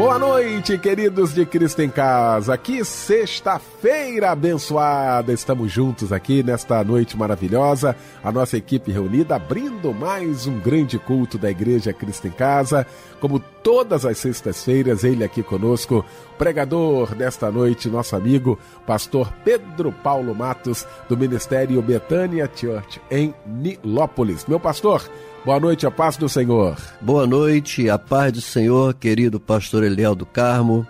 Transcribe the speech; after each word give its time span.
Boa 0.00 0.18
noite, 0.18 0.78
queridos 0.78 1.34
de 1.34 1.44
Cristo 1.44 1.82
em 1.82 1.90
Casa. 1.90 2.56
Que 2.56 2.82
sexta-feira 2.82 4.30
abençoada. 4.30 5.30
Estamos 5.30 5.70
juntos 5.70 6.10
aqui 6.10 6.42
nesta 6.42 6.82
noite 6.82 7.18
maravilhosa. 7.18 7.94
A 8.24 8.32
nossa 8.32 8.56
equipe 8.56 8.90
reunida 8.90 9.36
abrindo 9.36 9.92
mais 9.92 10.46
um 10.46 10.58
grande 10.58 10.98
culto 10.98 11.36
da 11.36 11.50
Igreja 11.50 11.92
Cristo 11.92 12.26
em 12.26 12.30
Casa. 12.30 12.86
Como 13.20 13.38
todas 13.62 14.06
as 14.06 14.16
sextas-feiras, 14.16 15.04
ele 15.04 15.22
aqui 15.22 15.42
conosco, 15.42 16.02
pregador 16.38 17.14
desta 17.14 17.50
noite, 17.50 17.90
nosso 17.90 18.16
amigo, 18.16 18.58
pastor 18.86 19.30
Pedro 19.44 19.92
Paulo 19.92 20.34
Matos, 20.34 20.86
do 21.10 21.16
Ministério 21.16 21.82
Betânia 21.82 22.50
Church 22.50 23.02
em 23.10 23.34
Nilópolis. 23.44 24.46
Meu 24.46 24.58
pastor, 24.58 25.06
Boa 25.42 25.58
noite, 25.58 25.86
a 25.86 25.90
paz 25.90 26.18
do 26.18 26.28
Senhor. 26.28 26.76
Boa 27.00 27.26
noite, 27.26 27.88
a 27.88 27.98
paz 27.98 28.30
do 28.30 28.42
Senhor, 28.42 28.92
querido 28.92 29.40
pastor 29.40 29.82
Eliel 29.82 30.14
do 30.14 30.26
Carmo, 30.26 30.86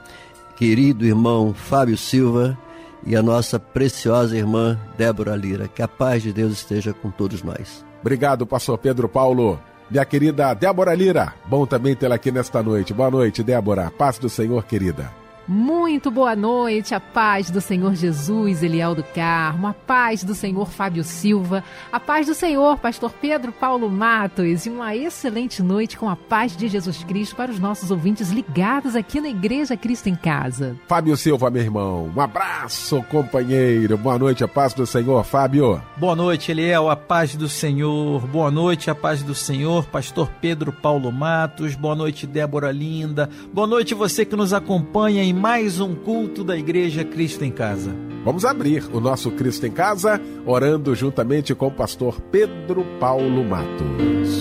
querido 0.57 1.07
irmão 1.07 1.55
Fábio 1.55 1.97
Silva 1.97 2.59
e 3.07 3.15
a 3.15 3.23
nossa 3.23 3.61
preciosa 3.61 4.37
irmã 4.37 4.77
Débora 4.99 5.37
Lira. 5.37 5.69
Que 5.69 5.83
a 5.83 5.89
paz 5.89 6.25
de 6.25 6.33
Deus 6.33 6.53
esteja 6.53 6.93
com 6.93 7.13
todos 7.13 7.45
nós. 7.45 7.85
Obrigado, 8.01 8.45
pastor 8.45 8.77
Pedro 8.79 9.09
Paulo. 9.09 9.57
Minha 9.89 10.05
querida 10.05 10.53
Débora 10.53 10.95
Lira, 10.95 11.33
bom 11.47 11.65
também 11.65 11.95
tê-la 11.95 12.17
aqui 12.17 12.33
nesta 12.33 12.61
noite. 12.61 12.93
Boa 12.93 13.11
noite, 13.11 13.45
Débora. 13.45 13.93
Paz 13.97 14.19
do 14.19 14.29
Senhor, 14.29 14.65
querida. 14.65 15.20
Muito 15.53 16.13
boa 16.13 16.37
noite, 16.37 16.95
a 16.95 17.01
paz 17.01 17.51
do 17.51 17.61
Senhor 17.61 17.97
Jesus, 17.97 18.63
Eliel 18.63 18.95
do 18.95 19.03
Carmo, 19.03 19.67
a 19.67 19.73
paz 19.75 20.23
do 20.23 20.33
Senhor 20.33 20.71
Fábio 20.71 21.03
Silva, 21.03 21.65
a 21.91 21.99
paz 21.99 22.29
do 22.29 22.37
Senhor 22.37 22.79
Pastor 22.79 23.13
Pedro 23.21 23.51
Paulo 23.51 23.91
Matos 23.91 24.65
e 24.65 24.71
uma 24.71 24.95
excelente 24.95 25.61
noite 25.61 25.99
com 25.99 26.09
a 26.09 26.15
paz 26.15 26.57
de 26.57 26.69
Jesus 26.69 27.03
Cristo 27.03 27.35
para 27.35 27.51
os 27.51 27.59
nossos 27.59 27.91
ouvintes 27.91 28.31
ligados 28.31 28.95
aqui 28.95 29.21
na 29.21 29.29
Igreja 29.29 29.77
Cristo 29.77 30.09
em 30.09 30.15
Casa. 30.15 30.77
Fábio 30.87 31.17
Silva, 31.17 31.51
meu 31.51 31.63
irmão, 31.63 32.13
um 32.17 32.21
abraço, 32.21 33.05
companheiro, 33.11 33.99
boa 33.99 34.21
noite, 34.21 34.45
a 34.45 34.49
paz 34.49 34.73
do 34.73 34.87
Senhor, 34.87 35.25
Fábio. 35.25 35.83
Boa 35.97 36.15
noite, 36.15 36.53
Eliel, 36.53 36.89
a 36.89 36.95
paz 36.95 37.35
do 37.35 37.49
Senhor, 37.49 38.25
boa 38.29 38.53
noite, 38.53 38.89
a 38.89 38.95
paz 38.95 39.21
do 39.21 39.35
Senhor, 39.35 39.85
Pastor 39.87 40.31
Pedro 40.41 40.73
Paulo 40.73 41.11
Matos, 41.11 41.75
boa 41.75 41.97
noite, 41.97 42.25
Débora 42.25 42.71
Linda, 42.71 43.29
boa 43.53 43.67
noite 43.67 43.95
você 43.95 44.25
que 44.25 44.37
nos 44.37 44.53
acompanha 44.53 45.25
em 45.25 45.40
mais 45.41 45.81
um 45.81 45.95
culto 45.95 46.45
da 46.45 46.55
Igreja 46.55 47.03
Cristo 47.03 47.43
em 47.47 47.51
Casa. 47.51 47.97
Vamos 48.27 48.45
abrir 48.45 48.85
o 48.95 49.01
nosso 49.01 49.31
Cristo 49.31 49.67
em 49.67 49.71
Casa 49.71 50.21
orando 50.45 50.95
juntamente 50.95 51.55
com 51.55 51.69
o 51.69 51.71
pastor 51.71 52.21
Pedro 52.21 52.85
Paulo 53.01 53.43
Matos. 53.43 54.39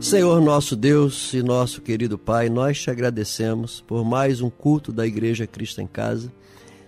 Senhor 0.00 0.40
nosso 0.40 0.74
Deus 0.74 1.32
e 1.32 1.44
nosso 1.44 1.80
querido 1.80 2.18
Pai, 2.18 2.48
nós 2.48 2.80
te 2.80 2.90
agradecemos 2.90 3.80
por 3.80 4.04
mais 4.04 4.40
um 4.40 4.50
culto 4.50 4.90
da 4.90 5.06
Igreja 5.06 5.46
Cristo 5.46 5.80
em 5.80 5.86
Casa. 5.86 6.32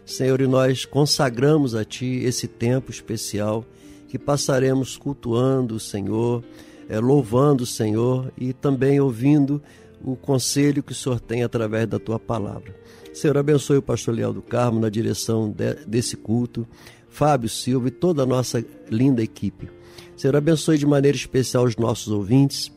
Senhor, 0.05 0.41
e 0.41 0.49
nós 0.49 0.85
consagramos 0.85 1.77
a 1.77 1.85
Ti 1.85 2.25
esse 2.25 2.49
tempo 2.49 2.91
especial 2.91 3.65
que 4.09 4.19
passaremos 4.19 4.97
cultuando 4.97 5.77
o 5.77 5.81
Senhor, 5.81 6.43
é, 6.88 6.98
louvando 6.98 7.65
o 7.65 7.66
Senhor 7.66 8.32
e 8.37 8.53
também 8.53 9.00
ouvindo 9.00 9.62
o 10.04 10.16
conselho 10.16 10.82
que 10.82 10.93
o 10.93 10.94
Senhor 10.94 11.20
tem 11.20 11.43
através 11.43 11.87
da 11.87 11.98
tua 11.98 12.19
palavra. 12.19 12.75
Senhor, 13.12 13.37
abençoe 13.37 13.76
o 13.76 13.82
pastor 13.82 14.15
Leal 14.15 14.32
do 14.32 14.43
Carmo 14.43 14.81
na 14.81 14.88
direção 14.88 15.50
de, 15.50 15.75
desse 15.87 16.16
culto, 16.16 16.66
Fábio 17.09 17.48
Silva 17.48 17.88
e 17.88 17.91
toda 17.91 18.22
a 18.22 18.26
nossa 18.26 18.65
linda 18.91 19.22
equipe. 19.22 19.69
Senhor, 20.16 20.34
abençoe 20.34 20.78
de 20.78 20.87
maneira 20.87 21.16
especial 21.16 21.65
os 21.65 21.76
nossos 21.76 22.09
ouvintes, 22.09 22.72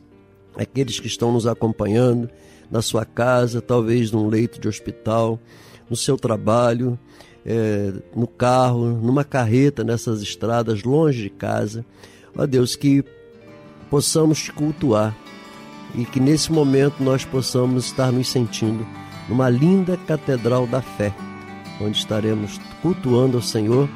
aqueles 0.56 1.00
que 1.00 1.06
estão 1.06 1.32
nos 1.32 1.46
acompanhando 1.46 2.28
na 2.70 2.82
sua 2.82 3.04
casa, 3.04 3.60
talvez 3.60 4.10
num 4.10 4.28
leito 4.28 4.60
de 4.60 4.68
hospital, 4.68 5.40
no 5.88 5.96
seu 5.96 6.16
trabalho, 6.16 6.98
é, 7.44 7.92
no 8.14 8.26
carro, 8.26 8.88
numa 8.88 9.24
carreta, 9.24 9.84
nessas 9.84 10.20
estradas, 10.20 10.82
longe 10.82 11.22
de 11.22 11.30
casa. 11.30 11.84
Ó 12.36 12.44
Deus, 12.44 12.74
que 12.76 13.04
possamos 13.90 14.42
te 14.42 14.52
cultuar 14.52 15.14
e 15.94 16.04
que 16.04 16.20
nesse 16.20 16.52
momento 16.52 17.02
nós 17.02 17.24
possamos 17.24 17.86
estar 17.86 18.12
nos 18.12 18.28
sentindo 18.28 18.86
numa 19.28 19.48
linda 19.48 19.96
catedral 20.06 20.66
da 20.66 20.82
fé, 20.82 21.12
onde 21.80 21.98
estaremos 21.98 22.60
cultuando 22.82 23.36
ao 23.36 23.42
Senhor. 23.42 23.88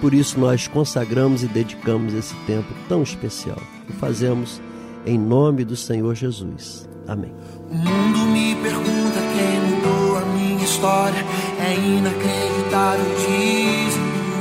Por 0.00 0.12
isso 0.12 0.38
nós 0.38 0.66
consagramos 0.66 1.42
e 1.42 1.46
dedicamos 1.46 2.14
esse 2.14 2.34
tempo 2.46 2.72
tão 2.88 3.02
especial. 3.02 3.60
E 3.88 3.92
fazemos 3.92 4.60
em 5.06 5.18
nome 5.18 5.64
do 5.64 5.76
Senhor 5.76 6.14
Jesus. 6.14 6.88
Amém. 7.06 7.32
O 7.70 7.74
mundo 7.74 8.18
me 8.32 8.54
pergunta 8.56 9.20
quem 9.36 9.60
mudou 9.70 10.16
a 10.16 10.24
minha 10.26 10.64
história. 10.64 11.24
É 11.60 11.74
inacreditável, 11.74 13.04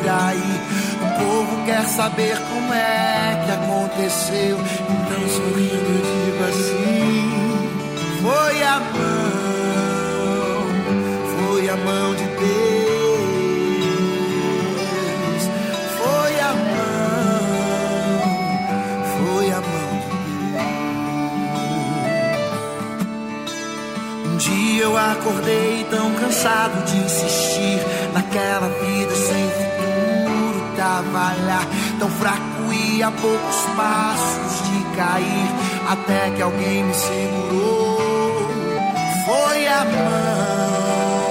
por 0.02 0.09
aí 0.09 0.84
povo 1.18 1.66
quer 1.66 1.86
saber 1.86 2.38
como 2.63 2.74
é 2.74 3.44
que 3.46 3.51
aconteceu. 3.51 4.57
Então 4.57 5.28
sorrindo 5.28 6.01
digo 6.07 6.44
assim: 6.50 7.29
Foi 8.22 8.63
a 8.63 8.79
mão, 8.79 9.12
foi 11.38 11.69
a 11.69 11.75
mão 11.75 12.16
de 12.16 12.23
Deus. 12.23 12.44
Foi 15.97 16.40
a 16.40 16.53
mão, 16.73 18.22
foi 19.18 19.52
a 19.52 19.62
mão 19.62 19.91
de 20.00 20.07
Deus. 20.53 20.63
Um 24.25 24.38
dia 24.38 24.84
eu 24.84 24.97
acordei 24.97 25.85
tão 25.90 26.13
cansado 26.16 26.85
de 26.85 26.97
insistir 26.97 27.79
naquela 28.13 28.69
vida 28.69 29.16
sem 29.16 29.50
futuro 29.50 29.73
trabalhar. 30.75 31.68
Tão 32.00 32.09
fraco 32.09 32.53
e 32.72 33.01
a 33.03 33.12
poucos 33.12 33.66
passos 33.75 34.69
de 34.69 34.84
cair, 34.96 35.50
até 35.90 36.29
que 36.31 36.41
alguém 36.41 36.84
me 36.84 36.94
segurou. 36.94 38.47
Foi 39.25 39.68
a 39.68 39.85
mão, 39.85 41.25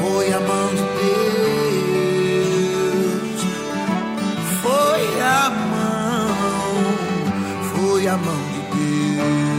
foi 0.00 0.32
a 0.32 0.40
mão 0.40 0.68
de 0.70 0.82
Deus. 2.40 3.40
Foi 4.62 5.20
a 5.20 5.50
mão, 5.50 6.74
foi 7.74 8.08
a 8.08 8.16
mão 8.16 8.42
de 8.52 8.60
Deus. 8.76 9.55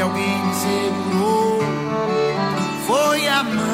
Que 0.00 0.02
alguém 0.02 0.46
me 0.46 0.54
segurou. 0.54 1.58
Foi 2.86 3.28
a 3.28 3.42
mão, 3.42 3.69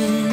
vida 0.00 0.29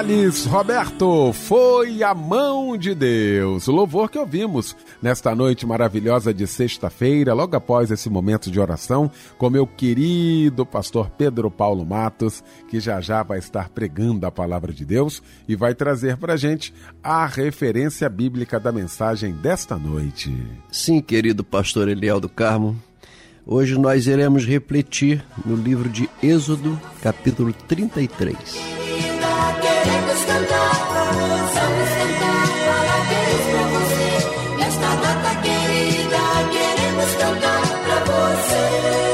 Thales 0.00 0.46
Roberto, 0.46 1.30
foi 1.34 2.02
a 2.02 2.14
mão 2.14 2.74
de 2.74 2.94
Deus. 2.94 3.68
O 3.68 3.72
louvor 3.72 4.10
que 4.10 4.18
ouvimos 4.18 4.74
nesta 5.02 5.34
noite 5.34 5.66
maravilhosa 5.66 6.32
de 6.32 6.46
sexta-feira, 6.46 7.34
logo 7.34 7.54
após 7.54 7.90
esse 7.90 8.08
momento 8.08 8.50
de 8.50 8.58
oração, 8.58 9.10
com 9.36 9.50
meu 9.50 9.66
querido 9.66 10.64
pastor 10.64 11.10
Pedro 11.10 11.50
Paulo 11.50 11.84
Matos, 11.84 12.42
que 12.70 12.80
já 12.80 12.98
já 13.02 13.22
vai 13.22 13.40
estar 13.40 13.68
pregando 13.68 14.24
a 14.24 14.30
palavra 14.30 14.72
de 14.72 14.86
Deus 14.86 15.22
e 15.46 15.54
vai 15.54 15.74
trazer 15.74 16.16
para 16.16 16.34
gente 16.34 16.72
a 17.02 17.26
referência 17.26 18.08
bíblica 18.08 18.58
da 18.58 18.72
mensagem 18.72 19.34
desta 19.34 19.76
noite. 19.76 20.34
Sim, 20.72 21.02
querido 21.02 21.44
pastor 21.44 21.90
Eliel 21.90 22.20
do 22.20 22.28
Carmo. 22.30 22.74
Hoje 23.46 23.78
nós 23.78 24.06
iremos 24.06 24.46
refletir 24.46 25.22
no 25.44 25.56
livro 25.56 25.90
de 25.90 26.08
Êxodo, 26.22 26.80
capítulo 27.02 27.52
33 27.52 28.79
queremos 29.82 30.24
cantar, 30.24 30.72
vamos 30.90 31.52
cantar 31.52 32.46
parabéns 32.66 33.42
pra 33.50 33.64
você. 33.74 34.10
Nesta 34.58 34.90
data 34.96 35.32
querida, 35.42 36.22
queremos 36.50 37.10
cantar 37.14 37.62
pra 37.84 37.98
você. 38.04 39.10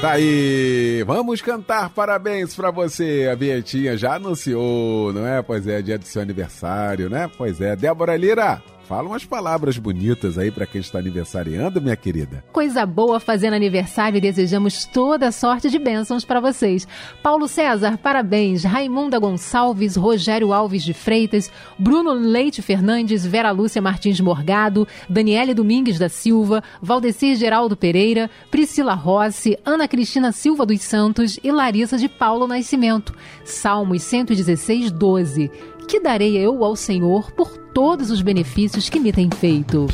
Tá 0.00 0.12
aí, 0.12 1.04
vamos 1.06 1.42
cantar 1.42 1.90
parabéns 1.90 2.54
para 2.54 2.70
você. 2.70 3.28
A 3.30 3.34
Vietinha 3.34 3.98
já 3.98 4.14
anunciou, 4.14 5.12
não 5.12 5.26
é? 5.26 5.42
Pois 5.42 5.66
é, 5.66 5.82
dia 5.82 5.98
do 5.98 6.06
seu 6.06 6.22
aniversário, 6.22 7.10
né? 7.10 7.30
Pois 7.36 7.60
é, 7.60 7.76
Débora 7.76 8.16
Lira, 8.16 8.62
Fala 8.90 9.06
umas 9.06 9.24
palavras 9.24 9.78
bonitas 9.78 10.36
aí 10.36 10.50
para 10.50 10.66
quem 10.66 10.80
está 10.80 10.98
aniversariando, 10.98 11.80
minha 11.80 11.94
querida. 11.94 12.42
Coisa 12.50 12.84
boa 12.84 13.20
fazendo 13.20 13.54
aniversário 13.54 14.18
e 14.18 14.20
desejamos 14.20 14.84
toda 14.84 15.30
sorte 15.30 15.70
de 15.70 15.78
bênçãos 15.78 16.24
para 16.24 16.40
vocês. 16.40 16.88
Paulo 17.22 17.46
César, 17.46 17.96
parabéns. 17.98 18.64
Raimunda 18.64 19.16
Gonçalves, 19.20 19.94
Rogério 19.94 20.52
Alves 20.52 20.82
de 20.82 20.92
Freitas, 20.92 21.52
Bruno 21.78 22.14
Leite 22.14 22.62
Fernandes, 22.62 23.24
Vera 23.24 23.52
Lúcia 23.52 23.80
Martins 23.80 24.18
Morgado, 24.18 24.88
Daniele 25.08 25.54
Domingues 25.54 25.96
da 25.96 26.08
Silva, 26.08 26.60
Valdecir 26.82 27.36
Geraldo 27.36 27.76
Pereira, 27.76 28.28
Priscila 28.50 28.94
Rossi, 28.94 29.56
Ana 29.64 29.86
Cristina 29.86 30.32
Silva 30.32 30.66
dos 30.66 30.82
Santos 30.82 31.38
e 31.44 31.52
Larissa 31.52 31.96
de 31.96 32.08
Paulo 32.08 32.48
Nascimento. 32.48 33.14
Salmos 33.44 34.02
116, 34.02 34.90
12. 34.90 35.48
Que 35.86 36.00
darei 36.00 36.36
eu 36.36 36.64
ao 36.64 36.74
Senhor 36.74 37.30
por 37.30 37.59
todos 37.72 38.10
os 38.10 38.20
benefícios 38.20 38.88
que 38.88 39.00
me 39.00 39.12
tem 39.12 39.28
feito? 39.30 39.86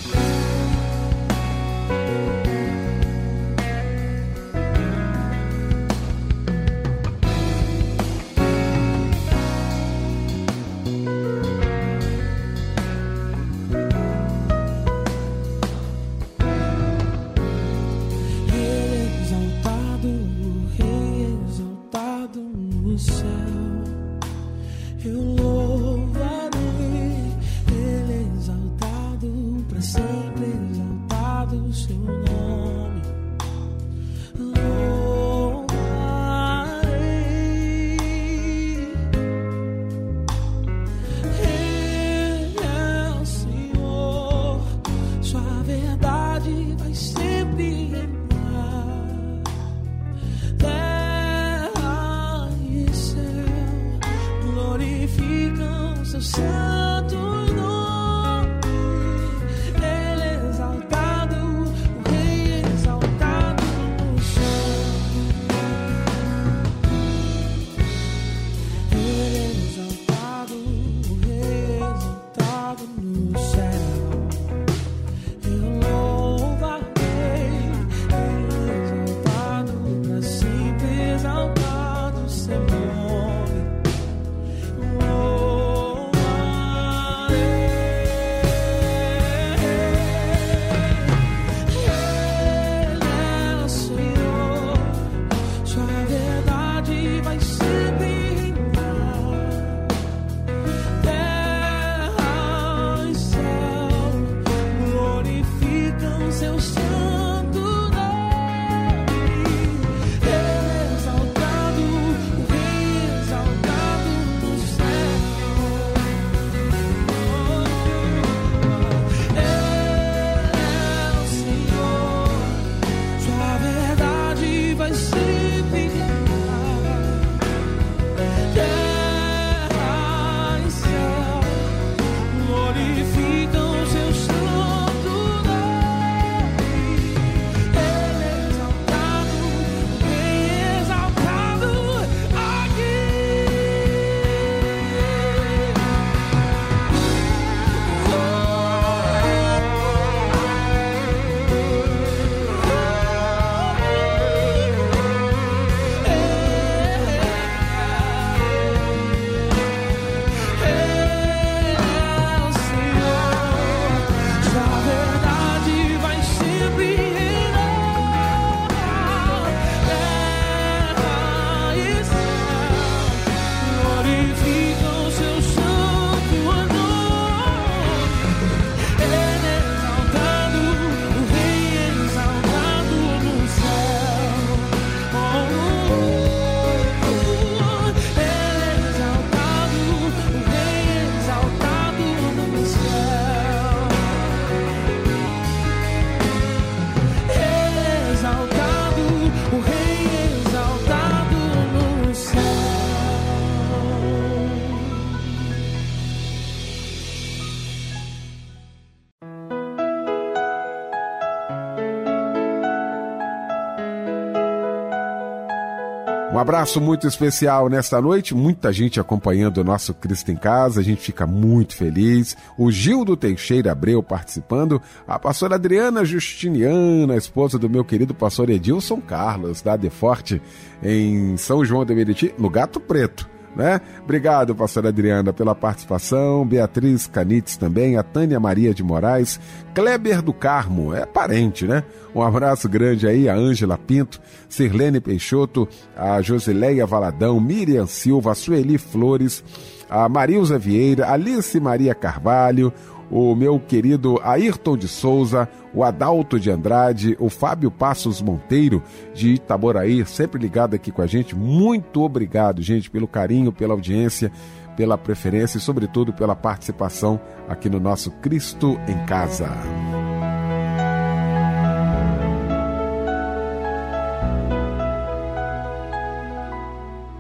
Abraço 216.46 216.81
muito 216.81 217.08
especial 217.08 217.69
nesta 217.69 218.00
noite, 218.00 218.32
muita 218.32 218.72
gente 218.72 219.00
acompanhando 219.00 219.58
o 219.58 219.65
nosso 219.65 219.93
Cristo 219.93 220.31
em 220.31 220.36
Casa, 220.36 220.81
a 220.81 220.84
gente 220.84 221.00
fica 221.00 221.26
muito 221.26 221.74
feliz. 221.74 222.36
O 222.56 222.70
Gildo 222.70 223.17
Teixeira 223.17 223.72
Abreu 223.72 224.00
participando, 224.00 224.81
a 225.08 225.19
pastora 225.19 225.56
Adriana 225.56 226.05
Justiniana, 226.05 227.17
esposa 227.17 227.58
do 227.58 227.69
meu 227.69 227.84
querido 227.84 228.15
pastor 228.15 228.48
Edilson 228.48 229.00
Carlos, 229.00 229.60
da 229.60 229.76
Deforte, 229.76 230.41
em 230.81 231.36
São 231.36 231.65
João 231.65 231.84
de 231.84 231.96
Meriti, 231.96 232.32
no 232.38 232.48
Gato 232.48 232.79
Preto 232.79 233.29
né? 233.56 233.81
Obrigado, 234.05 234.55
pastora 234.55 234.91
Adriana, 234.91 235.32
pela 235.32 235.55
participação. 235.55 236.46
Beatriz 236.46 237.06
Canites 237.06 237.56
também, 237.56 237.96
a 237.96 238.03
Tânia 238.03 238.39
Maria 238.39 238.75
de 238.75 238.82
Moraes, 238.82 239.41
Kleber 239.75 240.20
do 240.20 240.32
Carmo, 240.32 240.94
é 240.94 241.06
parente, 241.06 241.67
né? 241.67 241.82
Um 242.15 242.22
abraço 242.22 242.69
grande 242.69 243.08
aí 243.08 243.29
a 243.29 243.34
Ângela 243.34 243.79
Pinto, 243.79 244.20
Sirlene 244.48 245.01
Peixoto, 245.01 245.67
a 245.96 246.20
Josileia 246.20 246.86
Valadão, 246.86 247.41
Miriam 247.41 247.86
Silva, 247.86 248.32
a 248.32 248.34
Sueli 248.34 248.77
Flores, 248.77 249.43
a 249.89 250.08
Marilza 250.08 250.58
Vieira, 250.58 251.10
Alice 251.10 251.58
Maria 251.58 251.94
Carvalho, 251.94 252.72
o 253.10 253.34
meu 253.34 253.58
querido 253.58 254.19
Ayrton 254.22 254.77
de 254.77 254.89
Souza, 254.89 255.48
o 255.72 255.84
Adalto 255.84 256.39
de 256.41 256.51
Andrade, 256.51 257.17
o 257.20 257.29
Fábio 257.29 257.70
Passos 257.70 258.20
Monteiro 258.20 258.82
de 259.15 259.34
Itaboraí, 259.34 260.05
sempre 260.06 260.41
ligado 260.41 260.75
aqui 260.75 260.91
com 260.91 261.03
a 261.03 261.06
gente. 261.06 261.34
Muito 261.36 262.03
obrigado, 262.03 262.63
gente, 262.63 262.91
pelo 262.91 263.06
carinho, 263.06 263.53
pela 263.53 263.75
audiência, 263.75 264.32
pela 264.77 264.98
preferência 264.98 265.58
e, 265.58 265.60
sobretudo, 265.60 266.13
pela 266.13 266.36
participação 266.36 267.20
aqui 267.48 267.69
no 267.69 267.81
nosso 267.81 268.10
Cristo 268.10 268.79
em 268.89 269.06
Casa. 269.06 270.06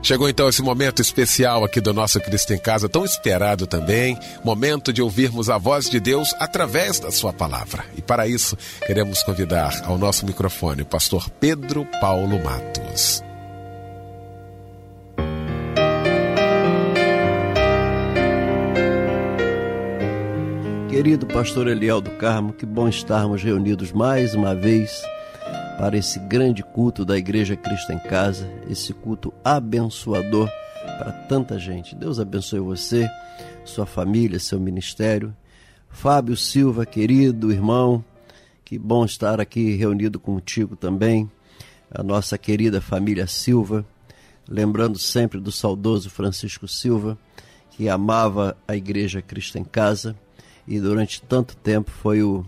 Chegou 0.06 0.28
então 0.28 0.48
esse 0.48 0.62
momento 0.62 1.02
especial 1.02 1.64
aqui 1.64 1.80
do 1.80 1.92
nosso 1.92 2.20
Cristo 2.20 2.54
em 2.54 2.58
Casa, 2.58 2.88
tão 2.88 3.04
esperado 3.04 3.66
também, 3.66 4.16
momento 4.44 4.92
de 4.92 5.02
ouvirmos 5.02 5.50
a 5.50 5.58
voz 5.58 5.90
de 5.90 5.98
Deus 5.98 6.32
através 6.38 7.00
da 7.00 7.10
sua 7.10 7.32
palavra. 7.32 7.84
E 7.96 8.00
para 8.00 8.24
isso, 8.24 8.56
queremos 8.86 9.24
convidar 9.24 9.82
ao 9.84 9.98
nosso 9.98 10.24
microfone 10.24 10.82
o 10.82 10.86
pastor 10.86 11.28
Pedro 11.28 11.84
Paulo 12.00 12.40
Matos. 12.40 13.20
Querido 20.88 21.26
pastor 21.26 21.66
Eliel 21.66 22.00
do 22.00 22.12
Carmo, 22.12 22.52
que 22.52 22.64
bom 22.64 22.86
estarmos 22.88 23.42
reunidos 23.42 23.90
mais 23.90 24.36
uma 24.36 24.54
vez 24.54 25.02
para 25.78 25.96
esse 25.96 26.18
grande 26.18 26.62
culto 26.62 27.04
da 27.04 27.16
Igreja 27.16 27.56
Cristo 27.56 27.92
em 27.92 27.98
Casa, 27.98 28.50
esse 28.68 28.92
culto 28.94 29.32
abençoador 29.44 30.50
para 30.98 31.12
tanta 31.12 31.58
gente. 31.58 31.94
Deus 31.94 32.18
abençoe 32.18 32.60
você, 32.60 33.10
sua 33.64 33.84
família, 33.84 34.38
seu 34.38 34.58
ministério. 34.58 35.36
Fábio 35.88 36.36
Silva, 36.36 36.86
querido 36.86 37.52
irmão, 37.52 38.04
que 38.64 38.78
bom 38.78 39.04
estar 39.04 39.40
aqui 39.40 39.76
reunido 39.76 40.18
contigo 40.18 40.76
também. 40.76 41.30
A 41.90 42.02
nossa 42.02 42.36
querida 42.36 42.80
família 42.80 43.26
Silva, 43.26 43.84
lembrando 44.48 44.98
sempre 44.98 45.38
do 45.38 45.52
saudoso 45.52 46.10
Francisco 46.10 46.66
Silva, 46.66 47.18
que 47.70 47.88
amava 47.88 48.56
a 48.66 48.74
Igreja 48.74 49.20
Cristo 49.20 49.58
em 49.58 49.64
Casa 49.64 50.16
e 50.66 50.80
durante 50.80 51.22
tanto 51.22 51.56
tempo 51.56 51.90
foi 51.90 52.22
o 52.22 52.44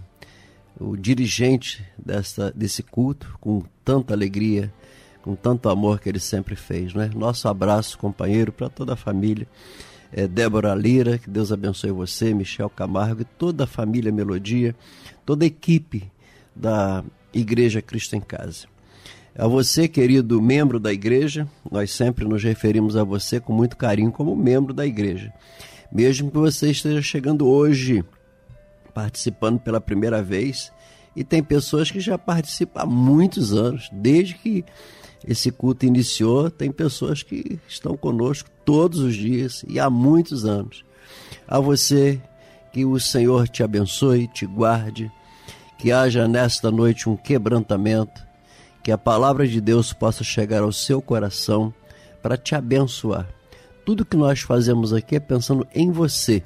o 0.81 0.97
dirigente 0.97 1.85
dessa, 1.99 2.53
desse 2.53 2.83
culto, 2.83 3.37
com 3.41 3.63
tanta 3.85 4.15
alegria, 4.15 4.73
com 5.23 5.35
tanto 5.35 5.69
amor 5.69 6.01
que 6.01 6.09
ele 6.09 6.21
sempre 6.21 6.55
fez. 6.55 6.95
Né? 6.95 7.11
Nosso 7.15 7.49
abraço, 7.49 7.99
companheiro, 7.99 8.53
para 8.53 8.69
toda 8.69 8.93
a 8.93 8.97
família. 8.97 9.47
É, 10.13 10.27
Débora 10.27 10.75
Lira, 10.75 11.19
que 11.19 11.29
Deus 11.29 11.53
abençoe 11.53 11.91
você, 11.91 12.33
Michel 12.33 12.71
Camargo 12.71 13.23
e 13.23 13.25
toda 13.25 13.65
a 13.65 13.67
família 13.67 14.11
Melodia, 14.11 14.75
toda 15.27 15.45
a 15.45 15.47
equipe 15.47 16.11
da 16.57 17.05
Igreja 17.33 17.83
Cristo 17.83 18.17
em 18.17 18.21
Casa. 18.21 18.67
A 19.37 19.47
você, 19.47 19.87
querido 19.87 20.41
membro 20.43 20.81
da 20.81 20.93
igreja, 20.93 21.47
nós 21.71 21.93
sempre 21.93 22.25
nos 22.25 22.43
referimos 22.43 22.97
a 22.97 23.05
você 23.05 23.39
com 23.39 23.53
muito 23.53 23.77
carinho 23.77 24.11
como 24.11 24.35
membro 24.35 24.75
da 24.75 24.85
igreja. 24.85 25.33
Mesmo 25.93 26.31
que 26.31 26.37
você 26.37 26.71
esteja 26.71 27.01
chegando 27.01 27.47
hoje 27.47 28.05
participando 28.99 29.61
pela 29.61 29.81
primeira 29.81 30.21
vez. 30.21 30.73
E 31.15 31.23
tem 31.23 31.41
pessoas 31.41 31.89
que 31.89 32.01
já 32.01 32.19
participam 32.19 32.81
há 32.81 32.87
muitos 32.87 33.53
anos, 33.53 33.89
desde 33.93 34.35
que 34.35 34.65
esse 35.25 35.53
culto 35.53 35.87
iniciou, 35.87 36.51
tem 36.51 36.73
pessoas 36.73 37.23
que 37.23 37.61
estão 37.69 37.97
conosco 37.97 38.51
todos 38.65 38.99
os 38.99 39.15
dias 39.15 39.65
e 39.69 39.79
há 39.79 39.89
muitos 39.89 40.45
anos. 40.45 40.85
A 41.47 41.61
você, 41.61 42.21
que 42.73 42.85
o 42.85 42.99
Senhor 42.99 43.49
te 43.49 43.63
abençoe, 43.63 44.27
te 44.27 44.45
guarde, 44.47 45.09
que 45.79 45.93
haja 45.93 46.27
nesta 46.27 46.69
noite 46.69 47.09
um 47.09 47.17
quebrantamento, 47.17 48.21
que 48.83 48.91
a 48.91 48.99
palavra 48.99 49.47
de 49.47 49.61
Deus 49.61 49.93
possa 49.93 50.25
chegar 50.25 50.63
ao 50.65 50.73
seu 50.73 51.01
coração 51.01 51.73
para 52.21 52.37
te 52.37 52.57
abençoar. 52.57 53.29
Tudo 53.87 54.05
que 54.05 54.17
nós 54.17 54.41
fazemos 54.41 54.93
aqui 54.93 55.15
é 55.15 55.21
pensando 55.21 55.65
em 55.73 55.93
você 55.93 56.43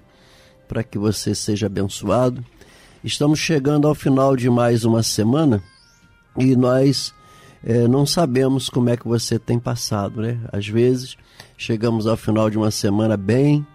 para 0.72 0.82
que 0.82 0.98
você 0.98 1.34
seja 1.34 1.66
abençoado. 1.66 2.42
Estamos 3.04 3.38
chegando 3.38 3.86
ao 3.86 3.94
final 3.94 4.34
de 4.34 4.48
mais 4.48 4.86
uma 4.86 5.02
semana 5.02 5.62
e 6.34 6.56
nós 6.56 7.12
é, 7.62 7.86
não 7.86 8.06
sabemos 8.06 8.70
como 8.70 8.88
é 8.88 8.96
que 8.96 9.06
você 9.06 9.38
tem 9.38 9.58
passado, 9.58 10.22
né? 10.22 10.40
Às 10.50 10.66
vezes 10.66 11.18
chegamos 11.58 12.06
ao 12.06 12.16
final 12.16 12.48
de 12.48 12.56
uma 12.56 12.70
semana 12.70 13.18
bem, 13.18 13.66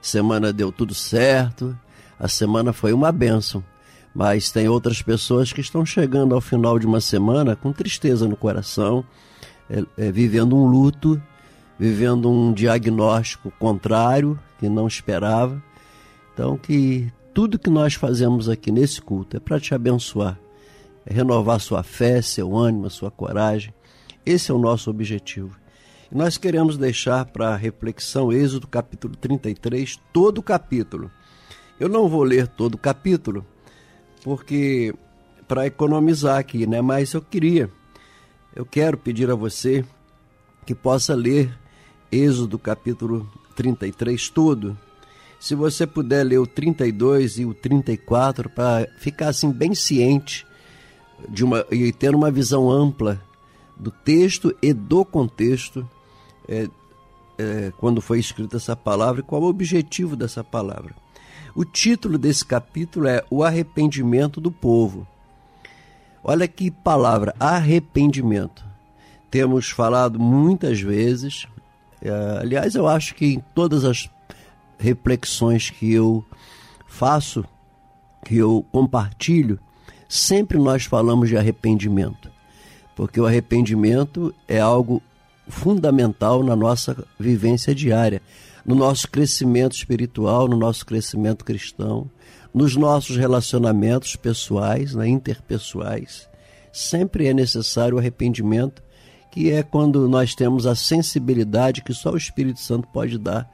a 0.00 0.06
semana 0.06 0.50
deu 0.50 0.72
tudo 0.72 0.94
certo, 0.94 1.78
a 2.18 2.26
semana 2.26 2.72
foi 2.72 2.94
uma 2.94 3.12
bênção. 3.12 3.62
Mas 4.14 4.50
tem 4.50 4.66
outras 4.66 5.02
pessoas 5.02 5.52
que 5.52 5.60
estão 5.60 5.84
chegando 5.84 6.34
ao 6.34 6.40
final 6.40 6.78
de 6.78 6.86
uma 6.86 7.02
semana 7.02 7.54
com 7.54 7.70
tristeza 7.70 8.26
no 8.26 8.34
coração, 8.34 9.04
é, 9.68 9.84
é, 9.98 10.10
vivendo 10.10 10.56
um 10.56 10.64
luto, 10.66 11.20
vivendo 11.78 12.30
um 12.30 12.50
diagnóstico 12.50 13.52
contrário 13.58 14.38
que 14.58 14.70
não 14.70 14.88
esperava. 14.88 15.62
Então, 16.36 16.58
que 16.58 17.10
tudo 17.32 17.58
que 17.58 17.70
nós 17.70 17.94
fazemos 17.94 18.46
aqui 18.46 18.70
nesse 18.70 19.00
culto 19.00 19.38
é 19.38 19.40
para 19.40 19.58
te 19.58 19.74
abençoar, 19.74 20.38
é 21.06 21.14
renovar 21.14 21.58
sua 21.58 21.82
fé, 21.82 22.20
seu 22.20 22.54
ânimo, 22.54 22.90
sua 22.90 23.10
coragem. 23.10 23.72
Esse 24.24 24.50
é 24.50 24.54
o 24.54 24.58
nosso 24.58 24.90
objetivo. 24.90 25.56
E 26.12 26.14
nós 26.14 26.36
queremos 26.36 26.76
deixar 26.76 27.24
para 27.24 27.56
reflexão 27.56 28.30
Êxodo 28.30 28.66
capítulo 28.66 29.16
33, 29.16 29.98
todo 30.12 30.36
o 30.36 30.42
capítulo. 30.42 31.10
Eu 31.80 31.88
não 31.88 32.06
vou 32.06 32.22
ler 32.22 32.46
todo 32.46 32.74
o 32.74 32.78
capítulo, 32.78 33.42
porque 34.22 34.94
para 35.48 35.66
economizar 35.66 36.36
aqui, 36.36 36.66
né? 36.66 36.82
Mas 36.82 37.14
eu 37.14 37.22
queria, 37.22 37.70
eu 38.54 38.66
quero 38.66 38.98
pedir 38.98 39.30
a 39.30 39.34
você 39.34 39.82
que 40.66 40.74
possa 40.74 41.14
ler 41.14 41.50
Êxodo 42.12 42.58
capítulo 42.58 43.26
33 43.54 44.28
todo, 44.28 44.76
se 45.38 45.54
você 45.54 45.86
puder 45.86 46.24
ler 46.24 46.38
o 46.38 46.46
32 46.46 47.38
e 47.38 47.44
o 47.44 47.54
34 47.54 48.50
para 48.50 48.86
ficar 48.98 49.28
assim 49.28 49.50
bem 49.50 49.74
ciente 49.74 50.46
de 51.28 51.44
uma 51.44 51.64
e 51.70 51.92
ter 51.92 52.14
uma 52.14 52.30
visão 52.30 52.70
ampla 52.70 53.20
do 53.76 53.90
texto 53.90 54.54
e 54.62 54.72
do 54.72 55.04
contexto 55.04 55.88
é, 56.48 56.68
é, 57.38 57.72
quando 57.78 58.00
foi 58.00 58.18
escrita 58.18 58.56
essa 58.56 58.74
palavra 58.74 59.20
e 59.20 59.24
qual 59.24 59.42
o 59.42 59.48
objetivo 59.48 60.16
dessa 60.16 60.42
palavra. 60.42 60.94
O 61.54 61.64
título 61.64 62.18
desse 62.18 62.44
capítulo 62.44 63.08
é 63.08 63.24
O 63.30 63.42
Arrependimento 63.42 64.40
do 64.40 64.50
Povo. 64.50 65.06
Olha 66.22 66.46
que 66.48 66.70
palavra, 66.70 67.34
arrependimento. 67.38 68.64
Temos 69.30 69.70
falado 69.70 70.18
muitas 70.18 70.80
vezes, 70.80 71.46
é, 72.02 72.10
aliás, 72.40 72.74
eu 72.74 72.86
acho 72.86 73.14
que 73.14 73.34
em 73.34 73.44
todas 73.54 73.84
as 73.84 74.08
reflexões 74.78 75.70
que 75.70 75.92
eu 75.92 76.24
faço, 76.86 77.44
que 78.24 78.36
eu 78.36 78.64
compartilho, 78.72 79.58
sempre 80.08 80.58
nós 80.58 80.84
falamos 80.84 81.28
de 81.28 81.36
arrependimento, 81.36 82.30
porque 82.94 83.20
o 83.20 83.26
arrependimento 83.26 84.34
é 84.48 84.60
algo 84.60 85.02
fundamental 85.48 86.42
na 86.42 86.56
nossa 86.56 87.04
vivência 87.18 87.74
diária, 87.74 88.20
no 88.64 88.74
nosso 88.74 89.08
crescimento 89.08 89.74
espiritual, 89.74 90.48
no 90.48 90.56
nosso 90.56 90.84
crescimento 90.84 91.44
cristão, 91.44 92.10
nos 92.52 92.74
nossos 92.74 93.16
relacionamentos 93.16 94.16
pessoais, 94.16 94.94
né, 94.94 95.06
interpessoais. 95.06 96.28
Sempre 96.72 97.28
é 97.28 97.34
necessário 97.34 97.96
o 97.96 97.98
arrependimento, 97.98 98.82
que 99.30 99.50
é 99.50 99.62
quando 99.62 100.08
nós 100.08 100.34
temos 100.34 100.66
a 100.66 100.74
sensibilidade 100.74 101.82
que 101.82 101.92
só 101.92 102.10
o 102.12 102.16
Espírito 102.16 102.58
Santo 102.58 102.88
pode 102.88 103.18
dar 103.18 103.48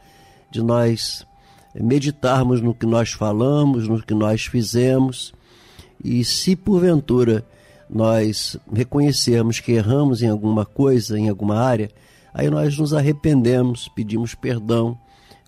de 0.52 0.62
nós 0.62 1.26
meditarmos 1.74 2.60
no 2.60 2.74
que 2.74 2.86
nós 2.86 3.10
falamos, 3.10 3.88
no 3.88 4.00
que 4.02 4.14
nós 4.14 4.44
fizemos, 4.44 5.32
e 6.04 6.24
se 6.24 6.54
porventura 6.54 7.44
nós 7.90 8.56
reconhecermos 8.72 9.58
que 9.58 9.72
erramos 9.72 10.22
em 10.22 10.28
alguma 10.28 10.64
coisa, 10.64 11.18
em 11.18 11.28
alguma 11.28 11.58
área, 11.58 11.90
Aí 12.34 12.48
nós 12.48 12.78
nos 12.78 12.94
arrependemos, 12.94 13.88
pedimos 13.88 14.34
perdão, 14.34 14.98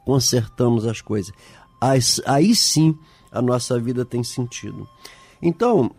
consertamos 0.04 0.87
as 0.87 1.00
coisas. 1.00 1.32
Aí, 2.26 2.54
sim 2.54 2.96
a 3.32 3.40
nossa 3.42 3.78
vida 3.80 4.04
tem 4.04 4.23
sentido. 4.23 4.88
Então, 5.42 5.90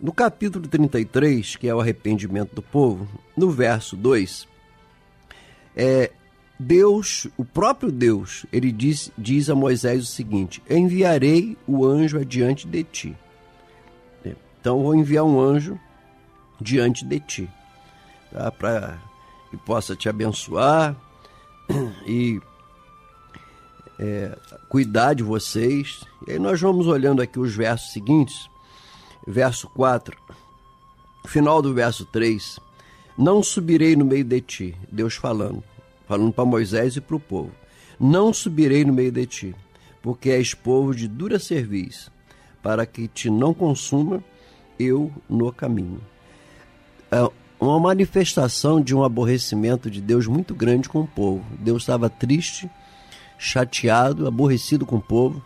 no 0.00 0.12
capítulo 0.12 0.68
33, 0.68 1.56
que 1.56 1.66
é 1.66 1.74
o 1.74 1.80
arrependimento 1.80 2.54
do 2.54 2.62
povo, 2.62 3.08
no 3.36 3.50
verso 3.50 3.96
2, 3.96 4.46
é, 5.74 6.12
Deus, 6.58 7.28
o 7.36 7.44
próprio 7.44 7.92
Deus, 7.92 8.44
ele 8.52 8.72
diz, 8.72 9.12
diz 9.16 9.48
a 9.48 9.54
Moisés 9.54 10.02
o 10.02 10.06
seguinte: 10.06 10.60
Enviarei 10.68 11.56
o 11.66 11.86
anjo 11.86 12.18
adiante 12.18 12.66
de 12.66 12.82
ti. 12.82 13.16
Então, 14.60 14.82
vou 14.82 14.94
enviar 14.94 15.24
um 15.24 15.40
anjo 15.40 15.78
diante 16.60 17.04
de 17.04 17.20
ti, 17.20 17.50
tá? 18.32 18.50
para 18.50 18.98
que 19.50 19.56
possa 19.56 19.94
te 19.94 20.08
abençoar 20.08 20.96
e 22.04 22.40
é, 24.00 24.36
cuidar 24.68 25.14
de 25.14 25.22
vocês. 25.22 26.00
E 26.26 26.32
aí, 26.32 26.38
nós 26.40 26.60
vamos 26.60 26.88
olhando 26.88 27.22
aqui 27.22 27.38
os 27.38 27.54
versos 27.54 27.92
seguintes, 27.92 28.50
verso 29.24 29.68
4, 29.68 30.18
final 31.24 31.62
do 31.62 31.72
verso 31.72 32.04
3. 32.06 32.58
Não 33.16 33.44
subirei 33.44 33.94
no 33.94 34.04
meio 34.04 34.24
de 34.24 34.40
ti, 34.40 34.76
Deus 34.90 35.14
falando 35.14 35.62
falando 36.08 36.32
para 36.32 36.44
Moisés 36.44 36.96
e 36.96 37.00
para 37.00 37.14
o 37.14 37.20
povo: 37.20 37.52
Não 38.00 38.32
subirei 38.32 38.84
no 38.84 38.92
meio 38.92 39.12
de 39.12 39.26
ti, 39.26 39.54
porque 40.02 40.30
és 40.30 40.54
povo 40.54 40.94
de 40.94 41.06
dura 41.06 41.38
cerviz, 41.38 42.10
para 42.62 42.86
que 42.86 43.06
te 43.06 43.28
não 43.30 43.52
consuma 43.52 44.24
eu 44.78 45.12
no 45.28 45.52
caminho. 45.52 46.00
É 47.10 47.30
uma 47.60 47.78
manifestação 47.78 48.80
de 48.80 48.94
um 48.94 49.02
aborrecimento 49.02 49.90
de 49.90 50.00
Deus 50.00 50.26
muito 50.26 50.54
grande 50.54 50.88
com 50.88 51.00
o 51.00 51.06
povo. 51.06 51.44
Deus 51.58 51.82
estava 51.82 52.08
triste, 52.08 52.70
chateado, 53.36 54.26
aborrecido 54.26 54.86
com 54.86 54.96
o 54.96 55.02
povo, 55.02 55.42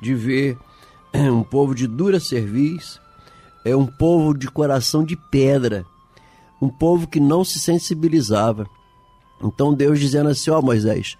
de 0.00 0.14
ver 0.14 0.56
um 1.14 1.42
povo 1.42 1.74
de 1.74 1.86
dura 1.86 2.20
cerviz, 2.20 3.00
é 3.64 3.74
um 3.74 3.86
povo 3.86 4.36
de 4.36 4.48
coração 4.48 5.04
de 5.04 5.16
pedra, 5.16 5.84
um 6.60 6.68
povo 6.68 7.06
que 7.08 7.18
não 7.18 7.44
se 7.44 7.58
sensibilizava. 7.58 8.66
Então 9.42 9.74
Deus 9.74 9.98
dizendo 9.98 10.28
assim: 10.28 10.50
Ó 10.50 10.60
Moisés, 10.60 11.16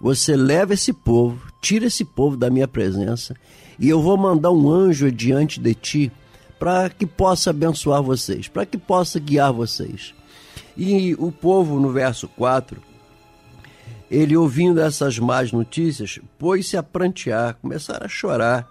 você 0.00 0.36
leva 0.36 0.74
esse 0.74 0.92
povo, 0.92 1.40
tira 1.60 1.86
esse 1.86 2.04
povo 2.04 2.36
da 2.36 2.50
minha 2.50 2.68
presença, 2.68 3.34
e 3.78 3.88
eu 3.88 4.00
vou 4.00 4.16
mandar 4.16 4.50
um 4.50 4.70
anjo 4.70 5.10
diante 5.10 5.60
de 5.60 5.74
ti 5.74 6.12
para 6.58 6.88
que 6.88 7.06
possa 7.06 7.50
abençoar 7.50 8.02
vocês, 8.02 8.48
para 8.48 8.64
que 8.64 8.78
possa 8.78 9.18
guiar 9.18 9.52
vocês. 9.52 10.14
E 10.76 11.14
o 11.14 11.30
povo, 11.30 11.78
no 11.80 11.90
verso 11.90 12.28
4, 12.28 12.80
ele 14.10 14.36
ouvindo 14.36 14.80
essas 14.80 15.18
más 15.18 15.52
notícias, 15.52 16.20
pôs-se 16.38 16.76
a 16.76 16.82
prantear, 16.82 17.54
começaram 17.60 18.06
a 18.06 18.08
chorar, 18.08 18.68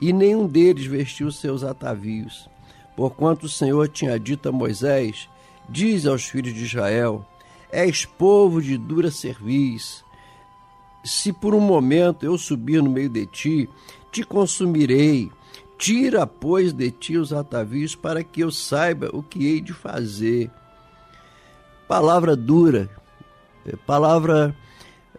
e 0.00 0.12
nenhum 0.12 0.46
deles 0.46 0.86
vestiu 0.86 1.30
seus 1.30 1.62
atavios. 1.62 2.48
Porquanto 2.96 3.46
o 3.46 3.48
Senhor 3.48 3.88
tinha 3.88 4.18
dito 4.18 4.48
a 4.48 4.52
Moisés: 4.52 5.28
Diz 5.68 6.06
aos 6.06 6.24
filhos 6.24 6.54
de 6.54 6.64
Israel: 6.64 7.26
És 7.74 8.04
povo 8.04 8.62
de 8.62 8.78
dura 8.78 9.10
cerviz. 9.10 10.04
Se 11.04 11.32
por 11.32 11.56
um 11.56 11.60
momento 11.60 12.24
eu 12.24 12.38
subir 12.38 12.80
no 12.80 12.88
meio 12.88 13.08
de 13.08 13.26
ti, 13.26 13.68
te 14.12 14.22
consumirei. 14.22 15.28
Tira, 15.76 16.24
pois, 16.24 16.72
de 16.72 16.92
ti 16.92 17.16
os 17.16 17.32
atavios, 17.32 17.96
para 17.96 18.22
que 18.22 18.42
eu 18.42 18.52
saiba 18.52 19.10
o 19.12 19.24
que 19.24 19.44
hei 19.44 19.60
de 19.60 19.72
fazer. 19.72 20.52
Palavra 21.88 22.36
dura, 22.36 22.88
é 23.66 23.74
palavra, 23.74 24.56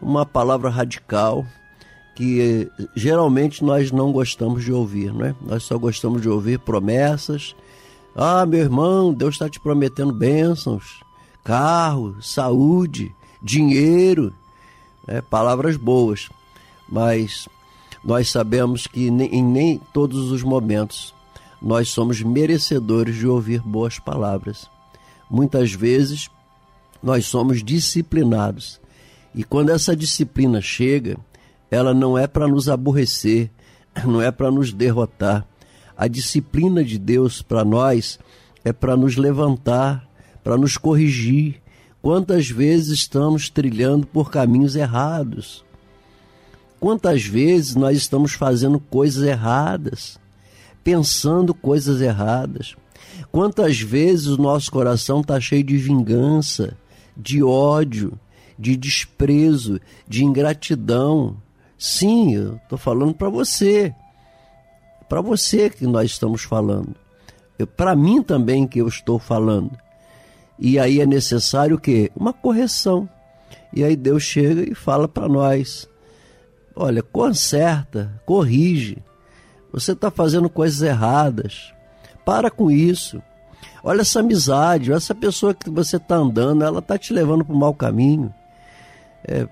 uma 0.02 0.26
palavra 0.26 0.70
radical, 0.70 1.46
que 2.16 2.72
geralmente 2.96 3.66
nós 3.66 3.92
não 3.92 4.14
gostamos 4.14 4.64
de 4.64 4.72
ouvir, 4.72 5.14
não 5.14 5.26
é? 5.26 5.36
Nós 5.42 5.64
só 5.64 5.78
gostamos 5.78 6.22
de 6.22 6.30
ouvir 6.30 6.58
promessas. 6.60 7.54
Ah, 8.16 8.46
meu 8.46 8.62
irmão, 8.62 9.14
Deus 9.14 9.36
está 9.36 9.50
te 9.50 9.60
prometendo 9.60 10.14
bênçãos 10.14 11.05
carro, 11.46 12.18
saúde, 12.22 13.14
dinheiro, 13.40 14.34
né? 15.08 15.22
palavras 15.22 15.78
boas, 15.78 16.28
mas 16.90 17.48
nós 18.04 18.30
sabemos 18.32 18.88
que 18.88 19.08
em 19.08 19.44
nem 19.44 19.80
todos 19.94 20.32
os 20.32 20.42
momentos 20.42 21.14
nós 21.62 21.90
somos 21.90 22.22
merecedores 22.22 23.16
de 23.16 23.28
ouvir 23.28 23.62
boas 23.62 24.00
palavras. 24.00 24.68
Muitas 25.30 25.72
vezes 25.72 26.32
nós 27.02 27.28
somos 27.28 27.64
disciplinados 27.64 28.82
e 29.36 29.44
quando 29.44 29.70
essa 29.70 29.96
disciplina 29.96 30.62
chega, 30.62 31.16
ela 31.70 31.94
não 31.94 32.18
é 32.18 32.26
para 32.26 32.48
nos 32.48 32.68
aborrecer, 32.68 33.52
não 34.04 34.20
é 34.20 34.32
para 34.32 34.50
nos 34.50 34.74
derrotar. 34.74 35.46
A 35.96 36.08
disciplina 36.08 36.84
de 36.84 36.98
Deus 36.98 37.44
para 37.44 37.64
nós 37.64 38.18
é 38.64 38.74
para 38.74 38.98
nos 38.98 39.16
levantar, 39.16 40.05
para 40.46 40.58
nos 40.58 40.78
corrigir. 40.78 41.60
Quantas 42.04 42.48
vezes 42.48 43.00
estamos 43.00 43.50
trilhando 43.50 44.06
por 44.06 44.30
caminhos 44.30 44.76
errados? 44.76 45.66
Quantas 46.80 47.26
vezes 47.26 47.74
nós 47.74 47.98
estamos 47.98 48.34
fazendo 48.34 48.80
coisas 48.80 49.24
erradas, 49.24 50.20
pensando 50.84 51.52
coisas 51.52 52.00
erradas? 52.00 52.76
Quantas 53.32 53.80
vezes 53.80 54.28
o 54.28 54.38
nosso 54.38 54.72
coração 54.72 55.22
está 55.22 55.42
cheio 55.42 55.64
de 55.64 55.78
vingança, 55.78 56.78
de 57.18 57.42
ódio, 57.42 58.14
de 58.58 58.78
desprezo, 58.78 59.82
de 60.08 60.24
ingratidão? 60.24 61.38
Sim, 61.76 62.36
eu 62.36 62.58
estou 62.58 62.78
falando 62.78 63.16
para 63.16 63.30
você. 63.30 63.92
Para 65.10 65.22
você 65.22 65.72
que 65.72 65.88
nós 65.88 66.12
estamos 66.12 66.44
falando. 66.44 66.96
Para 67.76 67.96
mim 67.96 68.22
também 68.22 68.68
que 68.68 68.80
eu 68.80 68.88
estou 68.88 69.18
falando. 69.18 69.85
E 70.58 70.80
aí 70.80 71.02
é 71.02 71.06
necessário 71.06 71.76
o 71.76 71.80
quê? 71.80 72.12
Uma 72.16 72.34
correção. 72.34 73.10
E 73.74 73.84
aí 73.84 73.96
Deus 73.96 74.24
chega 74.24 74.70
e 74.70 74.74
fala 74.74 75.08
para 75.08 75.28
nós: 75.28 75.90
olha, 76.76 77.04
conserta, 77.04 78.12
corrige. 78.26 78.98
Você 79.72 79.92
está 79.92 80.10
fazendo 80.10 80.50
coisas 80.50 80.82
erradas. 80.82 81.74
Para 82.24 82.50
com 82.50 82.72
isso. 82.72 83.22
Olha 83.84 84.02
essa 84.02 84.22
amizade, 84.22 84.92
essa 84.92 85.14
pessoa 85.14 85.54
que 85.54 85.70
você 85.70 85.98
está 85.98 86.16
andando, 86.16 86.64
ela 86.64 86.80
está 86.80 86.98
te 86.98 87.14
levando 87.14 87.46
para 87.46 87.54
o 87.54 87.58
mau 87.58 87.74
caminho. 87.74 88.34
É, 89.24 89.48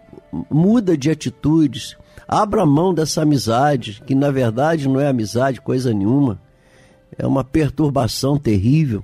muda 0.50 0.98
de 0.98 1.12
atitudes. 1.12 1.96
Abra 2.28 2.66
mão 2.66 2.94
dessa 2.94 3.22
amizade, 3.22 4.02
que 4.08 4.16
na 4.16 4.32
verdade 4.32 4.88
não 4.88 5.00
é 5.00 5.08
amizade, 5.08 5.62
coisa 5.62 5.94
nenhuma. 5.94 6.40
É 7.18 7.28
uma 7.28 7.44
perturbação 7.44 8.40
terrível. 8.40 9.04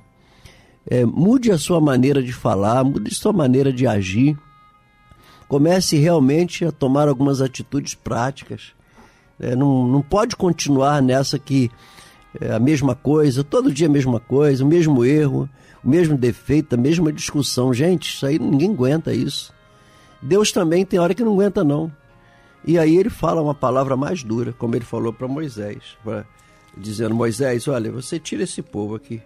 É, 0.90 1.06
mude 1.06 1.52
a 1.52 1.58
sua 1.58 1.80
maneira 1.80 2.24
de 2.24 2.34
falar, 2.34 2.84
mude 2.84 3.12
a 3.12 3.16
sua 3.16 3.32
maneira 3.32 3.72
de 3.72 3.86
agir. 3.86 4.36
Comece 5.48 5.98
realmente 5.98 6.66
a 6.66 6.72
tomar 6.72 7.08
algumas 7.08 7.42
atitudes 7.42 7.94
práticas. 7.94 8.74
É, 9.40 9.56
não, 9.56 9.88
não 9.88 10.02
pode 10.02 10.36
continuar 10.36 11.00
nessa 11.02 11.38
que 11.38 11.70
é 12.42 12.52
a 12.52 12.60
mesma 12.60 12.96
coisa, 12.96 13.44
todo 13.44 13.72
dia 13.72 13.88
a 13.88 13.92
mesma 13.92 14.20
coisa, 14.20 14.64
o 14.64 14.68
mesmo 14.68 15.06
erro, 15.06 15.48
o 15.84 15.90
mesmo 15.90 16.18
defeito, 16.18 16.74
a 16.74 16.78
mesma 16.78 17.14
discussão. 17.14 17.72
Gente, 17.72 18.10
isso 18.10 18.26
aí 18.26 18.40
ninguém 18.40 18.72
aguenta 18.72 19.14
isso. 19.14 19.54
Deus 20.20 20.52
também 20.52 20.86
tem 20.86 21.00
hora 21.00 21.14
que 21.14 21.24
não 21.24 21.34
aguenta, 21.34 21.64
não. 21.64 21.92
E 22.66 22.80
aí 22.80 22.98
ele 22.98 23.10
fala 23.12 23.42
uma 23.42 23.56
palavra 23.56 23.96
mais 23.96 24.24
dura, 24.24 24.54
como 24.54 24.76
ele 24.76 24.86
falou 24.86 25.14
para 25.14 25.28
Moisés, 25.28 25.98
pra, 26.04 26.26
dizendo: 26.76 27.14
Moisés, 27.16 27.68
olha, 27.68 27.92
você 27.92 28.20
tira 28.20 28.44
esse 28.44 28.62
povo 28.62 28.96
aqui 28.96 29.22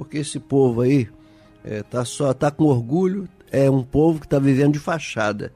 porque 0.00 0.16
esse 0.16 0.40
povo 0.40 0.80
aí 0.80 1.06
é, 1.62 1.82
tá 1.82 2.06
só 2.06 2.32
tá 2.32 2.50
com 2.50 2.64
orgulho, 2.64 3.28
é 3.52 3.70
um 3.70 3.82
povo 3.82 4.18
que 4.18 4.24
está 4.24 4.38
vivendo 4.38 4.72
de 4.72 4.78
fachada. 4.78 5.52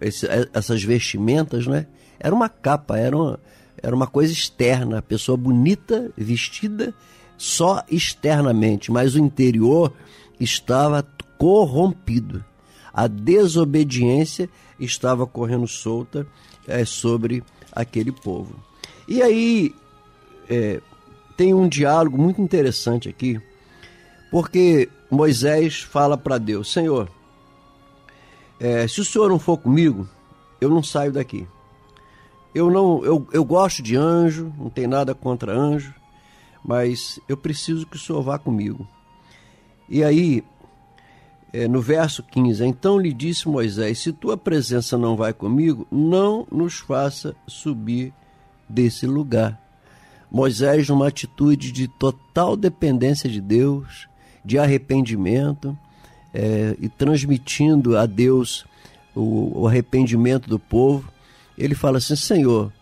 Esse, 0.00 0.26
é, 0.26 0.48
essas 0.54 0.82
vestimentas, 0.82 1.66
né? 1.66 1.86
Era 2.18 2.34
uma 2.34 2.48
capa, 2.48 2.96
era 2.96 3.14
uma, 3.14 3.38
era 3.82 3.94
uma 3.94 4.06
coisa 4.06 4.32
externa, 4.32 5.00
a 5.00 5.02
pessoa 5.02 5.36
bonita, 5.36 6.10
vestida 6.16 6.94
só 7.36 7.84
externamente, 7.90 8.90
mas 8.90 9.16
o 9.16 9.18
interior 9.18 9.92
estava 10.40 11.06
corrompido. 11.36 12.42
A 12.90 13.06
desobediência 13.06 14.48
estava 14.80 15.26
correndo 15.26 15.68
solta 15.68 16.26
é, 16.66 16.86
sobre 16.86 17.44
aquele 17.70 18.12
povo. 18.12 18.56
E 19.06 19.20
aí 19.20 19.74
é, 20.48 20.80
tem 21.36 21.52
um 21.52 21.68
diálogo 21.68 22.16
muito 22.16 22.40
interessante 22.40 23.10
aqui 23.10 23.38
porque 24.34 24.88
Moisés 25.08 25.82
fala 25.82 26.18
para 26.18 26.38
Deus: 26.38 26.72
Senhor, 26.72 27.08
é, 28.58 28.88
se 28.88 29.00
o 29.00 29.04
Senhor 29.04 29.28
não 29.28 29.38
for 29.38 29.56
comigo, 29.56 30.08
eu 30.60 30.68
não 30.68 30.82
saio 30.82 31.12
daqui. 31.12 31.46
Eu 32.52 32.68
não, 32.68 33.04
eu, 33.04 33.28
eu 33.32 33.44
gosto 33.44 33.80
de 33.80 33.94
anjo, 33.94 34.52
não 34.58 34.68
tem 34.68 34.88
nada 34.88 35.14
contra 35.14 35.56
anjo, 35.56 35.94
mas 36.64 37.20
eu 37.28 37.36
preciso 37.36 37.86
que 37.86 37.94
o 37.94 37.98
Senhor 37.98 38.20
vá 38.22 38.36
comigo. 38.36 38.84
E 39.88 40.02
aí 40.02 40.42
é, 41.52 41.68
no 41.68 41.80
verso 41.80 42.20
15: 42.20 42.64
Então 42.64 42.98
lhe 42.98 43.12
disse 43.12 43.48
Moisés: 43.48 44.00
Se 44.00 44.12
tua 44.12 44.36
presença 44.36 44.98
não 44.98 45.14
vai 45.14 45.32
comigo, 45.32 45.86
não 45.92 46.44
nos 46.50 46.80
faça 46.80 47.36
subir 47.46 48.12
desse 48.68 49.06
lugar. 49.06 49.60
Moisés, 50.28 50.88
numa 50.88 51.06
atitude 51.06 51.70
de 51.70 51.86
total 51.86 52.56
dependência 52.56 53.30
de 53.30 53.40
Deus, 53.40 54.08
de 54.44 54.58
arrependimento, 54.58 55.76
é, 56.32 56.76
e 56.80 56.88
transmitindo 56.88 57.96
a 57.96 58.06
Deus 58.06 58.66
o, 59.14 59.60
o 59.60 59.68
arrependimento 59.68 60.48
do 60.48 60.58
povo, 60.58 61.08
ele 61.56 61.74
fala 61.74 61.98
assim: 61.98 62.16
Senhor, 62.16 62.72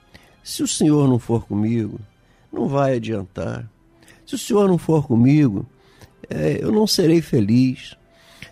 se 0.43 0.63
o 0.63 0.69
Senhor 0.69 1.07
não 1.09 1.19
for 1.19 1.47
comigo, 1.47 2.01
não 2.53 2.69
vai 2.69 2.97
adiantar. 2.97 3.69
Se 4.27 4.35
o 4.35 4.39
Senhor 4.39 4.67
não 4.67 4.79
for 4.79 5.07
comigo, 5.07 5.67
é, 6.29 6.59
eu 6.61 6.73
não 6.73 6.87
serei 6.87 7.21
feliz. 7.21 7.97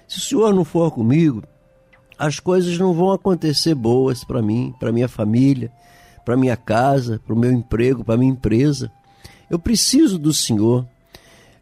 Se 0.07 0.19
o 0.19 0.21
Senhor 0.21 0.55
não 0.55 0.65
for 0.65 0.91
comigo, 0.91 1.43
as 2.19 2.39
coisas 2.39 2.77
não 2.79 2.93
vão 2.93 3.13
acontecer 3.13 3.75
boas 3.75 4.23
para 4.25 4.43
mim, 4.43 4.75
para 4.79 4.93
minha 4.93 5.09
família, 5.09 5.73
para 6.25 6.37
minha 6.37 6.57
casa, 6.57 7.19
para 7.25 7.35
o 7.35 7.39
meu 7.39 7.51
emprego, 7.51 8.05
para 8.05 8.19
minha 8.19 8.33
empresa. 8.33 8.93
Eu 9.49 9.59
preciso 9.59 10.19
do 10.19 10.33
Senhor. 10.33 10.87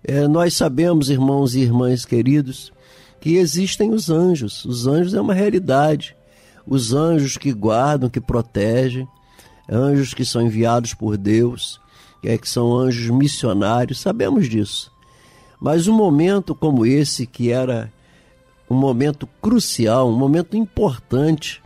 É, 0.05 0.27
nós 0.29 0.55
sabemos, 0.55 1.11
irmãos 1.11 1.55
e 1.55 1.61
irmãs 1.61 2.05
queridos, 2.05 2.73
que 3.21 3.37
existem 3.37 3.91
os 3.91 4.11
anjos. 4.11 4.65
Os 4.65 4.87
anjos 4.87 5.15
é 5.15 5.21
uma 5.21 5.35
realidade. 5.35 6.17
Os 6.67 6.93
anjos 6.93 7.37
que 7.37 7.53
guardam, 7.53 8.09
que 8.09 8.21
protegem, 8.21 9.09
anjos 9.69 10.15
que 10.15 10.25
são 10.25 10.43
enviados 10.43 10.95
por 10.95 11.17
Deus, 11.17 11.81
que, 12.23 12.29
é, 12.29 12.39
que 12.39 12.49
são 12.49 12.77
anjos 12.77 13.11
missionários, 13.11 14.01
sabemos 14.01 14.49
disso. 14.49 14.93
Mas 15.61 15.89
um 15.89 15.95
momento 15.95 16.55
como 16.55 16.87
esse, 16.87 17.27
que 17.27 17.51
era 17.51 17.93
um 18.71 18.77
momento 18.77 19.27
crucial, 19.41 20.09
um 20.09 20.17
momento 20.17 20.57
importante, 20.57 21.63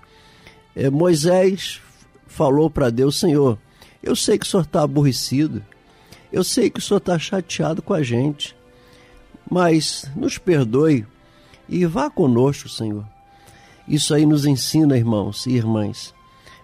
é, 0.74 0.88
Moisés 0.88 1.80
falou 2.26 2.70
para 2.70 2.90
Deus: 2.90 3.18
Senhor, 3.18 3.58
eu 4.02 4.16
sei 4.16 4.38
que 4.38 4.46
o 4.46 4.48
senhor 4.48 4.62
está 4.62 4.82
aborrecido, 4.82 5.62
eu 6.32 6.42
sei 6.42 6.70
que 6.70 6.78
o 6.78 6.82
senhor 6.82 6.98
está 6.98 7.18
chateado 7.18 7.82
com 7.82 7.92
a 7.92 8.02
gente, 8.02 8.56
mas 9.50 10.10
nos 10.16 10.38
perdoe 10.38 11.06
e 11.68 11.84
vá 11.84 12.08
conosco, 12.08 12.68
Senhor. 12.68 13.04
Isso 13.86 14.14
aí 14.14 14.24
nos 14.24 14.46
ensina, 14.46 14.96
irmãos 14.96 15.46
e 15.46 15.50
irmãs, 15.50 16.14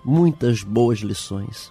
muitas 0.05 0.63
boas 0.63 1.01
lições. 1.01 1.71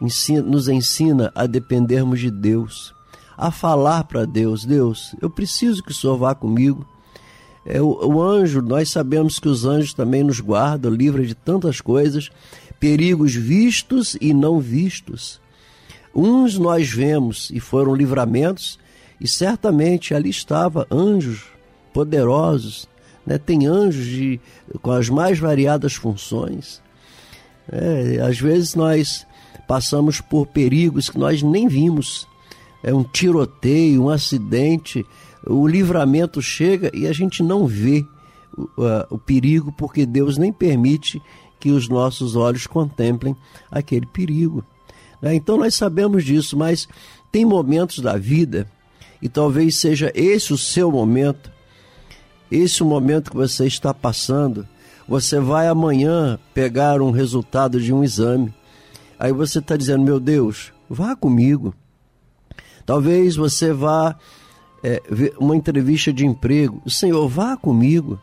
Ensina, 0.00 0.42
nos 0.42 0.68
ensina 0.68 1.32
a 1.34 1.46
dependermos 1.46 2.20
de 2.20 2.30
Deus, 2.30 2.94
a 3.36 3.50
falar 3.50 4.04
para 4.04 4.24
Deus: 4.24 4.64
Deus, 4.64 5.16
eu 5.20 5.28
preciso 5.28 5.82
que 5.82 5.90
o 5.90 5.94
Senhor 5.94 6.16
vá 6.16 6.34
comigo. 6.34 6.86
É, 7.64 7.82
o, 7.82 7.88
o 8.06 8.22
anjo, 8.22 8.62
nós 8.62 8.90
sabemos 8.90 9.38
que 9.38 9.48
os 9.48 9.64
anjos 9.64 9.92
também 9.92 10.22
nos 10.22 10.38
guardam, 10.38 10.92
livram 10.92 11.24
de 11.24 11.34
tantas 11.34 11.80
coisas, 11.80 12.30
perigos 12.78 13.34
vistos 13.34 14.16
e 14.20 14.32
não 14.32 14.60
vistos. 14.60 15.40
Uns 16.14 16.58
nós 16.58 16.88
vemos 16.90 17.50
e 17.52 17.60
foram 17.60 17.94
livramentos, 17.94 18.78
e 19.20 19.26
certamente 19.26 20.14
ali 20.14 20.30
estava 20.30 20.86
anjos 20.90 21.44
poderosos, 21.92 22.88
né? 23.26 23.38
tem 23.38 23.66
anjos 23.66 24.06
de, 24.06 24.40
com 24.80 24.90
as 24.90 25.08
mais 25.08 25.38
variadas 25.38 25.94
funções. 25.94 26.80
É, 27.70 28.20
às 28.22 28.38
vezes 28.38 28.74
nós 28.74 29.26
passamos 29.66 30.20
por 30.20 30.46
perigos 30.46 31.10
que 31.10 31.18
nós 31.18 31.42
nem 31.42 31.68
vimos. 31.68 32.26
É 32.82 32.94
um 32.94 33.02
tiroteio, 33.02 34.04
um 34.04 34.08
acidente, 34.08 35.04
o 35.46 35.66
livramento 35.66 36.40
chega 36.40 36.90
e 36.94 37.06
a 37.06 37.12
gente 37.12 37.42
não 37.42 37.66
vê 37.66 38.06
o, 38.56 38.66
o 39.10 39.18
perigo 39.18 39.72
porque 39.72 40.06
Deus 40.06 40.38
nem 40.38 40.52
permite 40.52 41.20
que 41.60 41.70
os 41.70 41.88
nossos 41.88 42.36
olhos 42.36 42.66
contemplem 42.66 43.36
aquele 43.70 44.06
perigo. 44.06 44.64
Né? 45.20 45.34
Então 45.34 45.56
nós 45.56 45.74
sabemos 45.74 46.24
disso, 46.24 46.56
mas 46.56 46.88
tem 47.30 47.44
momentos 47.44 47.98
da 48.00 48.16
vida, 48.16 48.66
e 49.20 49.28
talvez 49.28 49.76
seja 49.76 50.12
esse 50.14 50.52
o 50.52 50.58
seu 50.58 50.90
momento, 50.90 51.50
esse 52.50 52.82
momento 52.82 53.30
que 53.30 53.36
você 53.36 53.66
está 53.66 53.92
passando, 53.92 54.66
você 55.06 55.40
vai 55.40 55.68
amanhã 55.68 56.38
pegar 56.54 57.00
um 57.02 57.10
resultado 57.10 57.80
de 57.80 57.92
um 57.92 58.04
exame. 58.04 58.54
Aí 59.18 59.32
você 59.32 59.58
está 59.58 59.76
dizendo, 59.76 60.04
meu 60.04 60.20
Deus, 60.20 60.72
vá 60.88 61.16
comigo. 61.16 61.74
Talvez 62.86 63.36
você 63.36 63.72
vá 63.72 64.16
é, 64.82 65.02
ver 65.10 65.34
uma 65.38 65.56
entrevista 65.56 66.12
de 66.12 66.24
emprego. 66.24 66.82
Senhor, 66.88 67.28
vá 67.28 67.56
comigo. 67.56 68.18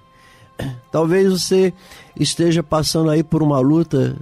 Talvez 0.92 1.32
você 1.32 1.74
esteja 2.18 2.64
passando 2.64 3.10
aí 3.10 3.24
por 3.24 3.44
uma 3.44 3.60
luta 3.60 4.16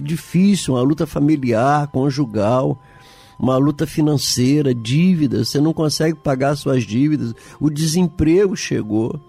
difícil, 0.00 0.74
uma 0.74 0.82
luta 0.82 1.06
familiar, 1.06 1.88
conjugal, 1.88 2.80
uma 3.38 3.56
luta 3.56 3.86
financeira, 3.86 4.74
dívidas, 4.74 5.48
você 5.48 5.60
não 5.60 5.72
consegue 5.72 6.16
pagar 6.16 6.56
suas 6.56 6.84
dívidas, 6.84 7.34
o 7.60 7.68
desemprego 7.68 8.56
chegou. 8.56 9.20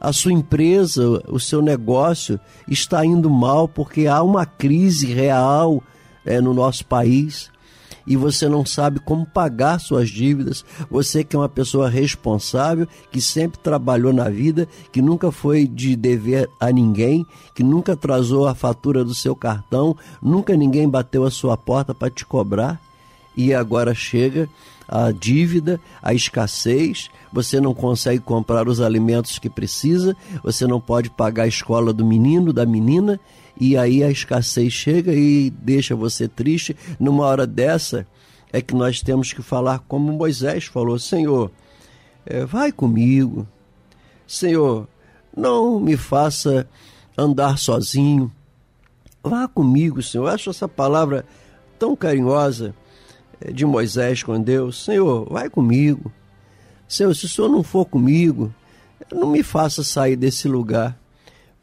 A 0.00 0.12
sua 0.12 0.32
empresa, 0.32 1.22
o 1.28 1.40
seu 1.40 1.62
negócio 1.62 2.38
está 2.68 3.06
indo 3.06 3.30
mal 3.30 3.66
porque 3.66 4.06
há 4.06 4.22
uma 4.22 4.44
crise 4.44 5.06
real 5.06 5.82
é, 6.26 6.42
no 6.42 6.52
nosso 6.52 6.84
país 6.84 7.50
e 8.06 8.16
você 8.16 8.48
não 8.48 8.64
sabe 8.64 9.00
como 9.00 9.26
pagar 9.26 9.78
suas 9.78 10.08
dívidas. 10.08 10.64
Você 10.90 11.24
que 11.24 11.34
é 11.34 11.38
uma 11.38 11.48
pessoa 11.48 11.88
responsável, 11.88 12.86
que 13.10 13.20
sempre 13.20 13.58
trabalhou 13.58 14.12
na 14.12 14.28
vida, 14.28 14.68
que 14.92 15.00
nunca 15.00 15.30
foi 15.32 15.66
de 15.66 15.96
dever 15.96 16.48
a 16.60 16.70
ninguém, 16.70 17.26
que 17.54 17.62
nunca 17.62 17.92
atrasou 17.92 18.46
a 18.46 18.54
fatura 18.54 19.04
do 19.04 19.14
seu 19.14 19.34
cartão, 19.34 19.96
nunca 20.22 20.56
ninguém 20.56 20.88
bateu 20.88 21.24
a 21.24 21.30
sua 21.30 21.56
porta 21.56 21.94
para 21.94 22.10
te 22.10 22.24
cobrar. 22.24 22.80
E 23.36 23.52
agora 23.52 23.94
chega 23.94 24.48
a 24.86 25.10
dívida, 25.10 25.80
a 26.02 26.14
escassez, 26.14 27.10
você 27.32 27.60
não 27.60 27.74
consegue 27.74 28.20
comprar 28.20 28.68
os 28.68 28.80
alimentos 28.80 29.38
que 29.38 29.48
precisa, 29.48 30.16
você 30.42 30.66
não 30.66 30.80
pode 30.80 31.10
pagar 31.10 31.44
a 31.44 31.48
escola 31.48 31.92
do 31.92 32.04
menino, 32.04 32.52
da 32.52 32.66
menina, 32.66 33.18
e 33.60 33.76
aí 33.76 34.02
a 34.02 34.10
escassez 34.10 34.72
chega 34.72 35.12
e 35.12 35.50
deixa 35.50 35.94
você 35.94 36.26
triste. 36.26 36.76
Numa 36.98 37.24
hora 37.24 37.46
dessa 37.46 38.06
é 38.52 38.60
que 38.60 38.74
nós 38.74 39.00
temos 39.00 39.32
que 39.32 39.42
falar 39.42 39.80
como 39.80 40.12
Moisés 40.12 40.64
falou: 40.64 40.98
Senhor, 40.98 41.50
é, 42.26 42.44
vai 42.44 42.72
comigo. 42.72 43.46
Senhor, 44.26 44.88
não 45.36 45.78
me 45.78 45.96
faça 45.96 46.68
andar 47.16 47.58
sozinho. 47.58 48.32
Vá 49.22 49.48
comigo, 49.48 50.02
Senhor. 50.02 50.24
Eu 50.24 50.34
acho 50.34 50.50
essa 50.50 50.68
palavra 50.68 51.24
tão 51.78 51.96
carinhosa 51.96 52.74
de 53.52 53.64
Moisés 53.64 54.22
com 54.22 54.40
Deus: 54.40 54.84
Senhor, 54.84 55.28
vai 55.30 55.48
comigo. 55.48 56.12
Senhor, 56.88 57.14
se 57.14 57.26
o 57.26 57.28
Senhor 57.28 57.48
não 57.48 57.62
for 57.62 57.86
comigo, 57.86 58.52
não 59.12 59.28
me 59.28 59.42
faça 59.42 59.82
sair 59.82 60.16
desse 60.16 60.48
lugar, 60.48 60.98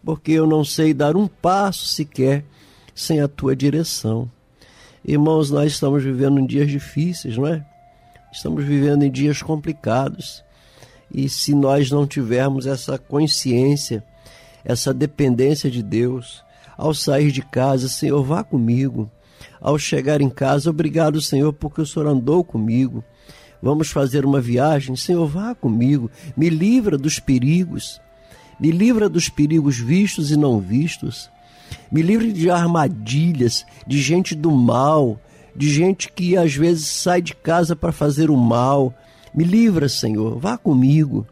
porque 0.04 0.32
eu 0.32 0.48
não 0.48 0.64
sei 0.64 0.94
dar 0.94 1.16
um 1.16 1.28
passo 1.28 1.86
sequer 1.86 2.46
sem 2.94 3.22
a 3.22 3.28
tua 3.28 3.56
direção. 3.56 4.30
Irmãos, 5.04 5.50
nós 5.50 5.72
estamos 5.72 6.04
vivendo 6.04 6.40
em 6.40 6.46
dias 6.46 6.70
difíceis, 6.70 7.38
não 7.38 7.48
é? 7.48 7.66
Estamos 8.32 8.64
vivendo 8.64 9.04
em 9.04 9.12
dias 9.12 9.42
complicados. 9.42 10.44
E 11.14 11.28
se 11.28 11.54
nós 11.54 11.92
não 11.92 12.08
tivermos 12.08 12.66
essa 12.66 12.98
consciência, 12.98 14.04
essa 14.64 14.94
dependência 14.94 15.70
de 15.70 15.84
Deus, 15.84 16.44
ao 16.78 16.94
sair 16.94 17.32
de 17.32 17.42
casa, 17.42 17.90
Senhor, 17.90 18.24
vá 18.24 18.44
comigo 18.44 19.10
ao 19.62 19.78
chegar 19.78 20.22
em 20.22 20.30
casa, 20.30 20.72
obrigado, 20.72 21.22
Senhor, 21.22 21.54
porque 21.54 21.82
o 21.82 21.86
Senhor 21.86 22.08
andou 22.08 22.44
comigo. 22.44 23.04
Vamos 23.62 23.92
fazer 23.92 24.26
uma 24.26 24.42
viagem, 24.42 24.96
Senhor, 24.96 25.28
vá 25.28 25.54
comigo, 25.54 26.10
me 26.36 26.50
livra 26.50 26.98
dos 26.98 27.20
perigos, 27.20 28.01
me 28.62 28.70
livra 28.70 29.10
dos 29.10 29.28
perigos 29.28 29.80
vistos 29.80 30.30
e 30.30 30.38
não 30.38 30.60
vistos, 30.60 31.32
me 31.92 32.04
livre 32.04 32.32
de 32.32 32.52
armadilhas, 32.52 33.66
de 33.88 34.00
gente 34.00 34.36
do 34.36 34.52
mal, 34.52 35.20
de 35.56 35.68
gente 35.68 36.12
que 36.12 36.38
às 36.38 36.54
vezes 36.54 36.86
sai 36.86 37.24
de 37.24 37.34
casa 37.36 37.76
para 37.76 37.92
fazer 37.92 38.30
o 38.30 38.38
mal. 38.38 38.94
Me 39.34 39.44
livra, 39.44 39.90
Senhor, 39.90 40.38
vá 40.38 40.60
comigo. 40.60 41.26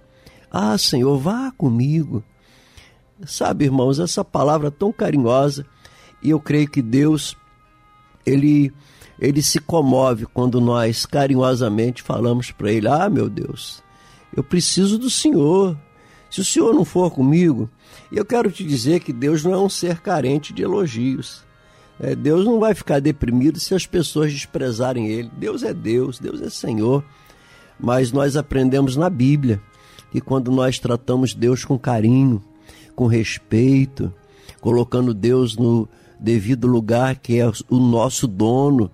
Ah, 0.52 0.76
Senhor, 0.76 1.20
vá 1.20 1.52
comigo. 1.56 2.24
Sabe, 3.28 3.66
irmãos, 3.66 4.00
essa 4.00 4.26
palavra 4.26 4.72
tão 4.72 4.92
carinhosa, 4.92 5.66
e 6.24 6.32
eu 6.32 6.40
creio 6.40 6.68
que 6.68 6.82
Deus 6.82 7.38
ele, 8.26 8.74
ele 9.20 9.42
se 9.44 9.60
comove 9.60 10.26
quando 10.26 10.60
nós 10.60 11.06
carinhosamente 11.06 12.02
falamos 12.02 12.50
para 12.50 12.72
ele: 12.72 12.88
Ah, 12.88 13.08
meu 13.08 13.30
Deus, 13.30 13.84
eu 14.36 14.44
preciso 14.44 14.98
do 14.98 15.12
Senhor. 15.12 15.78
Se 16.30 16.42
o 16.42 16.46
Senhor 16.46 16.74
não 16.74 16.86
for 16.86 17.12
comigo, 17.12 17.70
eu 18.12 18.24
quero 18.24 18.52
te 18.52 18.64
dizer 18.64 19.00
que 19.00 19.12
Deus 19.12 19.44
não 19.44 19.54
é 19.54 19.58
um 19.58 19.70
ser 19.70 20.00
carente 20.00 20.54
de 20.54 20.62
elogios. 20.62 21.44
É, 22.00 22.16
Deus 22.16 22.46
não 22.46 22.60
vai 22.60 22.74
ficar 22.74 23.00
deprimido 23.00 23.60
se 23.60 23.76
as 23.76 23.86
pessoas 23.86 24.32
desprezarem 24.32 25.08
Ele. 25.08 25.30
Deus 25.38 25.64
é 25.64 25.74
Deus, 25.74 26.20
Deus 26.20 26.42
é 26.42 26.50
Senhor. 26.50 27.04
Mas 27.80 28.12
nós 28.12 28.38
aprendemos 28.38 28.96
na 28.96 29.10
Bíblia 29.10 29.62
que 30.12 30.22
quando 30.22 30.52
nós 30.52 30.80
tratamos 30.80 31.34
Deus 31.34 31.66
com 31.66 31.78
carinho, 31.78 32.42
com 32.96 33.06
respeito, 33.08 34.14
colocando 34.62 35.14
Deus 35.14 35.56
no 35.56 35.88
devido 36.20 36.68
lugar, 36.68 37.16
que 37.16 37.40
é 37.40 37.50
o 37.70 37.80
nosso 37.80 38.28
dono, 38.28 38.92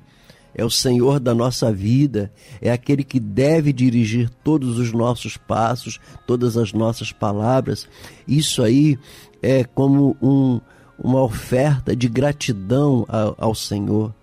é 0.55 0.63
o 0.63 0.69
Senhor 0.69 1.19
da 1.19 1.35
nossa 1.35 1.71
vida, 1.71 2.31
é 2.61 2.71
aquele 2.71 3.03
que 3.03 3.19
deve 3.19 3.73
dirigir 3.73 4.29
todos 4.43 4.79
os 4.79 4.91
nossos 4.93 5.35
passos, 5.35 5.99
todas 6.25 6.55
as 6.57 6.71
nossas 6.71 7.11
palavras. 7.11 7.87
Isso 8.27 8.63
aí 8.63 8.97
é 9.41 9.63
como 9.65 10.15
um, 10.21 10.61
uma 10.97 11.21
oferta 11.21 11.95
de 11.95 12.07
gratidão 12.07 13.05
ao, 13.09 13.35
ao 13.37 13.55
Senhor 13.55 14.13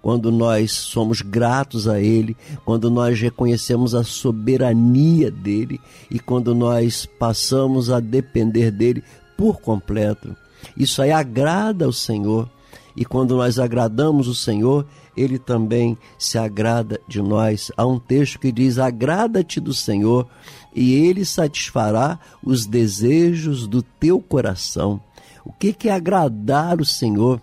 quando 0.00 0.32
nós 0.32 0.72
somos 0.72 1.20
gratos 1.20 1.86
a 1.86 2.00
Ele, 2.00 2.36
quando 2.64 2.90
nós 2.90 3.20
reconhecemos 3.20 3.94
a 3.94 4.02
soberania 4.02 5.30
dEle 5.30 5.80
e 6.10 6.18
quando 6.18 6.54
nós 6.54 7.06
passamos 7.18 7.90
a 7.90 8.00
depender 8.00 8.70
dEle 8.70 9.04
por 9.36 9.60
completo. 9.60 10.34
Isso 10.76 11.02
aí 11.02 11.12
agrada 11.12 11.84
ao 11.84 11.92
Senhor. 11.92 12.48
E 12.96 13.04
quando 13.04 13.36
nós 13.36 13.58
agradamos 13.58 14.26
o 14.26 14.34
Senhor, 14.34 14.86
Ele 15.16 15.38
também 15.38 15.96
se 16.18 16.38
agrada 16.38 17.00
de 17.06 17.20
nós. 17.20 17.70
Há 17.76 17.86
um 17.86 17.98
texto 17.98 18.38
que 18.38 18.52
diz: 18.52 18.78
Agrada-te 18.78 19.60
do 19.60 19.74
Senhor, 19.74 20.26
e 20.74 20.94
Ele 20.94 21.24
satisfará 21.24 22.18
os 22.44 22.66
desejos 22.66 23.66
do 23.66 23.82
teu 23.82 24.20
coração. 24.20 25.00
O 25.44 25.52
que 25.52 25.88
é 25.88 25.92
agradar 25.92 26.80
o 26.80 26.84
Senhor? 26.84 27.40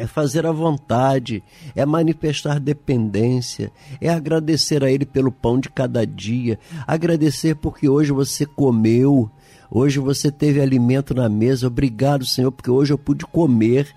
é 0.00 0.06
fazer 0.06 0.46
a 0.46 0.52
vontade, 0.52 1.42
é 1.76 1.84
manifestar 1.84 2.58
dependência, 2.58 3.70
é 4.00 4.08
agradecer 4.08 4.82
a 4.82 4.90
Ele 4.90 5.04
pelo 5.04 5.30
pão 5.30 5.60
de 5.60 5.68
cada 5.68 6.06
dia, 6.06 6.58
agradecer 6.86 7.54
porque 7.56 7.86
hoje 7.86 8.10
você 8.10 8.46
comeu, 8.46 9.30
hoje 9.70 9.98
você 9.98 10.30
teve 10.30 10.58
alimento 10.58 11.12
na 11.12 11.28
mesa. 11.28 11.66
Obrigado, 11.66 12.24
Senhor, 12.24 12.50
porque 12.50 12.70
hoje 12.70 12.94
eu 12.94 12.98
pude 12.98 13.26
comer. 13.26 13.88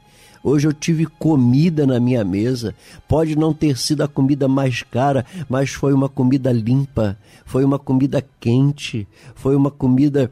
Hoje 0.43 0.67
eu 0.67 0.73
tive 0.73 1.06
comida 1.06 1.88
na 1.88 2.01
minha 2.01 2.23
mesa. 2.23 2.75
Pode 3.08 3.36
não 3.36 3.53
ter 3.53 3.77
sido 3.77 4.03
a 4.03 4.08
comida 4.08 4.45
mais 4.47 4.84
cara, 4.84 5.25
mas 5.47 5.69
foi 5.71 5.93
uma 5.93 6.10
comida 6.10 6.51
limpa, 6.51 7.17
foi 7.45 7.63
uma 7.63 7.79
comida 7.79 8.23
quente, 8.41 9.08
foi 9.34 9.56
uma 9.56 9.71
comida 9.71 10.29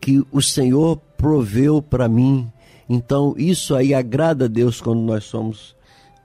que 0.00 0.24
o 0.32 0.40
Senhor 0.40 0.96
proveu 1.16 1.82
para 1.82 2.08
mim. 2.08 2.50
Então, 2.88 3.34
isso 3.36 3.74
aí 3.74 3.92
agrada 3.92 4.46
a 4.46 4.48
Deus 4.48 4.80
quando 4.80 5.00
nós 5.00 5.24
somos 5.24 5.76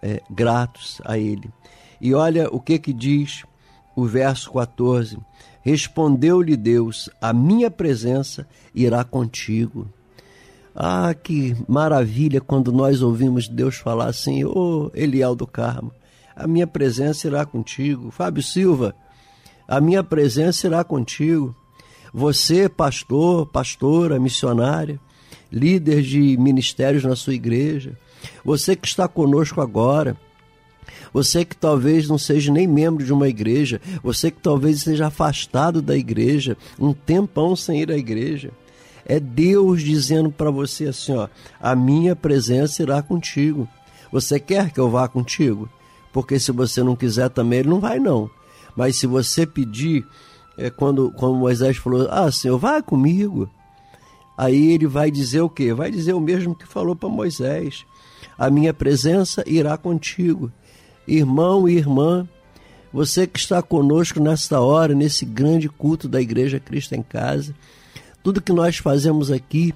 é, 0.02 0.22
gratos 0.30 1.02
a 1.04 1.18
Ele. 1.18 1.50
E 2.00 2.14
olha 2.14 2.48
o 2.50 2.60
que 2.60 2.80
que 2.80 2.94
diz 2.94 3.44
o 3.96 4.06
verso 4.06 4.52
14: 4.52 5.18
Respondeu-lhe 5.62 6.56
Deus: 6.56 7.10
A 7.22 7.34
minha 7.34 7.70
presença 7.70 8.48
irá 8.74 9.04
contigo. 9.04 9.88
Ah, 10.76 11.14
que 11.14 11.56
maravilha 11.68 12.42
quando 12.42 12.72
nós 12.72 13.02
ouvimos 13.02 13.48
Deus 13.48 13.76
falar 13.76 14.08
assim: 14.08 14.44
Ô 14.44 14.52
oh, 14.86 14.92
Eliel 14.94 15.36
do 15.36 15.46
Carmo, 15.46 15.92
a 16.36 16.48
minha 16.48 16.66
presença 16.66 17.28
irá 17.28 17.46
contigo. 17.46 18.10
Fábio 18.10 18.42
Silva, 18.42 18.96
a 19.68 19.80
minha 19.80 20.04
presença 20.04 20.68
irá 20.68 20.84
contigo. 20.84 21.56
Você, 22.14 22.68
pastor, 22.70 23.48
pastora, 23.48 24.20
missionária, 24.20 25.00
líder 25.52 26.02
de 26.02 26.38
ministérios 26.38 27.04
na 27.04 27.16
sua 27.16 27.34
igreja, 27.34 27.98
você 28.44 28.76
que 28.76 28.88
está 28.88 29.08
conosco 29.08 29.62
agora, 29.62 30.18
você 31.14 31.46
que 31.46 31.56
talvez 31.56 32.08
não 32.08 32.18
seja 32.18 32.52
nem 32.52 32.68
membro 32.68 33.06
de 33.06 33.14
uma 33.14 33.28
igreja, 33.28 33.80
você 34.02 34.32
que 34.32 34.40
talvez 34.40 34.78
esteja 34.78 35.08
afastado 35.08 35.82
da 35.82 35.96
igreja, 35.96 36.58
um 36.80 36.94
tempão 36.94 37.56
sem 37.56 37.82
ir 37.82 37.92
à 37.92 37.98
igreja. 37.98 38.52
É 39.06 39.20
Deus 39.20 39.82
dizendo 39.82 40.32
para 40.32 40.50
você 40.50 40.88
assim, 40.88 41.14
ó, 41.14 41.28
a 41.60 41.76
minha 41.76 42.16
presença 42.16 42.82
irá 42.82 43.02
contigo. 43.02 43.68
Você 44.12 44.40
quer 44.40 44.72
que 44.72 44.80
eu 44.80 44.90
vá 44.90 45.08
contigo? 45.08 45.70
Porque 46.12 46.40
se 46.40 46.52
você 46.52 46.84
não 46.84 46.96
quiser 46.96 47.30
também, 47.30 47.60
ele 47.60 47.70
não 47.70 47.80
vai 47.80 48.00
não. 48.00 48.30
Mas 48.76 48.96
se 48.96 49.08
você 49.08 49.46
pedir, 49.46 50.06
é 50.58 50.70
quando, 50.70 51.12
quando 51.12 51.36
Moisés 51.36 51.78
falou, 51.78 52.08
ah, 52.10 52.32
Senhor, 52.32 52.58
vai 52.58 52.82
comigo. 52.82 53.50
Aí 54.38 54.72
ele 54.72 54.88
vai 54.88 55.12
dizer 55.12 55.42
o 55.42 55.50
quê? 55.50 55.74
Vai 55.74 55.92
dizer 55.92 56.14
o 56.14 56.20
mesmo 56.20 56.56
que 56.56 56.68
falou 56.68 56.96
para 56.96 57.10
Moisés. 57.10 57.86
A 58.38 58.50
minha 58.50 58.74
presença 58.74 59.44
irá 59.46 59.78
contigo. 59.78 60.52
Irmão 61.08 61.68
e 61.68 61.76
irmã, 61.76 62.28
você 62.92 63.28
que 63.28 63.40
está 63.40 63.62
conosco 63.62 64.20
nesta 64.20 64.60
hora, 64.60 64.94
nesse 64.94 65.26
grande 65.26 65.68
culto 65.68 66.08
da 66.08 66.22
Igreja 66.22 66.60
Cristo 66.60 66.94
em 66.94 67.02
Casa, 67.02 67.54
tudo 68.24 68.42
que 68.42 68.54
nós 68.54 68.78
fazemos 68.78 69.30
aqui 69.30 69.74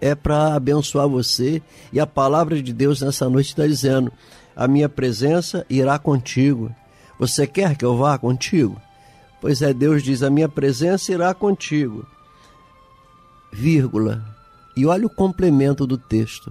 é 0.00 0.14
para 0.14 0.54
abençoar 0.54 1.08
você 1.08 1.62
e 1.92 2.00
a 2.00 2.06
palavra 2.06 2.60
de 2.60 2.72
Deus 2.72 3.00
nessa 3.00 3.28
noite 3.28 3.50
está 3.50 3.66
dizendo: 3.66 4.12
a 4.54 4.66
minha 4.66 4.88
presença 4.88 5.64
irá 5.70 5.98
contigo. 5.98 6.74
Você 7.18 7.46
quer 7.46 7.76
que 7.76 7.84
eu 7.84 7.96
vá 7.96 8.18
contigo? 8.18 8.80
Pois 9.40 9.62
é, 9.62 9.72
Deus 9.72 10.02
diz: 10.02 10.22
a 10.22 10.28
minha 10.28 10.48
presença 10.48 11.12
irá 11.12 11.32
contigo 11.32 12.06
vírgula. 13.52 14.24
E 14.74 14.86
olha 14.86 15.06
o 15.06 15.10
complemento 15.10 15.86
do 15.86 15.98
texto. 15.98 16.50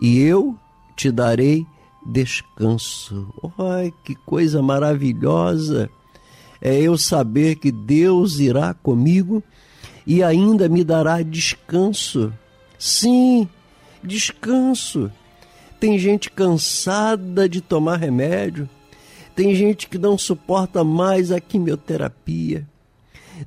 E 0.00 0.20
eu 0.20 0.56
te 0.94 1.10
darei 1.10 1.66
descanso. 2.06 3.28
Ai, 3.58 3.92
que 4.04 4.14
coisa 4.14 4.62
maravilhosa! 4.62 5.90
É 6.60 6.80
eu 6.80 6.96
saber 6.96 7.56
que 7.56 7.70
Deus 7.70 8.38
irá 8.38 8.72
comigo 8.72 9.42
e 10.06 10.22
ainda 10.22 10.68
me 10.68 10.84
dará 10.84 11.22
descanso. 11.22 12.32
Sim, 12.78 13.48
descanso. 14.02 15.10
Tem 15.80 15.98
gente 15.98 16.30
cansada 16.30 17.48
de 17.48 17.60
tomar 17.60 17.96
remédio, 17.96 18.68
tem 19.34 19.54
gente 19.54 19.88
que 19.88 19.98
não 19.98 20.16
suporta 20.16 20.82
mais 20.82 21.30
a 21.30 21.38
quimioterapia, 21.38 22.66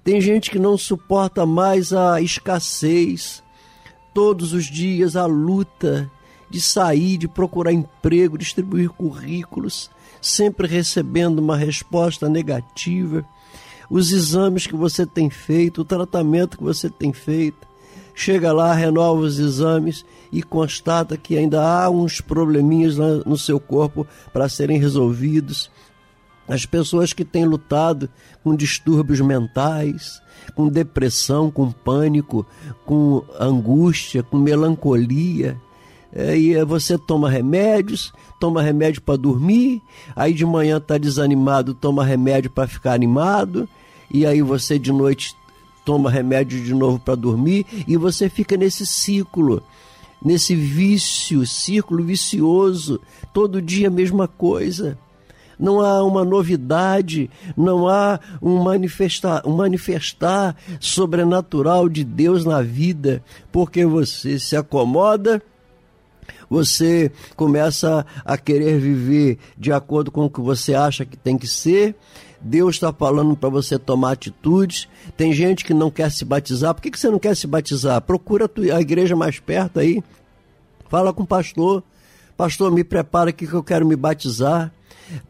tem 0.03 0.21
gente 0.21 0.51
que 0.51 0.59
não 0.59 0.77
suporta 0.77 1.45
mais 1.47 1.91
a 1.91 2.21
escassez, 2.21 3.41
todos 4.13 4.53
os 4.53 4.65
dias 4.65 5.15
a 5.15 5.25
luta 5.25 6.09
de 6.49 6.61
sair, 6.61 7.17
de 7.17 7.27
procurar 7.27 7.71
emprego, 7.71 8.37
distribuir 8.37 8.89
currículos, 8.89 9.89
sempre 10.21 10.67
recebendo 10.67 11.39
uma 11.39 11.55
resposta 11.55 12.27
negativa. 12.27 13.25
Os 13.89 14.11
exames 14.11 14.67
que 14.67 14.75
você 14.75 15.05
tem 15.05 15.29
feito, 15.29 15.81
o 15.81 15.85
tratamento 15.85 16.57
que 16.57 16.63
você 16.63 16.89
tem 16.89 17.11
feito, 17.11 17.67
chega 18.13 18.51
lá, 18.51 18.73
renova 18.73 19.21
os 19.21 19.39
exames 19.39 20.05
e 20.31 20.43
constata 20.43 21.17
que 21.17 21.37
ainda 21.37 21.61
há 21.61 21.89
uns 21.89 22.21
probleminhas 22.21 22.97
no 22.97 23.37
seu 23.37 23.59
corpo 23.59 24.05
para 24.31 24.47
serem 24.47 24.79
resolvidos 24.79 25.71
as 26.49 26.65
pessoas 26.65 27.13
que 27.13 27.23
têm 27.23 27.45
lutado 27.45 28.09
com 28.43 28.55
distúrbios 28.55 29.21
mentais, 29.21 30.19
com 30.55 30.67
depressão, 30.67 31.51
com 31.51 31.71
pânico, 31.71 32.43
com 32.85 33.23
angústia, 33.39 34.23
com 34.23 34.37
melancolia. 34.37 35.55
É, 36.11 36.35
e 36.35 36.65
você 36.65 36.97
toma 36.97 37.29
remédios, 37.29 38.11
toma 38.39 38.63
remédio 38.63 38.99
para 39.03 39.15
dormir, 39.15 39.79
aí 40.15 40.33
de 40.33 40.43
manhã 40.43 40.77
está 40.77 40.97
desanimado, 40.97 41.75
toma 41.75 42.03
remédio 42.03 42.49
para 42.49 42.67
ficar 42.67 42.93
animado, 42.93 43.69
e 44.11 44.25
aí 44.25 44.41
você 44.41 44.77
de 44.79 44.91
noite 44.91 45.35
toma 45.85 46.09
remédio 46.09 46.61
de 46.63 46.73
novo 46.73 46.99
para 46.99 47.15
dormir, 47.15 47.65
e 47.87 47.97
você 47.97 48.29
fica 48.29 48.55
nesse 48.55 48.85
ciclo, 48.85 49.63
nesse 50.23 50.55
vício, 50.55 51.45
círculo 51.47 52.03
vicioso, 52.03 52.99
todo 53.33 53.61
dia 53.61 53.87
a 53.87 53.91
mesma 53.91 54.27
coisa 54.27 54.97
não 55.59 55.81
há 55.81 56.01
uma 56.05 56.23
novidade, 56.23 57.29
não 57.57 57.85
há 57.85 58.17
um 58.41 58.63
manifestar, 58.63 59.45
um 59.45 59.57
manifestar 59.57 60.55
sobrenatural 60.79 61.89
de 61.89 62.05
Deus 62.05 62.45
na 62.45 62.61
vida, 62.61 63.21
porque 63.51 63.85
você 63.85 64.39
se 64.39 64.55
acomoda 64.55 65.41
você 66.49 67.11
começa 67.35 68.05
a 68.25 68.37
querer 68.37 68.79
viver 68.79 69.37
de 69.57 69.71
acordo 69.71 70.09
com 70.09 70.25
o 70.25 70.29
que 70.29 70.41
você 70.41 70.73
acha 70.73 71.05
que 71.05 71.15
tem 71.15 71.37
que 71.37 71.47
ser. 71.47 71.95
Deus 72.41 72.75
está 72.75 72.93
falando 72.93 73.35
para 73.35 73.49
você 73.49 73.77
tomar 73.77 74.11
atitudes. 74.11 74.87
Tem 75.17 75.33
gente 75.33 75.65
que 75.65 75.73
não 75.73 75.91
quer 75.91 76.11
se 76.11 76.23
batizar. 76.23 76.73
Por 76.73 76.81
que, 76.81 76.91
que 76.91 76.99
você 76.99 77.09
não 77.09 77.19
quer 77.19 77.35
se 77.35 77.47
batizar? 77.47 78.01
Procura 78.01 78.49
a 78.73 78.81
igreja 78.81 79.15
mais 79.15 79.39
perto 79.39 79.79
aí. 79.79 80.03
Fala 80.87 81.13
com 81.13 81.23
o 81.23 81.27
pastor. 81.27 81.83
Pastor, 82.37 82.71
me 82.71 82.83
prepara 82.83 83.31
aqui 83.31 83.45
que 83.45 83.53
eu 83.53 83.63
quero 83.63 83.85
me 83.85 83.95
batizar. 83.95 84.71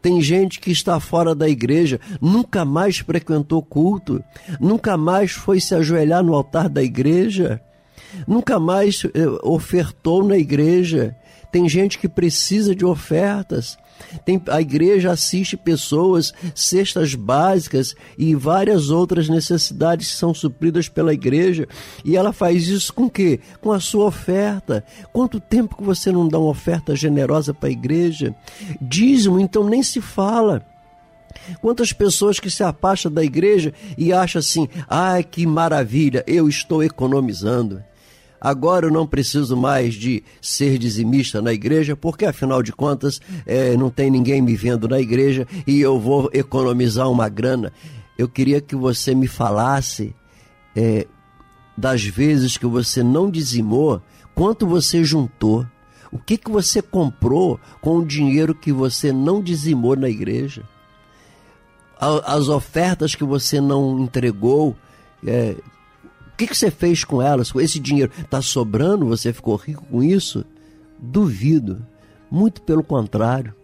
Tem 0.00 0.20
gente 0.20 0.60
que 0.60 0.70
está 0.70 1.00
fora 1.00 1.34
da 1.34 1.48
igreja, 1.48 1.98
nunca 2.20 2.64
mais 2.64 2.98
frequentou 2.98 3.62
culto, 3.62 4.22
nunca 4.60 4.96
mais 4.96 5.32
foi 5.32 5.58
se 5.58 5.74
ajoelhar 5.74 6.22
no 6.22 6.34
altar 6.34 6.68
da 6.68 6.82
igreja. 6.82 7.60
nunca 8.26 8.58
mais 8.58 9.04
eh, 9.14 9.26
ofertou 9.42 10.24
na 10.24 10.36
igreja. 10.36 11.16
Tem 11.50 11.68
gente 11.68 11.98
que 11.98 12.08
precisa 12.08 12.74
de 12.74 12.84
ofertas. 12.84 13.78
Tem, 14.24 14.40
a 14.48 14.60
igreja 14.60 15.10
assiste 15.10 15.56
pessoas, 15.56 16.32
cestas 16.54 17.14
básicas 17.14 17.94
e 18.16 18.34
várias 18.34 18.90
outras 18.90 19.28
necessidades 19.28 20.10
que 20.10 20.16
são 20.16 20.34
supridas 20.34 20.88
pela 20.88 21.14
igreja. 21.14 21.66
E 22.04 22.16
ela 22.16 22.32
faz 22.32 22.68
isso 22.68 22.92
com 22.92 23.08
quê? 23.08 23.40
Com 23.60 23.72
a 23.72 23.80
sua 23.80 24.06
oferta. 24.06 24.84
Quanto 25.12 25.40
tempo 25.40 25.76
que 25.76 25.82
você 25.82 26.10
não 26.10 26.28
dá 26.28 26.38
uma 26.38 26.50
oferta 26.50 26.94
generosa 26.96 27.52
para 27.52 27.68
a 27.68 27.72
igreja? 27.72 28.34
Dízimo, 28.80 29.40
então 29.40 29.64
nem 29.64 29.82
se 29.82 30.00
fala. 30.00 30.64
Quantas 31.60 31.92
pessoas 31.92 32.40
que 32.40 32.50
se 32.50 32.62
afastam 32.62 33.10
da 33.10 33.24
igreja 33.24 33.72
e 33.96 34.12
acham 34.12 34.40
assim: 34.40 34.68
ai 34.88 35.22
que 35.22 35.46
maravilha, 35.46 36.24
eu 36.26 36.48
estou 36.48 36.82
economizando. 36.82 37.82
Agora 38.40 38.86
eu 38.86 38.90
não 38.90 39.06
preciso 39.06 39.56
mais 39.56 39.94
de 39.94 40.24
ser 40.40 40.78
dizimista 40.78 41.42
na 41.42 41.52
igreja, 41.52 41.94
porque 41.94 42.24
afinal 42.24 42.62
de 42.62 42.72
contas 42.72 43.20
é, 43.44 43.76
não 43.76 43.90
tem 43.90 44.10
ninguém 44.10 44.40
me 44.40 44.56
vendo 44.56 44.88
na 44.88 44.98
igreja 44.98 45.46
e 45.66 45.80
eu 45.80 46.00
vou 46.00 46.30
economizar 46.32 47.10
uma 47.10 47.28
grana. 47.28 47.72
Eu 48.16 48.28
queria 48.28 48.60
que 48.60 48.74
você 48.74 49.14
me 49.14 49.26
falasse 49.26 50.14
é, 50.74 51.06
das 51.76 52.02
vezes 52.02 52.56
que 52.56 52.66
você 52.66 53.02
não 53.02 53.30
dizimou, 53.30 54.00
quanto 54.34 54.66
você 54.66 55.04
juntou, 55.04 55.66
o 56.10 56.18
que, 56.18 56.36
que 56.36 56.50
você 56.50 56.80
comprou 56.80 57.60
com 57.80 57.98
o 57.98 58.06
dinheiro 58.06 58.54
que 58.54 58.72
você 58.72 59.12
não 59.12 59.42
dizimou 59.42 59.94
na 59.96 60.08
igreja, 60.08 60.64
as 62.00 62.48
ofertas 62.48 63.14
que 63.14 63.24
você 63.24 63.60
não 63.60 64.00
entregou. 64.00 64.74
É, 65.26 65.56
que, 66.40 66.46
que 66.46 66.56
você 66.56 66.70
fez 66.70 67.04
com 67.04 67.20
elas? 67.20 67.52
Esse 67.56 67.78
dinheiro 67.78 68.10
está 68.18 68.40
sobrando? 68.40 69.06
Você 69.06 69.30
ficou 69.30 69.56
rico 69.56 69.84
com 69.90 70.02
isso? 70.02 70.42
Duvido. 70.98 71.84
Muito 72.30 72.62
pelo 72.62 72.82
contrário. 72.82 73.54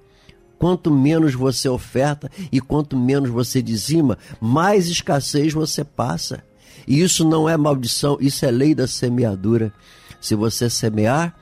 Quanto 0.58 0.90
menos 0.90 1.34
você 1.34 1.68
oferta 1.68 2.30
e 2.52 2.60
quanto 2.60 2.96
menos 2.96 3.30
você 3.30 3.62
dizima, 3.62 4.18
mais 4.40 4.88
escassez 4.88 5.54
você 5.54 5.84
passa. 5.84 6.44
E 6.86 7.00
isso 7.00 7.26
não 7.26 7.48
é 7.48 7.56
maldição, 7.56 8.18
isso 8.20 8.44
é 8.44 8.50
lei 8.50 8.74
da 8.74 8.86
semeadura. 8.86 9.72
Se 10.20 10.34
você 10.34 10.68
semear, 10.68 11.34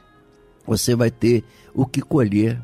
você 0.64 0.94
vai 0.94 1.10
ter 1.10 1.44
o 1.74 1.84
que 1.84 2.00
colher. 2.00 2.60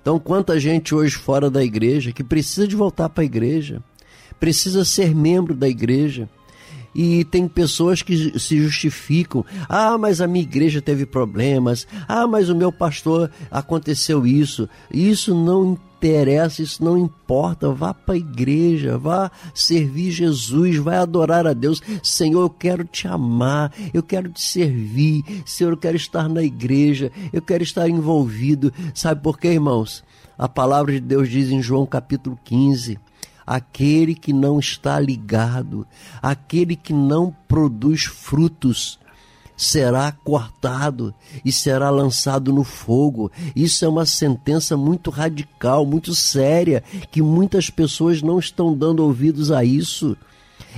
Então, 0.00 0.20
quanta 0.20 0.58
gente 0.60 0.94
hoje 0.94 1.16
fora 1.16 1.50
da 1.50 1.64
igreja 1.64 2.12
que 2.12 2.22
precisa 2.22 2.66
de 2.66 2.76
voltar 2.76 3.08
para 3.08 3.22
a 3.22 3.26
igreja, 3.26 3.82
precisa 4.38 4.84
ser 4.84 5.14
membro 5.14 5.54
da 5.54 5.68
igreja, 5.68 6.28
e 6.94 7.24
tem 7.24 7.46
pessoas 7.46 8.02
que 8.02 8.38
se 8.38 8.60
justificam. 8.60 9.44
Ah, 9.68 9.96
mas 9.98 10.20
a 10.20 10.26
minha 10.26 10.42
igreja 10.42 10.80
teve 10.80 11.06
problemas. 11.06 11.86
Ah, 12.06 12.26
mas 12.26 12.48
o 12.48 12.56
meu 12.56 12.72
pastor 12.72 13.30
aconteceu 13.50 14.26
isso. 14.26 14.68
Isso 14.92 15.34
não 15.34 15.78
interessa, 15.98 16.62
isso 16.62 16.82
não 16.82 16.96
importa. 16.96 17.70
Vá 17.70 17.92
para 17.92 18.14
a 18.14 18.18
igreja, 18.18 18.96
vá 18.96 19.30
servir 19.54 20.10
Jesus, 20.10 20.76
vai 20.76 20.96
adorar 20.96 21.46
a 21.46 21.52
Deus. 21.52 21.80
Senhor, 22.02 22.42
eu 22.42 22.50
quero 22.50 22.84
te 22.84 23.06
amar, 23.06 23.72
eu 23.92 24.02
quero 24.02 24.30
te 24.30 24.40
servir. 24.40 25.24
Senhor, 25.44 25.72
eu 25.72 25.76
quero 25.76 25.96
estar 25.96 26.28
na 26.28 26.42
igreja, 26.42 27.12
eu 27.32 27.42
quero 27.42 27.62
estar 27.62 27.88
envolvido. 27.88 28.72
Sabe 28.94 29.22
por 29.22 29.38
quê, 29.38 29.48
irmãos? 29.48 30.04
A 30.38 30.48
palavra 30.48 30.92
de 30.92 31.00
Deus 31.00 31.28
diz 31.28 31.50
em 31.50 31.60
João 31.60 31.84
capítulo 31.84 32.38
15: 32.44 32.98
aquele 33.48 34.14
que 34.14 34.30
não 34.30 34.58
está 34.58 35.00
ligado, 35.00 35.86
aquele 36.20 36.76
que 36.76 36.92
não 36.92 37.34
produz 37.48 38.04
frutos, 38.04 38.98
será 39.56 40.12
cortado 40.12 41.14
e 41.42 41.50
será 41.50 41.88
lançado 41.88 42.52
no 42.52 42.62
fogo. 42.62 43.32
Isso 43.56 43.86
é 43.86 43.88
uma 43.88 44.04
sentença 44.04 44.76
muito 44.76 45.10
radical, 45.10 45.86
muito 45.86 46.14
séria, 46.14 46.84
que 47.10 47.22
muitas 47.22 47.70
pessoas 47.70 48.20
não 48.20 48.38
estão 48.38 48.76
dando 48.76 49.02
ouvidos 49.02 49.50
a 49.50 49.64
isso. 49.64 50.14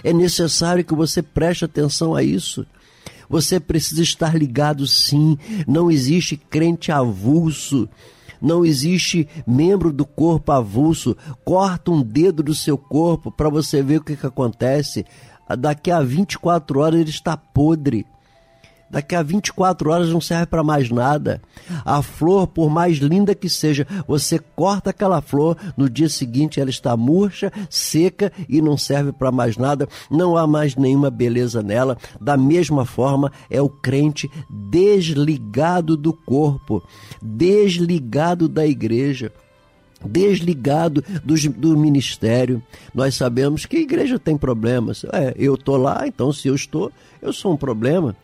É 0.04 0.12
necessário 0.12 0.85
que 0.85 0.94
você 0.94 1.20
preste 1.20 1.64
atenção 1.64 2.14
a 2.14 2.22
isso. 2.22 2.64
Você 3.28 3.59
precisa 3.59 4.02
estar 4.02 4.37
ligado 4.37 4.87
sim. 4.87 5.37
Não 5.66 5.90
existe 5.90 6.37
crente 6.37 6.92
avulso 6.92 7.88
não 8.40 8.64
existe 8.64 9.29
membro 9.46 9.92
do 9.92 10.05
corpo 10.05 10.53
avulso. 10.53 11.16
Corta 11.44 11.90
um 11.90 12.03
dedo 12.03 12.42
do 12.42 12.55
seu 12.55 12.79
corpo 12.79 13.31
para 13.31 13.48
você 13.48 13.83
ver 13.83 13.98
o 13.98 14.05
que, 14.05 14.16
que 14.16 14.26
acontece. 14.26 15.05
Daqui 15.59 15.90
a 15.90 16.00
24 16.00 16.81
horas 16.81 17.00
ele 17.00 17.11
está 17.11 17.37
podre. 17.37 18.07
Daqui 18.90 19.14
a 19.14 19.22
24 19.22 19.90
horas 19.90 20.09
não 20.09 20.20
serve 20.20 20.46
para 20.46 20.64
mais 20.64 20.90
nada. 20.90 21.40
A 21.85 22.03
flor, 22.03 22.48
por 22.48 22.68
mais 22.68 22.96
linda 22.96 23.35
que 23.35 23.48
seja, 23.48 23.87
você 24.07 24.38
corta 24.38 24.90
aquela 24.90 25.20
flor, 25.20 25.57
no 25.76 25.88
dia 25.88 26.09
seguinte 26.09 26.61
ela 26.61 26.70
está 26.70 26.96
murcha, 26.96 27.53
seca 27.68 28.33
e 28.48 28.61
não 28.61 28.76
serve 28.76 29.12
para 29.12 29.31
mais 29.31 29.57
nada. 29.57 29.88
Não 30.11 30.37
há 30.37 30.46
mais 30.46 30.74
nenhuma 30.74 31.09
beleza 31.11 31.62
nela. 31.62 31.96
Da 32.20 32.37
mesma 32.37 32.85
forma, 32.85 33.31
é 33.48 33.62
o 33.62 33.68
crente 33.68 34.29
desligado 34.50 35.96
do 35.96 36.12
corpo, 36.12 36.83
desligado 37.22 38.48
da 38.48 38.66
igreja 38.66 39.33
desligado 40.03 41.05
do, 41.22 41.35
do, 41.50 41.76
ministério. 41.76 42.62
Nós 42.94 43.14
sabemos 43.14 43.66
que 43.66 43.76
a 43.76 43.81
igreja 43.81 44.18
tem 44.18 44.35
problemas. 44.35 45.05
É, 45.12 45.35
eu 45.37 45.57
estou 45.57 45.76
lá, 45.76 46.07
então 46.07 46.33
se 46.33 46.48
eu 46.48 46.55
estou, 46.55 46.90
eu 47.20 47.35
sou 47.35 47.53
um 47.53 47.57
problema. 47.57 48.16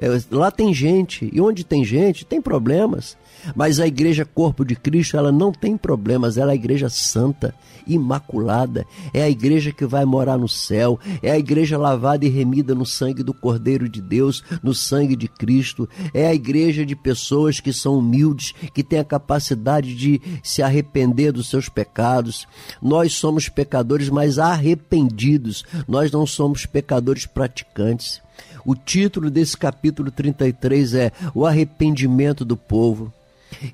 É, 0.00 0.08
lá 0.30 0.50
tem 0.50 0.72
gente, 0.72 1.28
e 1.32 1.40
onde 1.40 1.64
tem 1.64 1.84
gente, 1.84 2.24
tem 2.24 2.40
problemas. 2.40 3.16
Mas 3.54 3.80
a 3.80 3.86
igreja 3.86 4.24
Corpo 4.24 4.64
de 4.64 4.76
Cristo, 4.76 5.16
ela 5.16 5.32
não 5.32 5.52
tem 5.52 5.76
problemas, 5.76 6.36
ela 6.36 6.50
é 6.50 6.52
a 6.52 6.56
igreja 6.56 6.88
santa, 6.88 7.54
imaculada, 7.86 8.86
é 9.14 9.22
a 9.22 9.30
igreja 9.30 9.72
que 9.72 9.86
vai 9.86 10.04
morar 10.04 10.36
no 10.36 10.48
céu, 10.48 10.98
é 11.22 11.30
a 11.30 11.38
igreja 11.38 11.78
lavada 11.78 12.24
e 12.24 12.28
remida 12.28 12.74
no 12.74 12.84
sangue 12.84 13.22
do 13.22 13.32
Cordeiro 13.32 13.88
de 13.88 14.00
Deus, 14.00 14.42
no 14.62 14.74
sangue 14.74 15.16
de 15.16 15.28
Cristo, 15.28 15.88
é 16.12 16.26
a 16.26 16.34
igreja 16.34 16.84
de 16.84 16.94
pessoas 16.94 17.60
que 17.60 17.72
são 17.72 17.98
humildes, 17.98 18.52
que 18.74 18.84
têm 18.84 18.98
a 18.98 19.04
capacidade 19.04 19.94
de 19.94 20.20
se 20.42 20.62
arrepender 20.62 21.32
dos 21.32 21.48
seus 21.48 21.68
pecados. 21.68 22.46
Nós 22.82 23.14
somos 23.14 23.48
pecadores, 23.48 24.08
mas 24.10 24.38
arrependidos, 24.38 25.64
nós 25.86 26.10
não 26.10 26.26
somos 26.26 26.66
pecadores 26.66 27.24
praticantes. 27.26 28.20
O 28.68 28.74
título 28.74 29.30
desse 29.30 29.56
capítulo 29.56 30.10
33 30.10 30.92
é 30.92 31.12
O 31.34 31.46
Arrependimento 31.46 32.44
do 32.44 32.54
Povo. 32.54 33.10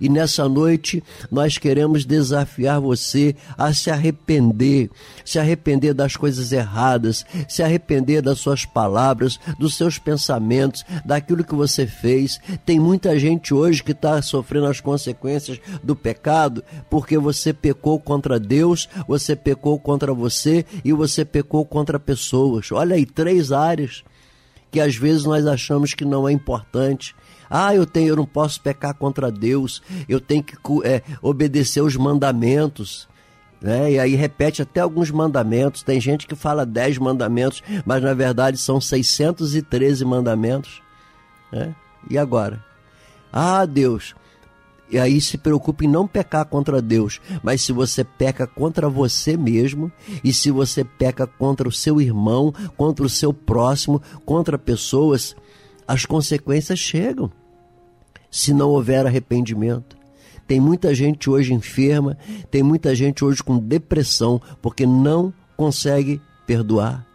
E 0.01 0.09
nessa 0.09 0.49
noite 0.49 1.03
nós 1.33 1.59
queremos 1.59 2.05
desafiar 2.05 2.81
você 2.81 3.35
a 3.59 3.75
se 3.75 3.91
arrepender, 3.91 4.89
se 5.25 5.37
arrepender 5.37 5.95
das 5.95 6.17
coisas 6.17 6.53
erradas, 6.53 7.27
se 7.49 7.61
arrepender 7.61 8.23
das 8.23 8.39
suas 8.39 8.65
palavras, 8.65 9.41
dos 9.59 9.77
seus 9.77 9.99
pensamentos, 9.99 10.85
daquilo 11.05 11.43
que 11.43 11.57
você 11.57 11.89
fez. 11.89 12.41
Tem 12.65 12.79
muita 12.79 13.19
gente 13.19 13.53
hoje 13.53 13.83
que 13.83 13.91
está 13.91 14.23
sofrendo 14.23 14.67
as 14.67 14.81
consequências 14.81 15.59
do 15.83 15.97
pecado 15.97 16.63
porque 16.89 17.19
você 17.19 17.53
pecou 17.53 17.99
contra 17.99 18.39
Deus, 18.39 18.89
você 19.09 19.35
pecou 19.35 19.77
contra 19.77 20.15
você 20.15 20.65
e 20.85 20.93
você 20.93 21.25
pecou 21.25 21.67
contra 21.67 21.99
pessoas. 21.99 22.71
Olha 22.71 22.95
aí, 22.95 23.05
três 23.05 23.51
áreas 23.51 24.05
que 24.75 24.81
às 24.81 24.97
vezes 24.97 25.23
nós 25.23 25.47
achamos 25.47 25.95
que 25.95 26.05
não 26.05 26.29
é 26.29 26.33
importante. 26.33 27.15
Ah, 27.49 27.73
eu 27.73 27.87
tenho, 27.87 28.09
eu 28.09 28.17
não 28.17 28.27
posso 28.27 28.61
pecar 28.61 28.93
contra 28.93 29.31
Deus, 29.31 29.81
eu 30.09 30.21
tenho 30.21 30.43
que 30.43 30.57
é, 30.83 31.01
obedecer 31.23 31.81
os 31.81 31.95
mandamentos. 31.95 33.07
Né? 33.63 33.93
E 33.93 33.99
aí 34.01 34.17
repete 34.17 34.63
até 34.63 34.81
alguns 34.81 35.13
mandamentos. 35.13 35.85
Tem 35.85 36.01
gente 36.01 36.27
que 36.27 36.35
fala 36.35 36.67
dez 36.67 36.99
mandamentos, 36.99 37.63
mas 37.87 38.03
na 38.03 38.15
verdade 38.15 38.59
são 38.59 38.81
613 38.81 40.05
mandamentos. 40.05 40.83
Né? 41.53 41.73
E 42.11 42.19
agora? 42.19 42.61
Ah, 43.33 43.65
Deus, 43.67 44.13
e 44.91 44.99
aí 44.99 45.21
se 45.21 45.39
preocupe 45.39 45.87
em 45.87 45.89
não 45.89 46.07
pecar 46.07 46.45
contra 46.45 46.81
Deus, 46.81 47.21
mas 47.43 47.63
se 47.63 47.73
você 47.73 48.05
peca 48.05 48.47
contra 48.47 48.89
você 48.89 49.37
mesmo, 49.37 49.91
e 50.23 50.33
se 50.33 50.51
você 50.51 50.85
peca 50.85 51.27
contra 51.27 51.69
o 51.69 51.73
seu 51.73 52.01
irmão, 52.01 52.53
contra 52.77 53.05
o 53.05 53.09
seu 53.09 53.33
próximo, 53.33 54.01
contra 54.25 54.59
pessoas, 54.59 55.35
as 55.87 56.05
consequências 56.05 56.79
chegam. 56.79 57.31
Se 58.31 58.53
não 58.53 58.71
houver 58.71 59.07
arrependimento. 59.07 59.97
Tem 60.47 60.61
muita 60.61 60.95
gente 60.95 61.31
hoje 61.31 61.55
enferma, 61.55 62.19
tem 62.51 62.63
muita 62.63 62.95
gente 62.95 63.25
hoje 63.25 63.43
com 63.43 63.59
depressão, 63.59 64.41
porque 64.61 64.85
não 64.85 65.33
consegue 65.57 66.21
perdoar, 66.47 67.07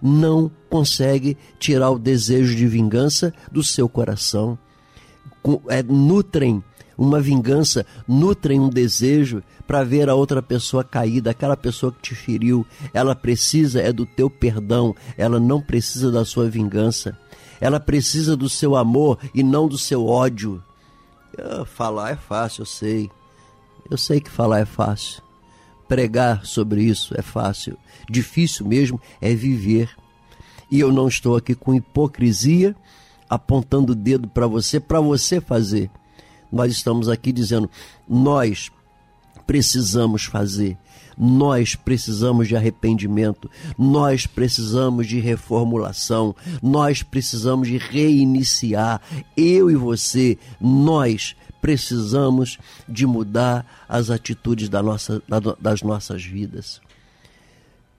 não 0.00 0.50
consegue 0.70 1.36
tirar 1.58 1.90
o 1.90 1.98
desejo 1.98 2.54
de 2.54 2.66
vingança 2.68 3.34
do 3.50 3.64
seu 3.64 3.88
coração. 3.88 4.56
É, 5.68 5.82
nutrem 5.82 6.62
uma 6.96 7.20
vingança, 7.20 7.84
nutrem 8.06 8.60
um 8.60 8.68
desejo 8.68 9.42
para 9.66 9.84
ver 9.84 10.08
a 10.08 10.14
outra 10.14 10.42
pessoa 10.42 10.84
caída, 10.84 11.30
aquela 11.30 11.56
pessoa 11.56 11.92
que 11.92 12.00
te 12.00 12.14
feriu. 12.14 12.66
Ela 12.92 13.14
precisa 13.14 13.80
é 13.80 13.92
do 13.92 14.06
teu 14.06 14.30
perdão, 14.30 14.94
ela 15.16 15.38
não 15.38 15.60
precisa 15.60 16.10
da 16.10 16.24
sua 16.24 16.48
vingança. 16.48 17.18
ela 17.60 17.80
precisa 17.80 18.36
do 18.36 18.48
seu 18.48 18.76
amor 18.76 19.18
e 19.34 19.42
não 19.42 19.66
do 19.66 19.78
seu 19.78 20.06
ódio. 20.06 20.62
falar 21.66 22.12
é 22.12 22.16
fácil, 22.16 22.62
eu 22.62 22.66
sei. 22.66 23.10
Eu 23.90 23.96
sei 23.96 24.20
que 24.20 24.30
falar 24.30 24.60
é 24.60 24.64
fácil. 24.64 25.22
Pregar 25.88 26.44
sobre 26.44 26.82
isso 26.82 27.14
é 27.16 27.22
fácil. 27.22 27.78
Difícil 28.10 28.66
mesmo 28.66 29.00
é 29.20 29.34
viver. 29.34 29.90
E 30.70 30.80
eu 30.80 30.92
não 30.92 31.06
estou 31.06 31.36
aqui 31.36 31.54
com 31.54 31.74
hipocrisia, 31.74 32.74
apontando 33.28 33.92
o 33.92 33.96
dedo 33.96 34.28
para 34.28 34.46
você, 34.46 34.80
para 34.80 35.00
você 35.00 35.40
fazer. 35.40 35.90
Nós 36.50 36.72
estamos 36.72 37.08
aqui 37.08 37.32
dizendo: 37.32 37.70
nós 38.08 38.70
precisamos 39.46 40.24
fazer. 40.24 40.76
Nós 41.18 41.74
precisamos 41.74 42.46
de 42.46 42.54
arrependimento, 42.54 43.50
nós 43.78 44.26
precisamos 44.26 45.06
de 45.06 45.18
reformulação, 45.18 46.36
nós 46.62 47.02
precisamos 47.02 47.68
de 47.68 47.78
reiniciar. 47.78 49.00
Eu 49.34 49.70
e 49.70 49.74
você, 49.74 50.36
nós 50.60 51.34
precisamos 51.62 52.58
de 52.86 53.06
mudar 53.06 53.66
as 53.88 54.10
atitudes 54.10 54.68
da 54.68 54.82
nossa, 54.82 55.22
das 55.58 55.80
nossas 55.80 56.22
vidas. 56.22 56.82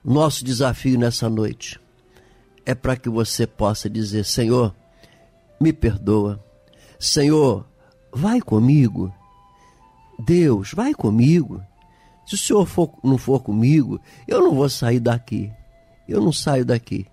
Nosso 0.04 0.44
desafio 0.44 0.96
nessa 0.96 1.28
noite 1.28 1.80
é 2.64 2.74
para 2.74 2.96
que 2.96 3.08
você 3.08 3.46
possa 3.46 3.90
dizer: 3.90 4.24
Senhor, 4.24 4.74
me 5.60 5.72
perdoa. 5.72 6.42
Senhor, 7.00 7.67
vai 8.12 8.40
comigo. 8.40 9.12
Deus, 10.18 10.72
vai 10.72 10.94
comigo. 10.94 11.62
Se 12.26 12.34
o 12.34 12.38
Senhor 12.38 12.66
for, 12.66 12.90
não 13.02 13.16
for 13.16 13.40
comigo, 13.40 14.00
eu 14.26 14.40
não 14.40 14.54
vou 14.54 14.68
sair 14.68 15.00
daqui. 15.00 15.50
Eu 16.08 16.20
não 16.20 16.32
saio 16.32 16.64
daqui. 16.64 17.06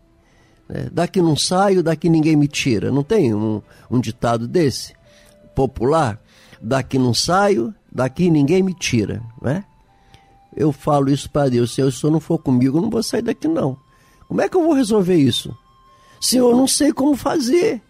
É, 0.67 0.89
daqui 0.89 1.21
não 1.21 1.35
saio, 1.35 1.83
daqui 1.83 2.09
ninguém 2.09 2.35
me 2.35 2.47
tira. 2.47 2.91
Não 2.91 3.03
tem 3.03 3.33
um, 3.33 3.61
um 3.89 3.99
ditado 3.99 4.47
desse? 4.47 4.93
Popular? 5.53 6.19
Daqui 6.61 6.97
não 6.97 7.13
saio, 7.13 7.73
daqui 7.91 8.29
ninguém 8.29 8.63
me 8.63 8.73
tira. 8.73 9.21
Né? 9.41 9.63
Eu 10.55 10.71
falo 10.71 11.09
isso 11.09 11.29
para 11.29 11.49
Deus. 11.49 11.73
Se 11.73 11.81
o 11.81 11.91
Senhor 11.91 12.11
não 12.11 12.19
for 12.19 12.39
comigo, 12.39 12.77
eu 12.77 12.81
não 12.81 12.89
vou 12.89 13.03
sair 13.03 13.21
daqui 13.21 13.47
não. 13.47 13.77
Como 14.27 14.41
é 14.41 14.49
que 14.49 14.57
eu 14.57 14.63
vou 14.63 14.73
resolver 14.73 15.15
isso? 15.15 15.55
Senhor, 16.19 16.49
eu 16.49 16.57
não 16.57 16.67
sei 16.67 16.91
como 16.91 17.15
fazer. 17.15 17.81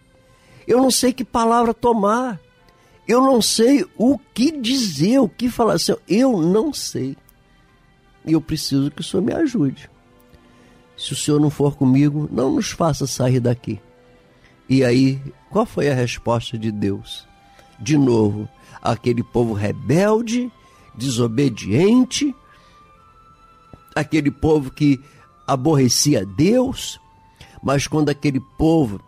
Eu 0.66 0.78
não 0.78 0.90
sei 0.90 1.12
que 1.12 1.24
palavra 1.24 1.72
tomar. 1.72 2.38
Eu 3.06 3.22
não 3.22 3.40
sei 3.40 3.84
o 3.96 4.18
que 4.18 4.50
dizer, 4.50 5.20
o 5.20 5.28
que 5.28 5.48
falar. 5.48 5.78
Senhor, 5.78 6.00
eu 6.08 6.40
não 6.42 6.72
sei. 6.72 7.16
E 8.24 8.32
eu 8.32 8.40
preciso 8.40 8.90
que 8.90 9.00
o 9.00 9.04
Senhor 9.04 9.22
me 9.22 9.32
ajude. 9.32 9.88
Se 10.96 11.12
o 11.12 11.16
Senhor 11.16 11.40
não 11.40 11.50
for 11.50 11.76
comigo, 11.76 12.28
não 12.32 12.52
nos 12.52 12.70
faça 12.70 13.06
sair 13.06 13.38
daqui. 13.38 13.80
E 14.68 14.82
aí, 14.82 15.20
qual 15.50 15.64
foi 15.64 15.88
a 15.88 15.94
resposta 15.94 16.58
de 16.58 16.72
Deus? 16.72 17.26
De 17.78 17.96
novo, 17.96 18.48
aquele 18.82 19.22
povo 19.22 19.52
rebelde, 19.52 20.50
desobediente, 20.94 22.34
aquele 23.94 24.30
povo 24.30 24.70
que 24.70 24.98
aborrecia 25.46 26.26
Deus, 26.26 26.98
mas 27.62 27.86
quando 27.86 28.08
aquele 28.08 28.40
povo, 28.58 29.00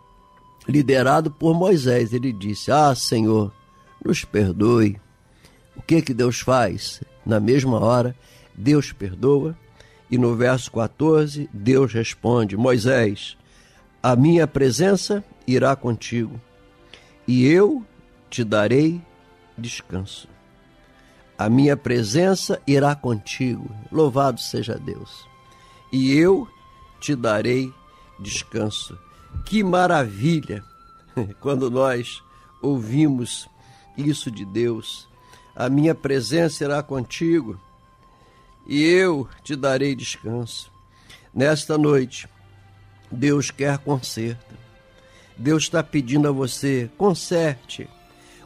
liderado 0.67 1.29
por 1.29 1.53
Moisés, 1.53 2.13
ele 2.13 2.31
disse: 2.31 2.71
Ah, 2.71 2.93
Senhor, 2.95 3.51
nos 4.03 4.23
perdoe. 4.23 4.99
O 5.75 5.81
que 5.81 6.01
que 6.01 6.13
Deus 6.13 6.39
faz? 6.39 7.01
Na 7.25 7.39
mesma 7.39 7.79
hora, 7.79 8.15
Deus 8.55 8.91
perdoa. 8.91 9.57
E 10.11 10.17
no 10.17 10.35
verso 10.35 10.71
14, 10.71 11.49
Deus 11.53 11.93
responde: 11.93 12.57
Moisés, 12.57 13.37
a 14.01 14.15
minha 14.15 14.47
presença 14.47 15.23
irá 15.45 15.75
contigo, 15.75 16.39
e 17.27 17.45
eu 17.45 17.85
te 18.29 18.43
darei 18.43 19.01
descanso. 19.57 20.27
A 21.37 21.49
minha 21.49 21.77
presença 21.77 22.61
irá 22.67 22.93
contigo. 22.95 23.69
Louvado 23.91 24.41
seja 24.41 24.77
Deus. 24.77 25.25
E 25.91 26.11
eu 26.11 26.47
te 26.99 27.15
darei 27.15 27.73
descanso. 28.19 28.97
Que 29.45 29.63
maravilha 29.63 30.63
quando 31.39 31.71
nós 31.71 32.21
ouvimos 32.61 33.49
isso 33.99 34.31
de 34.31 34.45
Deus. 34.45 35.07
A 35.55 35.69
minha 35.69 35.93
presença 35.93 36.63
irá 36.63 36.81
contigo 36.81 37.59
e 38.67 38.83
eu 38.83 39.27
te 39.43 39.55
darei 39.55 39.95
descanso. 39.95 40.71
Nesta 41.33 41.77
noite, 41.77 42.29
Deus 43.11 43.49
quer 43.49 43.77
conserto. 43.79 44.55
Deus 45.35 45.63
está 45.63 45.81
pedindo 45.81 46.27
a 46.27 46.31
você: 46.31 46.89
conserte, 46.97 47.89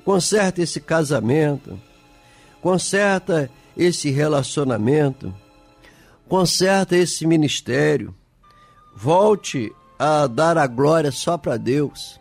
conserte 0.05 0.61
esse 0.61 0.79
casamento, 0.79 1.79
conserta 2.61 3.49
esse 3.75 4.11
relacionamento, 4.11 5.33
conserta 6.29 6.95
esse 6.95 7.25
ministério, 7.25 8.15
volte 8.95 9.73
a 9.97 10.27
dar 10.27 10.57
a 10.57 10.67
glória 10.67 11.11
só 11.11 11.37
para 11.37 11.57
Deus. 11.57 12.19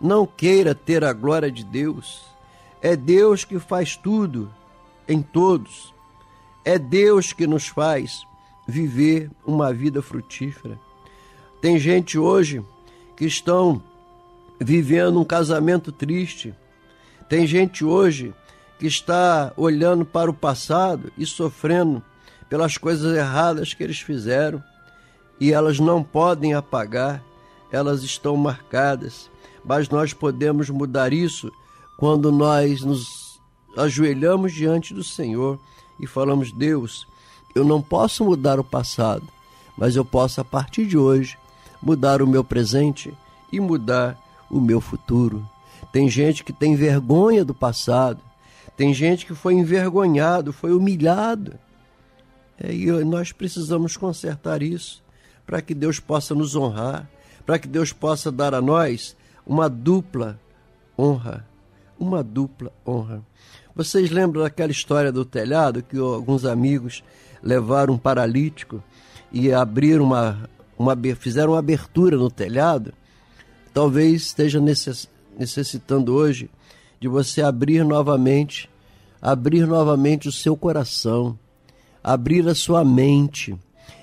Não 0.00 0.26
queira 0.26 0.74
ter 0.74 1.04
a 1.04 1.12
glória 1.12 1.50
de 1.50 1.62
Deus. 1.62 2.29
É 2.82 2.96
Deus 2.96 3.44
que 3.44 3.58
faz 3.58 3.96
tudo 3.96 4.50
em 5.06 5.20
todos. 5.20 5.94
É 6.64 6.78
Deus 6.78 7.32
que 7.32 7.46
nos 7.46 7.68
faz 7.68 8.26
viver 8.66 9.30
uma 9.44 9.72
vida 9.72 10.00
frutífera. 10.00 10.78
Tem 11.60 11.78
gente 11.78 12.18
hoje 12.18 12.64
que 13.16 13.26
estão 13.26 13.82
vivendo 14.58 15.20
um 15.20 15.24
casamento 15.24 15.92
triste. 15.92 16.54
Tem 17.28 17.46
gente 17.46 17.84
hoje 17.84 18.34
que 18.78 18.86
está 18.86 19.52
olhando 19.56 20.04
para 20.04 20.30
o 20.30 20.34
passado 20.34 21.12
e 21.18 21.26
sofrendo 21.26 22.02
pelas 22.48 22.78
coisas 22.78 23.14
erradas 23.14 23.74
que 23.74 23.82
eles 23.82 24.00
fizeram 24.00 24.62
e 25.38 25.52
elas 25.52 25.78
não 25.78 26.02
podem 26.02 26.54
apagar, 26.54 27.22
elas 27.70 28.02
estão 28.02 28.36
marcadas. 28.36 29.30
Mas 29.64 29.88
nós 29.88 30.12
podemos 30.12 30.70
mudar 30.70 31.12
isso 31.12 31.52
quando 32.00 32.32
nós 32.32 32.80
nos 32.80 33.38
ajoelhamos 33.76 34.54
diante 34.54 34.94
do 34.94 35.04
Senhor 35.04 35.60
e 36.00 36.06
falamos: 36.06 36.50
Deus, 36.50 37.06
eu 37.54 37.62
não 37.62 37.82
posso 37.82 38.24
mudar 38.24 38.58
o 38.58 38.64
passado, 38.64 39.28
mas 39.76 39.96
eu 39.96 40.04
posso, 40.04 40.40
a 40.40 40.44
partir 40.44 40.86
de 40.86 40.96
hoje, 40.96 41.36
mudar 41.80 42.22
o 42.22 42.26
meu 42.26 42.42
presente 42.42 43.12
e 43.52 43.60
mudar 43.60 44.18
o 44.50 44.58
meu 44.58 44.80
futuro. 44.80 45.46
Tem 45.92 46.08
gente 46.08 46.42
que 46.42 46.54
tem 46.54 46.74
vergonha 46.74 47.44
do 47.44 47.52
passado, 47.52 48.22
tem 48.78 48.94
gente 48.94 49.26
que 49.26 49.34
foi 49.34 49.52
envergonhado, 49.52 50.54
foi 50.54 50.72
humilhado. 50.72 51.58
É, 52.58 52.72
e 52.72 52.86
nós 53.04 53.30
precisamos 53.30 53.98
consertar 53.98 54.62
isso 54.62 55.02
para 55.46 55.60
que 55.60 55.74
Deus 55.74 56.00
possa 56.00 56.34
nos 56.34 56.56
honrar, 56.56 57.10
para 57.44 57.58
que 57.58 57.68
Deus 57.68 57.92
possa 57.92 58.32
dar 58.32 58.54
a 58.54 58.62
nós 58.62 59.14
uma 59.46 59.68
dupla 59.68 60.40
honra 60.98 61.49
uma 62.00 62.24
dupla 62.24 62.72
honra. 62.86 63.22
Vocês 63.76 64.10
lembram 64.10 64.42
daquela 64.42 64.72
história 64.72 65.12
do 65.12 65.24
telhado 65.24 65.82
que 65.82 65.98
alguns 65.98 66.44
amigos 66.44 67.04
levaram 67.42 67.94
um 67.94 67.98
paralítico 67.98 68.82
e 69.30 69.52
abriram 69.52 70.04
uma, 70.04 70.50
uma 70.78 70.96
fizeram 71.14 71.52
uma 71.52 71.58
abertura 71.58 72.16
no 72.16 72.30
telhado? 72.30 72.94
Talvez 73.72 74.22
esteja 74.22 74.60
necessitando 75.38 76.14
hoje 76.14 76.50
de 76.98 77.06
você 77.06 77.42
abrir 77.42 77.84
novamente, 77.84 78.68
abrir 79.22 79.66
novamente 79.66 80.28
o 80.28 80.32
seu 80.32 80.56
coração, 80.56 81.38
abrir 82.02 82.48
a 82.48 82.54
sua 82.54 82.84
mente 82.84 83.56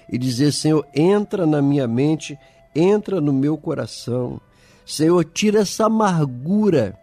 e 0.10 0.18
dizer: 0.18 0.54
Senhor, 0.54 0.86
entra 0.95 1.45
na 1.45 1.62
minha 1.62 1.88
mente, 1.88 2.39
entra 2.74 3.20
no 3.20 3.34
meu 3.34 3.58
coração. 3.58 4.39
Senhor, 4.86 5.26
tira 5.26 5.60
essa 5.60 5.88
amargura 5.88 6.98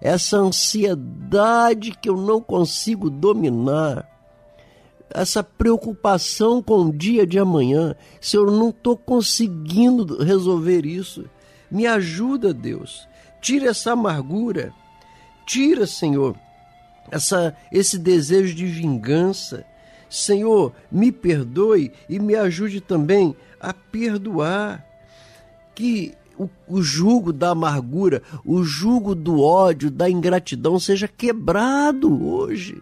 essa 0.00 0.36
ansiedade 0.36 1.92
que 1.92 2.08
eu 2.08 2.16
não 2.16 2.40
consigo 2.40 3.10
dominar, 3.10 4.08
essa 5.10 5.42
preocupação 5.42 6.62
com 6.62 6.82
o 6.82 6.92
dia 6.92 7.26
de 7.26 7.38
amanhã, 7.38 7.94
se 8.20 8.36
eu 8.36 8.46
não 8.50 8.68
estou 8.68 8.96
conseguindo 8.96 10.22
resolver 10.22 10.84
isso, 10.84 11.24
me 11.70 11.86
ajuda, 11.86 12.52
Deus. 12.52 13.08
Tira 13.40 13.70
essa 13.70 13.92
amargura, 13.92 14.72
tira, 15.46 15.86
Senhor, 15.86 16.36
essa, 17.10 17.56
esse 17.72 17.98
desejo 17.98 18.54
de 18.54 18.66
vingança. 18.66 19.64
Senhor, 20.10 20.72
me 20.90 21.12
perdoe 21.12 21.92
e 22.08 22.18
me 22.18 22.34
ajude 22.34 22.80
também 22.80 23.36
a 23.60 23.72
perdoar. 23.72 24.84
Que 25.74 26.17
o, 26.38 26.48
o 26.68 26.82
jugo 26.82 27.32
da 27.32 27.50
amargura, 27.50 28.22
o 28.44 28.62
jugo 28.62 29.14
do 29.14 29.42
ódio, 29.42 29.90
da 29.90 30.08
ingratidão 30.08 30.78
seja 30.78 31.08
quebrado 31.08 32.26
hoje. 32.26 32.80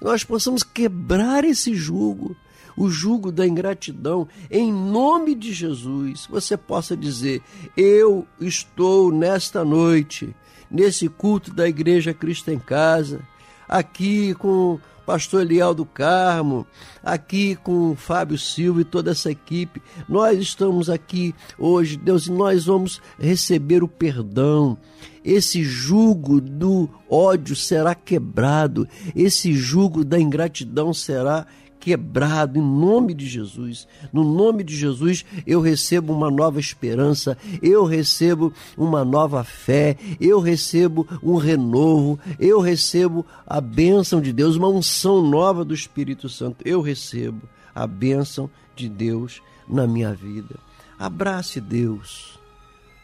Nós 0.00 0.22
possamos 0.22 0.62
quebrar 0.62 1.44
esse 1.44 1.74
jugo, 1.74 2.36
o 2.76 2.88
jugo 2.88 3.32
da 3.32 3.46
ingratidão, 3.46 4.28
em 4.50 4.72
nome 4.72 5.34
de 5.34 5.52
Jesus, 5.52 6.26
você 6.30 6.56
possa 6.56 6.96
dizer: 6.96 7.42
Eu 7.76 8.26
estou 8.40 9.10
nesta 9.10 9.64
noite, 9.64 10.34
nesse 10.70 11.08
culto 11.08 11.52
da 11.52 11.68
Igreja 11.68 12.14
Cristo 12.14 12.50
em 12.50 12.58
Casa, 12.58 13.20
aqui 13.68 14.34
com 14.34 14.78
pastor 15.08 15.40
Eliel 15.40 15.72
do 15.72 15.86
Carmo, 15.86 16.66
aqui 17.02 17.56
com 17.56 17.92
o 17.92 17.96
Fábio 17.96 18.36
Silva 18.36 18.82
e 18.82 18.84
toda 18.84 19.12
essa 19.12 19.30
equipe. 19.30 19.80
Nós 20.06 20.38
estamos 20.38 20.90
aqui 20.90 21.34
hoje, 21.58 21.96
Deus, 21.96 22.26
e 22.26 22.30
nós 22.30 22.66
vamos 22.66 23.00
receber 23.18 23.82
o 23.82 23.88
perdão. 23.88 24.76
Esse 25.24 25.64
jugo 25.64 26.42
do 26.42 26.90
ódio 27.08 27.56
será 27.56 27.94
quebrado, 27.94 28.86
esse 29.16 29.54
jugo 29.54 30.04
da 30.04 30.20
ingratidão 30.20 30.92
será 30.92 31.46
quebrado 31.78 32.58
em 32.58 32.62
nome 32.62 33.14
de 33.14 33.26
Jesus. 33.26 33.86
No 34.12 34.24
nome 34.24 34.64
de 34.64 34.76
Jesus, 34.76 35.24
eu 35.46 35.60
recebo 35.60 36.12
uma 36.12 36.30
nova 36.30 36.60
esperança, 36.60 37.36
eu 37.62 37.84
recebo 37.84 38.52
uma 38.76 39.04
nova 39.04 39.44
fé, 39.44 39.96
eu 40.20 40.40
recebo 40.40 41.06
um 41.22 41.36
renovo, 41.36 42.18
eu 42.38 42.60
recebo 42.60 43.24
a 43.46 43.60
bênção 43.60 44.20
de 44.20 44.32
Deus, 44.32 44.56
uma 44.56 44.68
unção 44.68 45.22
nova 45.22 45.64
do 45.64 45.74
Espírito 45.74 46.28
Santo. 46.28 46.56
Eu 46.64 46.80
recebo 46.80 47.48
a 47.74 47.86
bênção 47.86 48.50
de 48.74 48.88
Deus 48.88 49.40
na 49.68 49.86
minha 49.86 50.12
vida. 50.14 50.56
Abrace 50.98 51.60
Deus. 51.60 52.38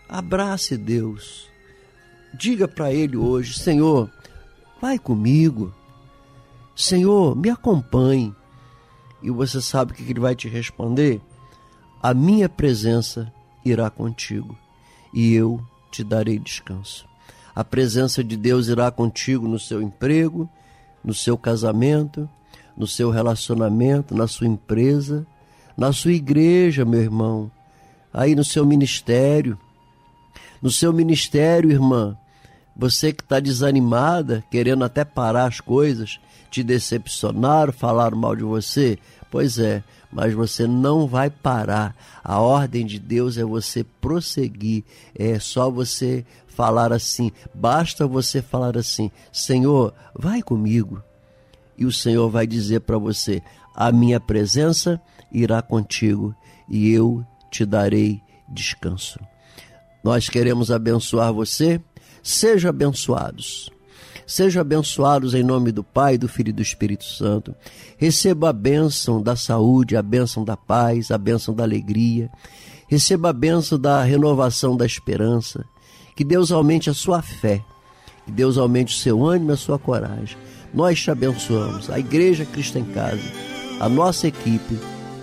Abrace 0.09 0.77
Deus. 0.77 1.49
Diga 2.35 2.67
para 2.67 2.93
ele 2.93 3.17
hoje, 3.17 3.59
Senhor, 3.59 4.11
vai 4.81 4.99
comigo. 4.99 5.73
Senhor, 6.75 7.37
me 7.37 7.49
acompanhe 7.49 8.35
e 9.25 9.31
você 9.31 9.59
sabe 9.63 9.93
o 9.93 9.95
que 9.95 10.03
ele 10.03 10.21
vai 10.21 10.37
te 10.37 10.49
responder? 10.49 11.19
A 12.03 12.13
minha 12.13 12.47
presença 12.47 13.33
irá 13.65 13.89
contigo 13.89 14.55
e 15.15 15.33
eu 15.33 15.59
te 15.91 16.05
darei 16.05 16.39
descanso. 16.39 17.07
A 17.55 17.65
presença 17.65 18.23
de 18.23 18.37
Deus 18.37 18.69
irá 18.69 18.91
contigo 18.91 19.49
no 19.49 19.59
seu 19.59 19.81
emprego, 19.81 20.47
no 21.03 21.15
seu 21.15 21.39
casamento, 21.39 22.29
no 22.77 22.87
seu 22.87 23.09
relacionamento, 23.09 24.15
na 24.15 24.27
sua 24.27 24.47
empresa, 24.47 25.27
na 25.75 25.91
sua 25.91 26.13
igreja, 26.13 26.85
meu 26.85 27.01
irmão, 27.01 27.51
aí 28.13 28.35
no 28.35 28.45
seu 28.45 28.67
ministério. 28.67 29.59
No 30.61 30.71
seu 30.71 30.93
ministério, 30.93 31.71
irmã, 31.71 32.15
você 32.77 33.11
que 33.11 33.23
está 33.23 33.41
desanimada, 33.41 34.45
querendo 34.51 34.85
até 34.85 35.03
parar 35.03 35.47
as 35.47 35.61
coisas, 35.61 36.21
te 36.55 36.63
decepcionaram, 36.63 37.73
falaram 37.73 38.17
mal 38.17 38.37
de 38.37 38.45
você, 38.45 38.99
Pois 39.35 39.59
é, 39.59 39.83
mas 40.13 40.33
você 40.33 40.65
não 40.65 41.09
vai 41.09 41.29
parar. 41.29 41.97
A 42.23 42.39
ordem 42.39 42.87
de 42.87 43.01
Deus 43.01 43.37
é 43.37 43.43
você 43.43 43.83
prosseguir. 43.83 44.85
É 45.13 45.41
só 45.41 45.69
você 45.69 46.25
falar 46.47 46.93
assim. 46.93 47.33
Basta 47.53 48.07
você 48.07 48.41
falar 48.41 48.79
assim: 48.79 49.11
Senhor, 49.33 49.93
vai 50.15 50.41
comigo. 50.41 51.03
E 51.77 51.85
o 51.85 51.91
Senhor 51.91 52.31
vai 52.31 52.47
dizer 52.47 52.83
para 52.83 52.97
você: 52.97 53.43
A 53.75 53.91
minha 53.91 54.21
presença 54.21 55.03
irá 55.33 55.61
contigo 55.61 56.33
e 56.69 56.93
eu 56.93 57.27
te 57.51 57.67
darei 57.67 58.23
descanso. 58.49 59.19
Nós 60.05 60.29
queremos 60.29 60.71
abençoar 60.71 61.33
você. 61.33 61.81
Seja 62.23 62.69
abençoados. 62.69 63.69
Sejam 64.27 64.61
abençoados 64.61 65.35
em 65.35 65.43
nome 65.43 65.71
do 65.71 65.85
Pai, 65.85 66.17
do 66.17 66.29
Filho 66.29 66.51
e 66.51 66.53
do 66.53 66.63
Espírito 66.63 67.05
Santo. 67.05 67.55
Receba 67.97 68.51
a 68.51 68.53
bênção 68.53 69.23
da 69.23 69.37
saúde, 69.37 69.97
a 69.97 70.03
bênção 70.03 70.45
da 70.45 70.57
paz, 70.57 71.11
a 71.11 71.19
bênção 71.19 71.55
da 71.55 71.63
alegria. 71.65 72.31
Receba 72.89 73.31
a 73.31 73.33
bênção 73.33 73.79
da 73.79 74.03
renovação 74.03 74.77
da 74.77 74.87
esperança. 74.87 75.65
Que 76.17 76.25
Deus 76.25 76.51
aumente 76.53 76.89
a 76.89 76.95
sua 76.95 77.21
fé. 77.21 77.63
Que 78.25 78.33
Deus 78.33 78.57
aumente 78.57 78.95
o 78.95 78.99
seu 78.99 79.25
ânimo 79.25 79.51
e 79.51 79.55
a 79.55 79.57
sua 79.57 79.79
coragem. 79.79 80.37
Nós 80.73 81.01
te 81.01 81.11
abençoamos. 81.11 81.91
A 81.91 81.99
Igreja 81.99 82.45
Cristo 82.45 82.79
em 82.79 82.85
Casa, 82.85 83.23
a 83.79 83.89
nossa 83.89 84.27
equipe, 84.27 84.79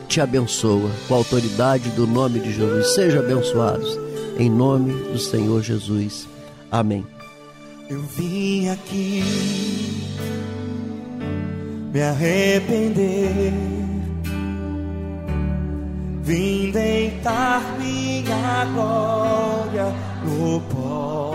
te 0.07 0.21
abençoa 0.21 0.91
com 1.07 1.13
a 1.13 1.17
autoridade 1.17 1.89
do 1.91 2.05
nome 2.05 2.39
de 2.39 2.53
Jesus. 2.53 2.93
Sejam 2.93 3.21
abençoados. 3.21 3.97
Em 4.37 4.49
nome 4.49 4.91
do 5.11 5.19
Senhor 5.19 5.61
Jesus. 5.61 6.27
Amém. 6.69 7.20
Eu 7.91 8.01
vim 8.03 8.69
aqui 8.69 9.21
me 11.91 12.01
arrepender, 12.01 13.51
vim 16.23 16.71
deitar 16.71 17.61
minha 17.77 18.63
glória 18.73 19.93
no 20.23 20.61
pó. 20.73 21.33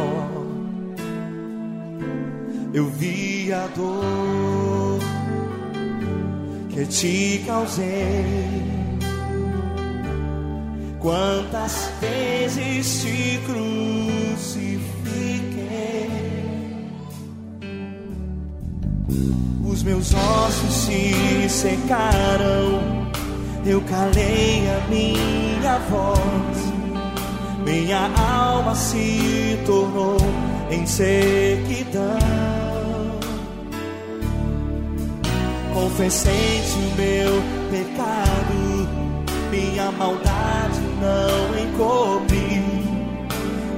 Eu 2.72 2.86
vi 2.86 3.52
a 3.52 3.66
dor 3.76 4.98
que 6.70 6.86
te 6.86 7.44
causei. 7.46 8.64
Quantas 11.00 11.90
vezes 12.00 13.02
te 13.02 13.40
crucifiquei 13.44 14.95
meus 19.86 20.12
ossos 20.12 20.74
se 20.74 21.48
secaram, 21.48 23.06
eu 23.64 23.80
calei 23.82 24.64
a 24.68 24.80
minha 24.88 25.78
voz, 25.88 26.58
minha 27.64 28.10
alma 28.20 28.74
se 28.74 29.56
tornou 29.64 30.16
em 30.72 30.84
sequidão. 30.84 32.18
Confessei-te 35.72 36.72
o 36.72 36.96
meu 36.96 37.42
pecado, 37.70 38.88
minha 39.52 39.92
maldade 39.92 40.80
não 41.00 41.62
encobri 41.62 42.60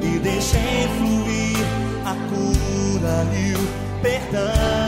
e 0.00 0.18
deixei 0.20 0.88
fluir 0.96 1.66
a 2.06 2.14
cura 2.30 3.26
e 3.36 3.52
o 3.52 4.00
perdão 4.00 4.87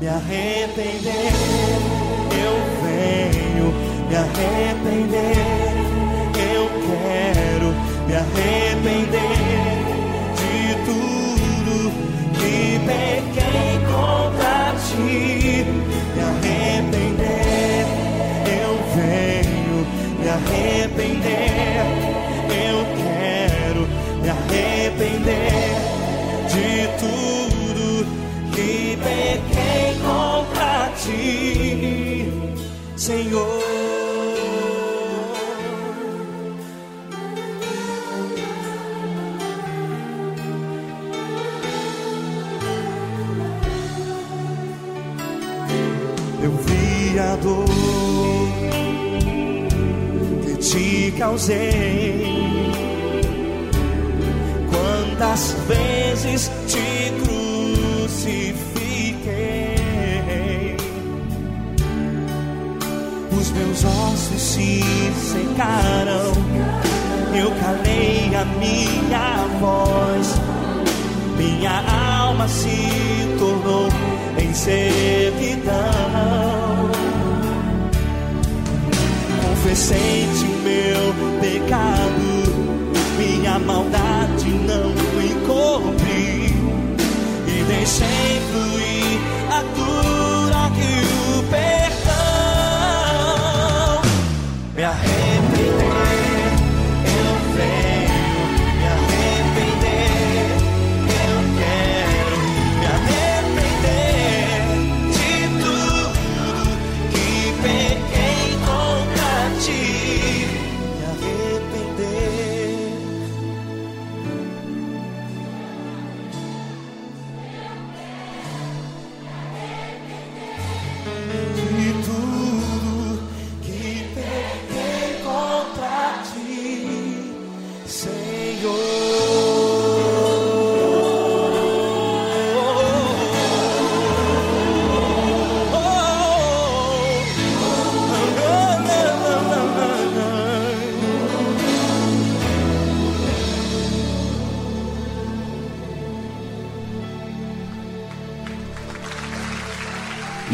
me 0.00 0.06
arrepender. 0.06 1.32
Eu 2.30 2.54
venho 2.82 3.72
me 4.08 4.14
arrepender. 4.14 5.36
Eu 6.54 6.68
quero 6.86 7.74
me 8.06 8.14
arrepender 8.14 9.18
de 10.38 10.74
tudo 10.86 11.92
que 12.34 12.78
pequei 12.86 13.78
contra 13.90 14.74
ti. 14.86 15.66
Me 16.14 16.20
arrepender. 16.22 17.86
Eu 18.46 18.72
venho 18.94 19.78
me 20.20 20.28
arrepender. 20.28 21.82
Eu 22.50 22.78
quero 22.96 23.82
me 24.22 24.28
arrepender 24.28 25.77
ti, 31.08 32.28
Senhor. 32.96 33.62
Eu 46.42 46.52
vi 46.66 47.18
a 47.18 47.36
dor 47.36 47.64
que 50.44 50.56
te 50.56 51.12
causei. 51.18 52.26
Quantas 54.70 55.56
vezes 55.66 56.50
te 56.66 56.97
meus 63.58 63.84
ossos 63.84 64.40
se 64.40 64.80
secaram. 65.14 66.32
Eu 67.34 67.50
calei 67.60 68.34
a 68.34 68.44
minha 68.44 69.46
voz, 69.60 70.34
minha 71.36 71.82
alma 72.20 72.48
se 72.48 72.88
tornou 73.38 73.88
em 74.38 74.54
servidão. 74.54 75.74
Confessei-te 79.42 80.46
meu 80.64 81.14
pecado, 81.40 82.28
minha 83.18 83.58
maldade 83.58 84.48
não 84.50 84.90
encobri 85.22 86.54
e 87.46 87.64
deixei 87.64 88.40
fluir 88.50 88.97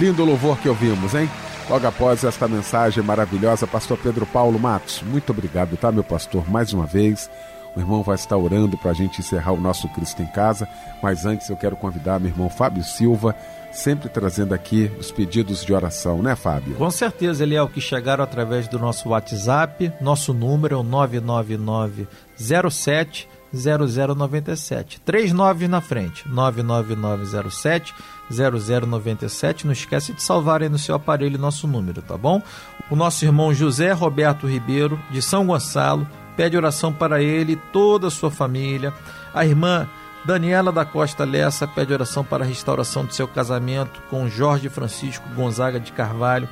Lindo 0.04 0.22
louvor 0.22 0.58
que 0.58 0.68
ouvimos, 0.68 1.14
hein? 1.14 1.30
Logo 1.66 1.86
após 1.86 2.24
esta 2.24 2.46
mensagem 2.46 3.02
maravilhosa, 3.02 3.66
pastor 3.66 3.96
Pedro 3.96 4.26
Paulo 4.26 4.58
Matos, 4.58 5.00
muito 5.00 5.30
obrigado, 5.30 5.78
tá, 5.78 5.90
meu 5.90 6.04
pastor, 6.04 6.46
mais 6.46 6.74
uma 6.74 6.84
vez. 6.84 7.30
O 7.74 7.80
irmão 7.80 8.02
vai 8.02 8.14
estar 8.14 8.36
orando 8.36 8.76
para 8.76 8.90
a 8.90 8.94
gente 8.94 9.20
encerrar 9.22 9.52
o 9.52 9.60
nosso 9.60 9.88
Cristo 9.94 10.20
em 10.20 10.26
Casa, 10.26 10.68
mas 11.02 11.24
antes 11.24 11.48
eu 11.48 11.56
quero 11.56 11.74
convidar 11.74 12.20
meu 12.20 12.28
irmão 12.28 12.50
Fábio 12.50 12.84
Silva, 12.84 13.34
sempre 13.72 14.10
trazendo 14.10 14.52
aqui 14.52 14.92
os 15.00 15.10
pedidos 15.10 15.64
de 15.64 15.72
oração, 15.72 16.20
né, 16.20 16.36
Fábio? 16.36 16.74
Com 16.74 16.90
certeza, 16.90 17.42
ele 17.42 17.54
é 17.54 17.62
o 17.62 17.68
que 17.68 17.80
chegaram 17.80 18.22
através 18.22 18.68
do 18.68 18.78
nosso 18.78 19.08
WhatsApp. 19.08 19.90
Nosso 20.02 20.34
número 20.34 20.74
é 20.74 20.78
o 20.78 20.82
999 20.82 22.06
07 22.36 23.26
0097. 23.54 25.00
Três 25.00 25.32
nove 25.32 25.68
na 25.68 25.80
frente. 25.80 26.28
99907 26.28 27.94
0097. 28.30 29.66
Não 29.66 29.72
esquece 29.72 30.12
de 30.12 30.22
salvar 30.22 30.62
aí 30.62 30.68
no 30.68 30.78
seu 30.78 30.94
aparelho 30.94 31.38
nosso 31.38 31.66
número, 31.66 32.02
tá 32.02 32.16
bom? 32.16 32.42
O 32.90 32.96
nosso 32.96 33.24
irmão 33.24 33.54
José 33.54 33.92
Roberto 33.92 34.46
Ribeiro, 34.46 35.00
de 35.10 35.22
São 35.22 35.46
Gonçalo, 35.46 36.06
pede 36.36 36.56
oração 36.56 36.92
para 36.92 37.22
ele 37.22 37.52
e 37.52 37.56
toda 37.72 38.08
a 38.08 38.10
sua 38.10 38.30
família. 38.30 38.92
A 39.32 39.44
irmã 39.44 39.88
Daniela 40.24 40.72
da 40.72 40.86
Costa 40.86 41.24
Lessa 41.24 41.68
pede 41.68 41.92
oração 41.92 42.24
para 42.24 42.44
a 42.44 42.46
restauração 42.46 43.04
do 43.04 43.14
seu 43.14 43.28
casamento 43.28 44.00
com 44.08 44.28
Jorge 44.28 44.70
Francisco 44.70 45.28
Gonzaga 45.34 45.78
de 45.78 45.92
Carvalho. 45.92 46.48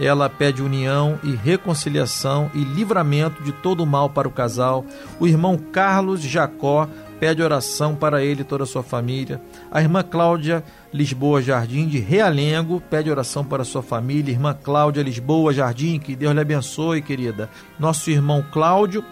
Ela 0.00 0.28
pede 0.28 0.60
união 0.60 1.20
e 1.22 1.36
reconciliação 1.36 2.50
e 2.52 2.64
livramento 2.64 3.40
de 3.44 3.52
todo 3.52 3.84
o 3.84 3.86
mal 3.86 4.10
para 4.10 4.26
o 4.26 4.32
casal. 4.32 4.84
O 5.20 5.28
irmão 5.28 5.56
Carlos 5.56 6.20
Jacó 6.20 6.88
pede 7.18 7.42
oração 7.42 7.94
para 7.94 8.22
ele 8.22 8.42
e 8.42 8.44
toda 8.44 8.64
a 8.64 8.66
sua 8.66 8.82
família. 8.82 9.40
A 9.70 9.80
irmã 9.80 10.02
Cláudia 10.02 10.64
Lisboa 10.92 11.40
Jardim 11.40 11.86
de 11.86 11.98
Realengo 11.98 12.80
pede 12.80 13.10
oração 13.10 13.44
para 13.44 13.62
a 13.62 13.64
sua 13.64 13.82
família. 13.82 14.32
Irmã 14.32 14.56
Cláudia 14.60 15.02
Lisboa 15.02 15.52
Jardim, 15.52 15.98
que 15.98 16.14
Deus 16.16 16.34
lhe 16.34 16.40
abençoe, 16.40 17.02
querida. 17.02 17.48
Nosso 17.78 18.10
irmão 18.10 18.44
Cláudio 18.52 19.04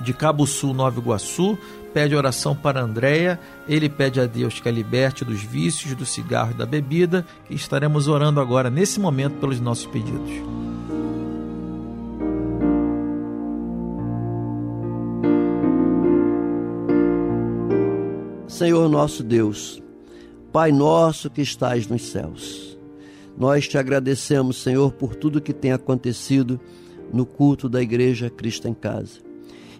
de 0.00 0.12
Cabo 0.12 0.46
Sul, 0.46 0.74
Nova 0.74 0.98
Iguaçu, 0.98 1.58
pede 1.92 2.16
oração 2.16 2.56
para 2.56 2.82
Andréia, 2.82 3.38
ele 3.68 3.88
pede 3.88 4.20
a 4.20 4.26
Deus 4.26 4.58
que 4.58 4.68
a 4.68 4.72
liberte 4.72 5.24
dos 5.24 5.40
vícios, 5.40 5.94
do 5.94 6.04
cigarro 6.04 6.50
e 6.50 6.54
da 6.54 6.66
bebida, 6.66 7.24
que 7.46 7.54
estaremos 7.54 8.08
orando 8.08 8.40
agora, 8.40 8.68
nesse 8.68 8.98
momento, 8.98 9.38
pelos 9.38 9.60
nossos 9.60 9.86
pedidos. 9.86 10.73
Senhor 18.54 18.88
nosso 18.88 19.24
Deus, 19.24 19.82
Pai 20.52 20.70
nosso 20.70 21.28
que 21.28 21.42
estás 21.42 21.88
nos 21.88 22.02
céus, 22.02 22.78
nós 23.36 23.66
te 23.66 23.76
agradecemos, 23.76 24.62
Senhor, 24.62 24.92
por 24.92 25.16
tudo 25.16 25.40
que 25.40 25.52
tem 25.52 25.72
acontecido 25.72 26.60
no 27.12 27.26
culto 27.26 27.68
da 27.68 27.82
Igreja 27.82 28.30
Cristo 28.30 28.68
em 28.68 28.72
Casa. 28.72 29.18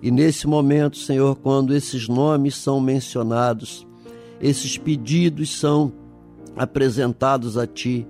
E 0.03 0.11
nesse 0.11 0.49
momento, 0.49 0.99
Senhor, 0.99 1.37
quando 1.37 1.73
esses 1.73 2.09
nomes 2.09 2.57
são 2.57 2.81
mencionados, 2.81 3.87
esses 4.41 4.77
pedidos 4.77 5.57
são 5.57 5.93
apresentados 6.57 7.57
a 7.57 7.69
Ti, 7.69 8.05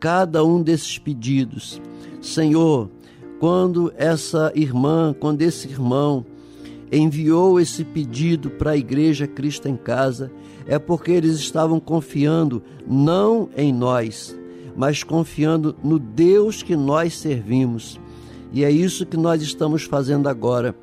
cada 0.00 0.44
um 0.44 0.60
desses 0.60 0.98
pedidos, 0.98 1.80
Senhor, 2.20 2.90
quando 3.38 3.92
essa 3.96 4.50
irmã, 4.56 5.14
quando 5.16 5.42
esse 5.42 5.68
irmão 5.68 6.26
enviou 6.90 7.60
esse 7.60 7.84
pedido 7.84 8.50
para 8.50 8.72
a 8.72 8.76
igreja 8.76 9.26
Cristo 9.26 9.68
em 9.68 9.76
Casa, 9.76 10.30
é 10.66 10.78
porque 10.78 11.10
eles 11.10 11.36
estavam 11.38 11.80
confiando 11.80 12.62
não 12.86 13.48
em 13.56 13.72
nós, 13.72 14.38
mas 14.76 15.02
confiando 15.02 15.74
no 15.82 15.98
Deus 15.98 16.62
que 16.62 16.76
nós 16.76 17.14
servimos. 17.14 18.00
E 18.52 18.64
é 18.64 18.70
isso 18.70 19.06
que 19.06 19.16
nós 19.16 19.42
estamos 19.42 19.82
fazendo 19.82 20.28
agora 20.28 20.74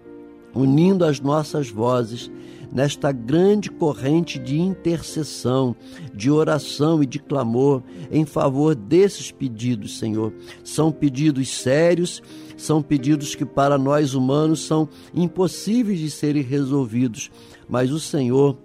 unindo 0.55 1.03
as 1.03 1.19
nossas 1.19 1.69
vozes 1.69 2.31
nesta 2.71 3.11
grande 3.11 3.69
corrente 3.69 4.39
de 4.39 4.59
intercessão, 4.59 5.75
de 6.13 6.31
oração 6.31 7.03
e 7.03 7.05
de 7.05 7.19
clamor 7.19 7.83
em 8.11 8.25
favor 8.25 8.73
desses 8.73 9.31
pedidos, 9.31 9.99
Senhor. 9.99 10.33
São 10.63 10.91
pedidos 10.91 11.49
sérios, 11.49 12.23
são 12.65 12.81
pedidos 12.81 13.35
que 13.35 13.45
para 13.45 13.77
nós 13.77 14.13
humanos 14.13 14.65
são 14.65 14.89
impossíveis 15.13 15.99
de 15.99 16.09
serem 16.09 16.41
resolvidos, 16.41 17.31
mas 17.69 17.91
o 17.91 17.99
Senhor, 17.99 18.57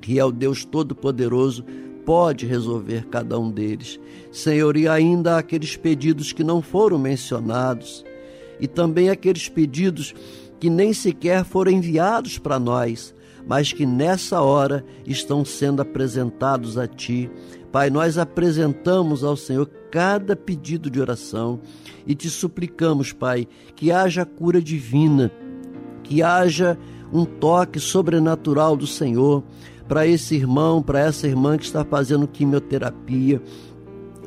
que 0.00 0.18
é 0.18 0.24
o 0.24 0.32
Deus 0.32 0.64
Todo-Poderoso, 0.64 1.64
pode 2.04 2.46
resolver 2.46 3.06
cada 3.08 3.38
um 3.38 3.50
deles. 3.50 3.98
Senhor, 4.30 4.76
e 4.76 4.88
ainda 4.88 5.36
aqueles 5.36 5.76
pedidos 5.76 6.32
que 6.32 6.42
não 6.42 6.62
foram 6.62 6.98
mencionados, 6.98 8.04
e 8.60 8.66
também 8.66 9.10
aqueles 9.10 9.48
pedidos 9.48 10.14
que 10.58 10.70
nem 10.70 10.92
sequer 10.92 11.44
foram 11.44 11.72
enviados 11.72 12.38
para 12.38 12.58
nós, 12.58 13.14
mas 13.46 13.72
que 13.72 13.84
nessa 13.84 14.40
hora 14.40 14.84
estão 15.04 15.44
sendo 15.44 15.82
apresentados 15.82 16.78
a 16.78 16.86
Ti. 16.86 17.28
Pai, 17.72 17.88
nós 17.88 18.18
apresentamos 18.18 19.24
ao 19.24 19.34
Senhor 19.34 19.66
cada 19.90 20.36
pedido 20.36 20.90
de 20.90 21.00
oração 21.00 21.58
e 22.06 22.14
te 22.14 22.28
suplicamos, 22.28 23.12
Pai, 23.12 23.48
que 23.74 23.90
haja 23.90 24.26
cura 24.26 24.60
divina, 24.60 25.32
que 26.02 26.22
haja 26.22 26.78
um 27.10 27.24
toque 27.24 27.80
sobrenatural 27.80 28.76
do 28.76 28.86
Senhor 28.86 29.42
para 29.88 30.06
esse 30.06 30.34
irmão, 30.34 30.82
para 30.82 31.00
essa 31.00 31.26
irmã 31.26 31.56
que 31.56 31.64
está 31.64 31.82
fazendo 31.82 32.28
quimioterapia, 32.28 33.42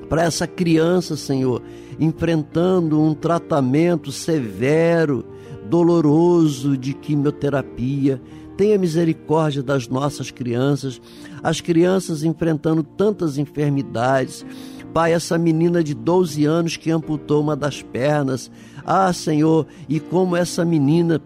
para 0.10 0.24
essa 0.24 0.48
criança, 0.48 1.16
Senhor, 1.16 1.62
enfrentando 2.00 3.00
um 3.00 3.14
tratamento 3.14 4.12
severo 4.12 5.24
doloroso 5.70 6.76
de 6.76 6.93
quimioterapia. 6.93 8.22
Tenha 8.58 8.78
misericórdia 8.78 9.62
das 9.62 9.88
nossas 9.88 10.32
crianças, 10.32 11.01
as 11.43 11.60
crianças 11.60 12.24
enfrentando 12.24 12.84
tantas 12.84 13.38
enfermidades. 13.38 14.45
Pai, 14.93 15.12
essa 15.12 15.38
menina 15.38 15.84
de 15.84 15.93
12 15.93 16.45
anos 16.45 16.78
que 16.78 16.89
amputou 16.89 17.41
uma 17.41 17.56
das 17.56 17.82
pernas. 17.82 18.49
Ah, 18.86 19.12
Senhor, 19.12 19.68
e 19.89 19.99
como 19.99 20.38
essa 20.38 20.64
menina, 20.64 21.22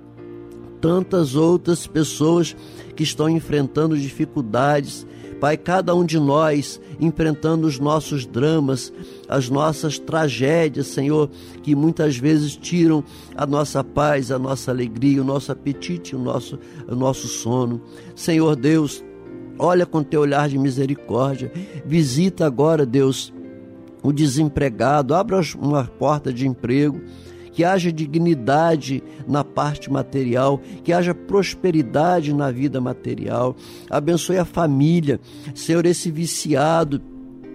tantas 0.82 1.36
outras 1.36 1.86
pessoas 1.86 2.55
que 2.95 3.03
estão 3.03 3.30
enfrentando 3.30 3.97
dificuldades 3.97 5.05
Pai, 5.39 5.55
cada 5.55 5.95
um 5.95 6.05
de 6.05 6.19
nós 6.19 6.81
enfrentando 6.99 7.65
os 7.65 7.79
nossos 7.79 8.25
dramas, 8.25 8.91
as 9.27 9.49
nossas 9.49 9.97
tragédias, 9.97 10.87
Senhor, 10.87 11.29
que 11.63 11.75
muitas 11.75 12.17
vezes 12.17 12.57
tiram 12.57 13.03
a 13.35 13.45
nossa 13.45 13.83
paz, 13.83 14.31
a 14.31 14.37
nossa 14.39 14.71
alegria, 14.71 15.21
o 15.21 15.25
nosso 15.25 15.51
apetite, 15.51 16.15
o 16.15 16.19
nosso, 16.19 16.59
o 16.87 16.95
nosso 16.95 17.27
sono. 17.27 17.81
Senhor 18.15 18.55
Deus, 18.55 19.03
olha 19.57 19.85
com 19.85 20.03
teu 20.03 20.21
olhar 20.21 20.49
de 20.49 20.57
misericórdia, 20.57 21.51
visita 21.85 22.45
agora, 22.45 22.85
Deus, 22.85 23.33
o 24.03 24.11
desempregado, 24.11 25.15
abra 25.15 25.41
uma 25.57 25.85
porta 25.85 26.33
de 26.33 26.47
emprego 26.47 27.01
que 27.52 27.64
haja 27.64 27.91
dignidade 27.91 29.04
na 29.28 29.43
parte 29.43 29.91
material, 29.91 30.60
que 30.84 30.93
haja 30.93 31.14
prosperidade 31.14 32.34
na 32.34 32.52
vida 32.52 32.80
material. 32.80 33.56
Abençoe 33.89 34.38
a 34.38 34.45
família, 34.45 35.20
Senhor, 35.54 35.86
esse 35.86 36.12
viciado 36.12 37.02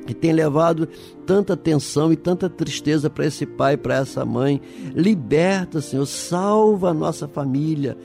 que 0.06 0.14
tem 0.14 0.32
levado 0.32 0.86
tanta 1.26 1.56
tensão 1.56 2.12
e 2.12 2.16
tanta 2.16 2.48
tristeza 2.48 3.08
para 3.08 3.26
esse 3.26 3.46
pai, 3.46 3.76
para 3.76 3.96
essa 3.96 4.24
mãe. 4.24 4.60
Liberta, 4.94 5.80
Senhor, 5.80 6.06
salva 6.06 6.90
a 6.90 6.94
nossa 6.94 7.26
família 7.26 7.96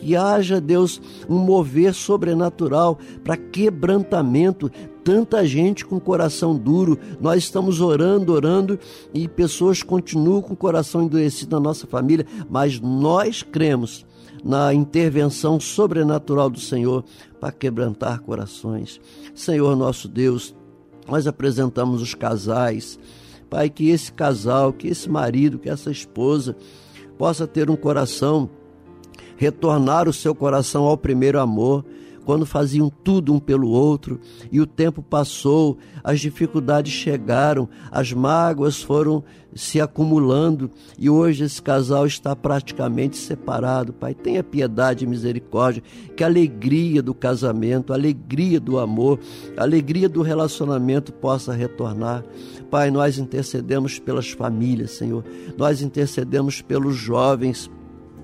que 0.00 0.16
haja, 0.16 0.60
Deus, 0.60 1.00
um 1.28 1.38
mover 1.38 1.92
sobrenatural 1.92 2.98
para 3.24 3.36
quebrantamento. 3.36 4.70
Tanta 5.08 5.46
gente 5.46 5.86
com 5.86 5.98
coração 5.98 6.54
duro, 6.54 6.98
nós 7.18 7.44
estamos 7.44 7.80
orando, 7.80 8.30
orando 8.30 8.78
e 9.14 9.26
pessoas 9.26 9.82
continuam 9.82 10.42
com 10.42 10.52
o 10.52 10.56
coração 10.56 11.02
endurecido 11.02 11.56
na 11.56 11.60
nossa 11.62 11.86
família, 11.86 12.26
mas 12.46 12.78
nós 12.78 13.42
cremos 13.42 14.04
na 14.44 14.74
intervenção 14.74 15.58
sobrenatural 15.58 16.50
do 16.50 16.60
Senhor 16.60 17.06
para 17.40 17.50
quebrantar 17.50 18.20
corações. 18.20 19.00
Senhor 19.34 19.74
nosso 19.74 20.08
Deus, 20.08 20.54
nós 21.08 21.26
apresentamos 21.26 22.02
os 22.02 22.14
casais. 22.14 22.98
Pai, 23.48 23.70
que 23.70 23.88
esse 23.88 24.12
casal, 24.12 24.74
que 24.74 24.88
esse 24.88 25.08
marido, 25.08 25.58
que 25.58 25.70
essa 25.70 25.90
esposa 25.90 26.54
possa 27.16 27.46
ter 27.46 27.70
um 27.70 27.76
coração 27.76 28.50
retornar 29.38 30.06
o 30.06 30.12
seu 30.12 30.34
coração 30.34 30.84
ao 30.84 30.98
primeiro 30.98 31.40
amor, 31.40 31.82
quando 32.28 32.44
faziam 32.44 32.90
tudo 32.90 33.32
um 33.32 33.38
pelo 33.38 33.70
outro, 33.70 34.20
e 34.52 34.60
o 34.60 34.66
tempo 34.66 35.02
passou, 35.02 35.78
as 36.04 36.20
dificuldades 36.20 36.92
chegaram, 36.92 37.66
as 37.90 38.12
mágoas 38.12 38.82
foram 38.82 39.24
se 39.54 39.80
acumulando 39.80 40.70
e 40.98 41.08
hoje 41.08 41.44
esse 41.44 41.62
casal 41.62 42.06
está 42.06 42.36
praticamente 42.36 43.16
separado. 43.16 43.94
Pai, 43.94 44.12
tenha 44.12 44.44
piedade 44.44 45.06
e 45.06 45.08
misericórdia, 45.08 45.82
que 46.14 46.22
a 46.22 46.26
alegria 46.26 47.02
do 47.02 47.14
casamento, 47.14 47.94
a 47.94 47.96
alegria 47.96 48.60
do 48.60 48.78
amor, 48.78 49.18
a 49.56 49.62
alegria 49.62 50.06
do 50.06 50.20
relacionamento 50.20 51.14
possa 51.14 51.54
retornar. 51.54 52.22
Pai, 52.70 52.90
nós 52.90 53.16
intercedemos 53.16 53.98
pelas 53.98 54.30
famílias, 54.30 54.90
Senhor. 54.90 55.24
Nós 55.56 55.80
intercedemos 55.80 56.60
pelos 56.60 56.94
jovens, 56.94 57.70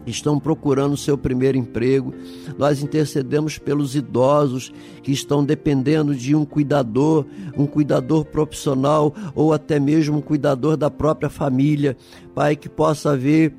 estão 0.07 0.39
procurando 0.39 0.97
seu 0.97 1.17
primeiro 1.17 1.57
emprego. 1.59 2.15
Nós 2.59 2.83
intercedemos 2.83 3.59
pelos 3.59 3.95
idosos 3.95 4.73
que 5.03 5.13
estão 5.13 5.45
dependendo 5.45 6.15
de 6.15 6.35
um 6.35 6.45
cuidador, 6.45 7.25
um 7.57 7.67
cuidador 7.67 8.25
profissional 8.25 9.15
ou 9.35 9.53
até 9.53 9.81
mesmo 9.81 10.19
um 10.19 10.23
cuidador 10.23 10.77
da 10.77 10.91
própria 10.91 11.31
família. 11.31 11.97
Pai, 12.35 12.57
que 12.57 12.69
possa 12.69 13.13
haver 13.13 13.55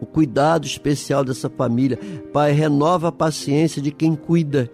o 0.00 0.06
cuidado 0.06 0.66
especial 0.66 1.24
dessa 1.24 1.48
família. 1.48 1.98
Pai, 2.32 2.52
renova 2.52 3.08
a 3.08 3.12
paciência 3.12 3.80
de 3.80 3.90
quem 3.90 4.14
cuida. 4.14 4.70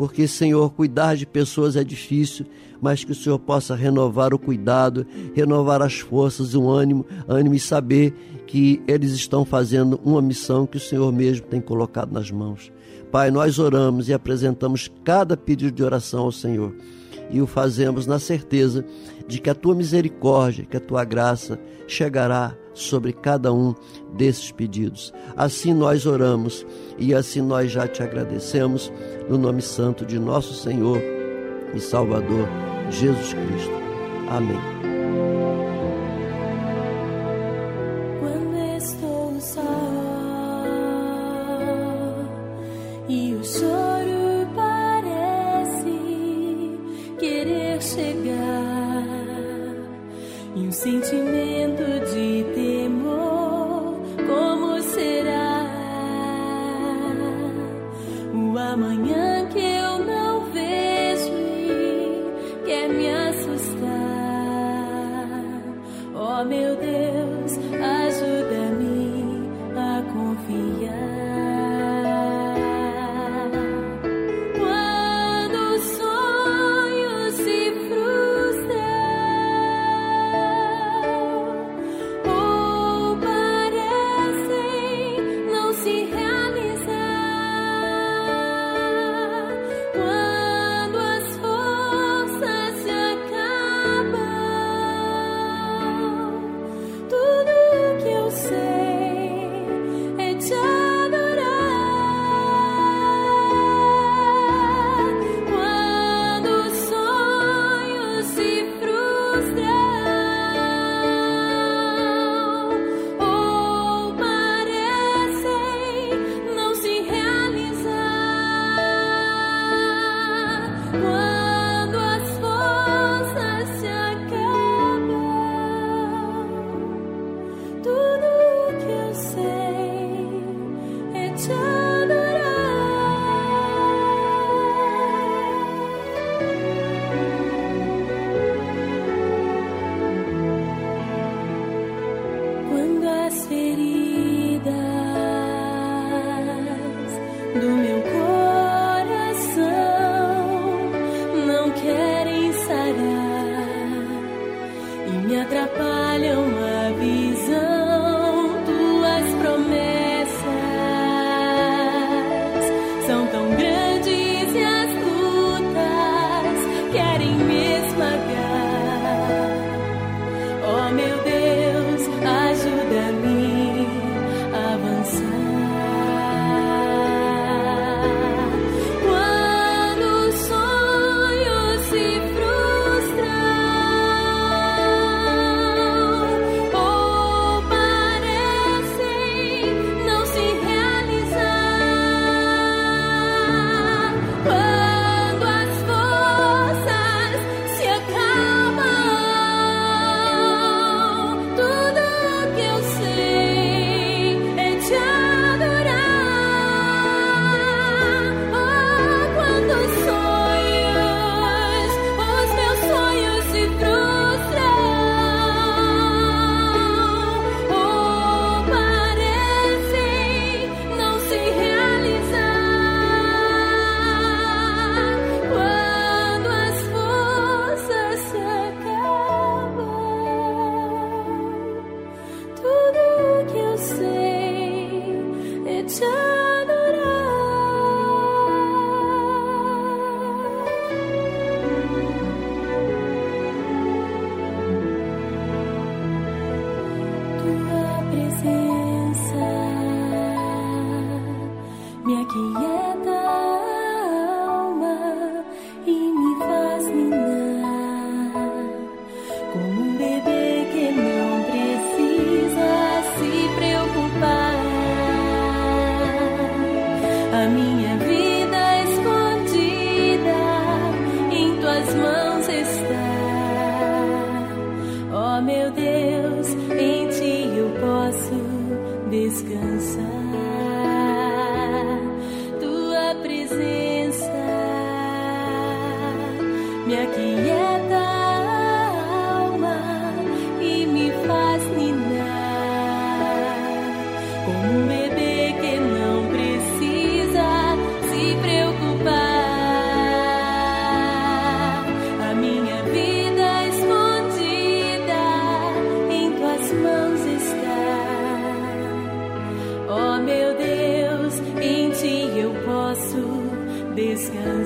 Porque, 0.00 0.26
Senhor, 0.26 0.72
cuidar 0.72 1.14
de 1.14 1.26
pessoas 1.26 1.76
é 1.76 1.84
difícil, 1.84 2.46
mas 2.80 3.04
que 3.04 3.12
o 3.12 3.14
Senhor 3.14 3.38
possa 3.38 3.74
renovar 3.74 4.32
o 4.32 4.38
cuidado, 4.38 5.06
renovar 5.34 5.82
as 5.82 6.00
forças, 6.00 6.54
o 6.54 6.70
ânimo, 6.70 7.04
ânimo 7.28 7.54
e 7.54 7.60
saber 7.60 8.14
que 8.46 8.80
eles 8.88 9.12
estão 9.12 9.44
fazendo 9.44 10.00
uma 10.02 10.22
missão 10.22 10.66
que 10.66 10.78
o 10.78 10.80
Senhor 10.80 11.12
mesmo 11.12 11.46
tem 11.48 11.60
colocado 11.60 12.12
nas 12.12 12.30
mãos. 12.30 12.72
Pai, 13.12 13.30
nós 13.30 13.58
oramos 13.58 14.08
e 14.08 14.14
apresentamos 14.14 14.90
cada 15.04 15.36
pedido 15.36 15.72
de 15.72 15.84
oração 15.84 16.20
ao 16.20 16.32
Senhor 16.32 16.74
e 17.30 17.42
o 17.42 17.46
fazemos 17.46 18.06
na 18.06 18.18
certeza 18.18 18.82
de 19.28 19.38
que 19.38 19.50
a 19.50 19.54
tua 19.54 19.74
misericórdia, 19.74 20.64
que 20.64 20.78
a 20.78 20.80
tua 20.80 21.04
graça 21.04 21.60
chegará 21.86 22.56
sobre 22.74 23.12
cada 23.12 23.52
um 23.52 23.74
desses 24.14 24.50
pedidos. 24.50 25.12
Assim 25.36 25.74
nós 25.74 26.06
oramos 26.06 26.66
e 26.98 27.14
assim 27.14 27.40
nós 27.40 27.70
já 27.70 27.86
te 27.86 28.02
agradecemos 28.02 28.92
no 29.28 29.38
nome 29.38 29.62
santo 29.62 30.04
de 30.04 30.18
nosso 30.18 30.54
Senhor 30.54 31.00
e 31.74 31.80
Salvador 31.80 32.48
Jesus 32.90 33.32
Cristo. 33.34 33.72
Amém. 34.28 34.80
sentimento 50.80 51.39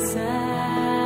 lindo 0.04 1.03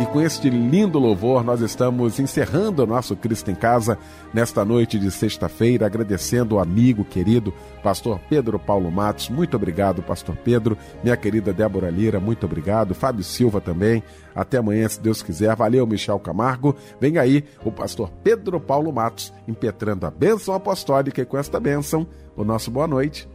E 0.00 0.06
com 0.06 0.20
este 0.20 0.48
lindo 0.48 0.96
louvor, 0.96 1.42
nós 1.42 1.60
estamos 1.60 2.20
encerrando 2.20 2.84
o 2.84 2.86
nosso 2.86 3.16
Cristo 3.16 3.50
em 3.50 3.54
Casa 3.54 3.98
nesta 4.32 4.64
noite 4.64 4.96
de 4.96 5.10
sexta-feira, 5.10 5.86
agradecendo 5.86 6.54
o 6.54 6.60
amigo 6.60 7.04
querido, 7.04 7.52
pastor 7.82 8.20
Pedro 8.30 8.60
Paulo 8.60 8.92
Matos. 8.92 9.28
Muito 9.28 9.56
obrigado, 9.56 10.00
pastor 10.00 10.36
Pedro. 10.36 10.78
Minha 11.02 11.16
querida 11.16 11.52
Débora 11.52 11.90
Lira, 11.90 12.20
muito 12.20 12.46
obrigado. 12.46 12.94
Fábio 12.94 13.24
Silva 13.24 13.60
também. 13.60 14.00
Até 14.36 14.58
amanhã, 14.58 14.88
se 14.88 15.00
Deus 15.00 15.20
quiser. 15.20 15.56
Valeu, 15.56 15.84
Michel 15.84 16.20
Camargo. 16.20 16.76
Vem 17.00 17.18
aí 17.18 17.44
o 17.64 17.72
pastor 17.72 18.08
Pedro 18.22 18.60
Paulo 18.60 18.92
Matos, 18.92 19.32
impetrando 19.48 20.06
a 20.06 20.12
bênção 20.12 20.54
apostólica 20.54 21.22
e 21.22 21.26
com 21.26 21.36
esta 21.36 21.58
bênção, 21.58 22.06
o 22.36 22.44
nosso 22.44 22.70
boa 22.70 22.86
noite 22.86 23.28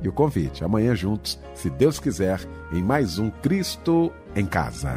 e 0.00 0.08
o 0.08 0.12
convite. 0.12 0.64
Amanhã 0.64 0.94
juntos, 0.94 1.38
se 1.54 1.68
Deus 1.68 2.00
quiser, 2.00 2.40
em 2.72 2.82
mais 2.82 3.18
um 3.18 3.28
Cristo 3.28 4.10
em 4.34 4.46
Casa. 4.46 4.94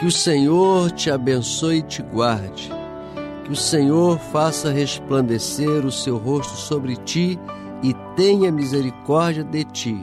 Que 0.00 0.06
o 0.06 0.10
Senhor 0.10 0.90
te 0.92 1.10
abençoe 1.10 1.80
e 1.80 1.82
te 1.82 2.02
guarde. 2.02 2.72
Que 3.44 3.52
o 3.52 3.54
Senhor 3.54 4.18
faça 4.18 4.72
resplandecer 4.72 5.84
o 5.84 5.92
seu 5.92 6.16
rosto 6.16 6.56
sobre 6.56 6.96
ti 6.96 7.38
e 7.82 7.92
tenha 8.16 8.50
misericórdia 8.50 9.44
de 9.44 9.62
ti. 9.62 10.00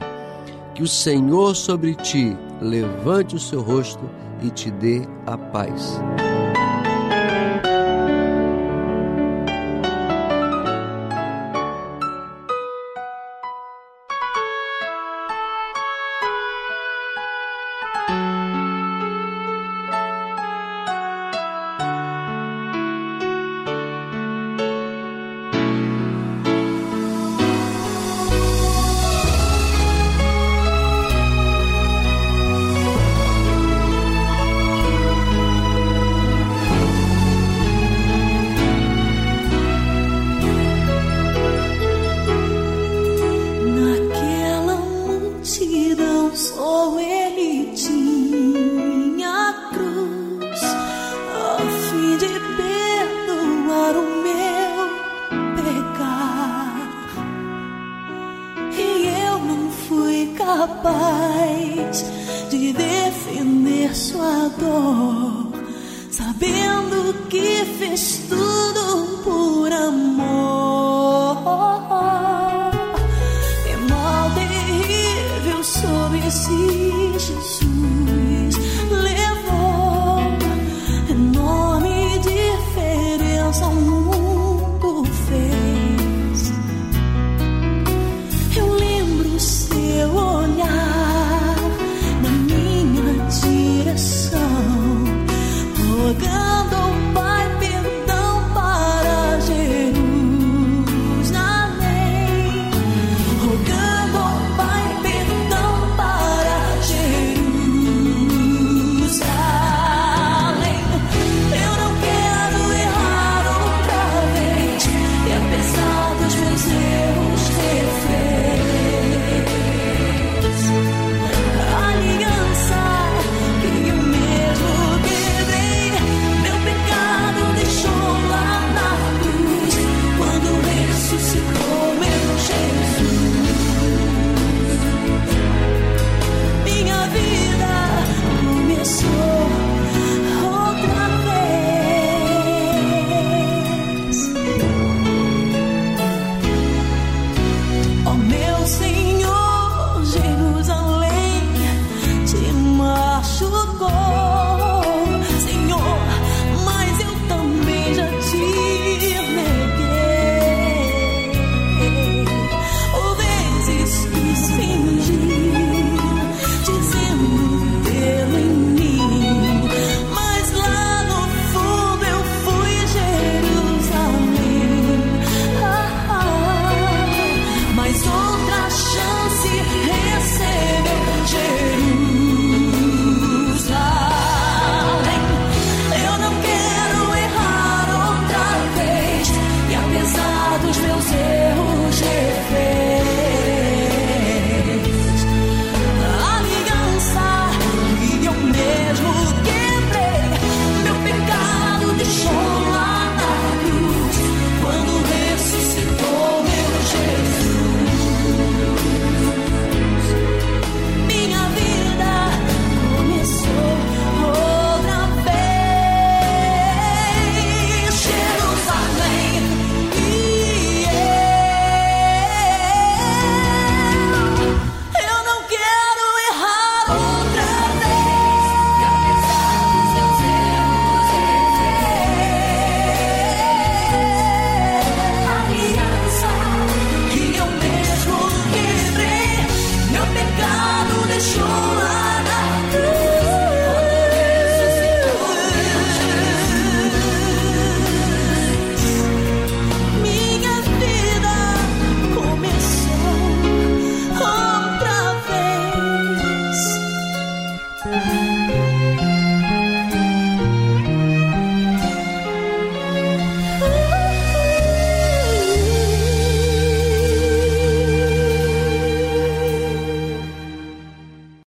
Que 0.72 0.84
o 0.84 0.86
Senhor 0.86 1.56
sobre 1.56 1.96
ti 1.96 2.36
levante 2.60 3.34
o 3.34 3.40
seu 3.40 3.60
rosto 3.60 4.08
e 4.40 4.50
te 4.50 4.70
dê 4.70 5.02
a 5.26 5.36
paz. 5.36 5.98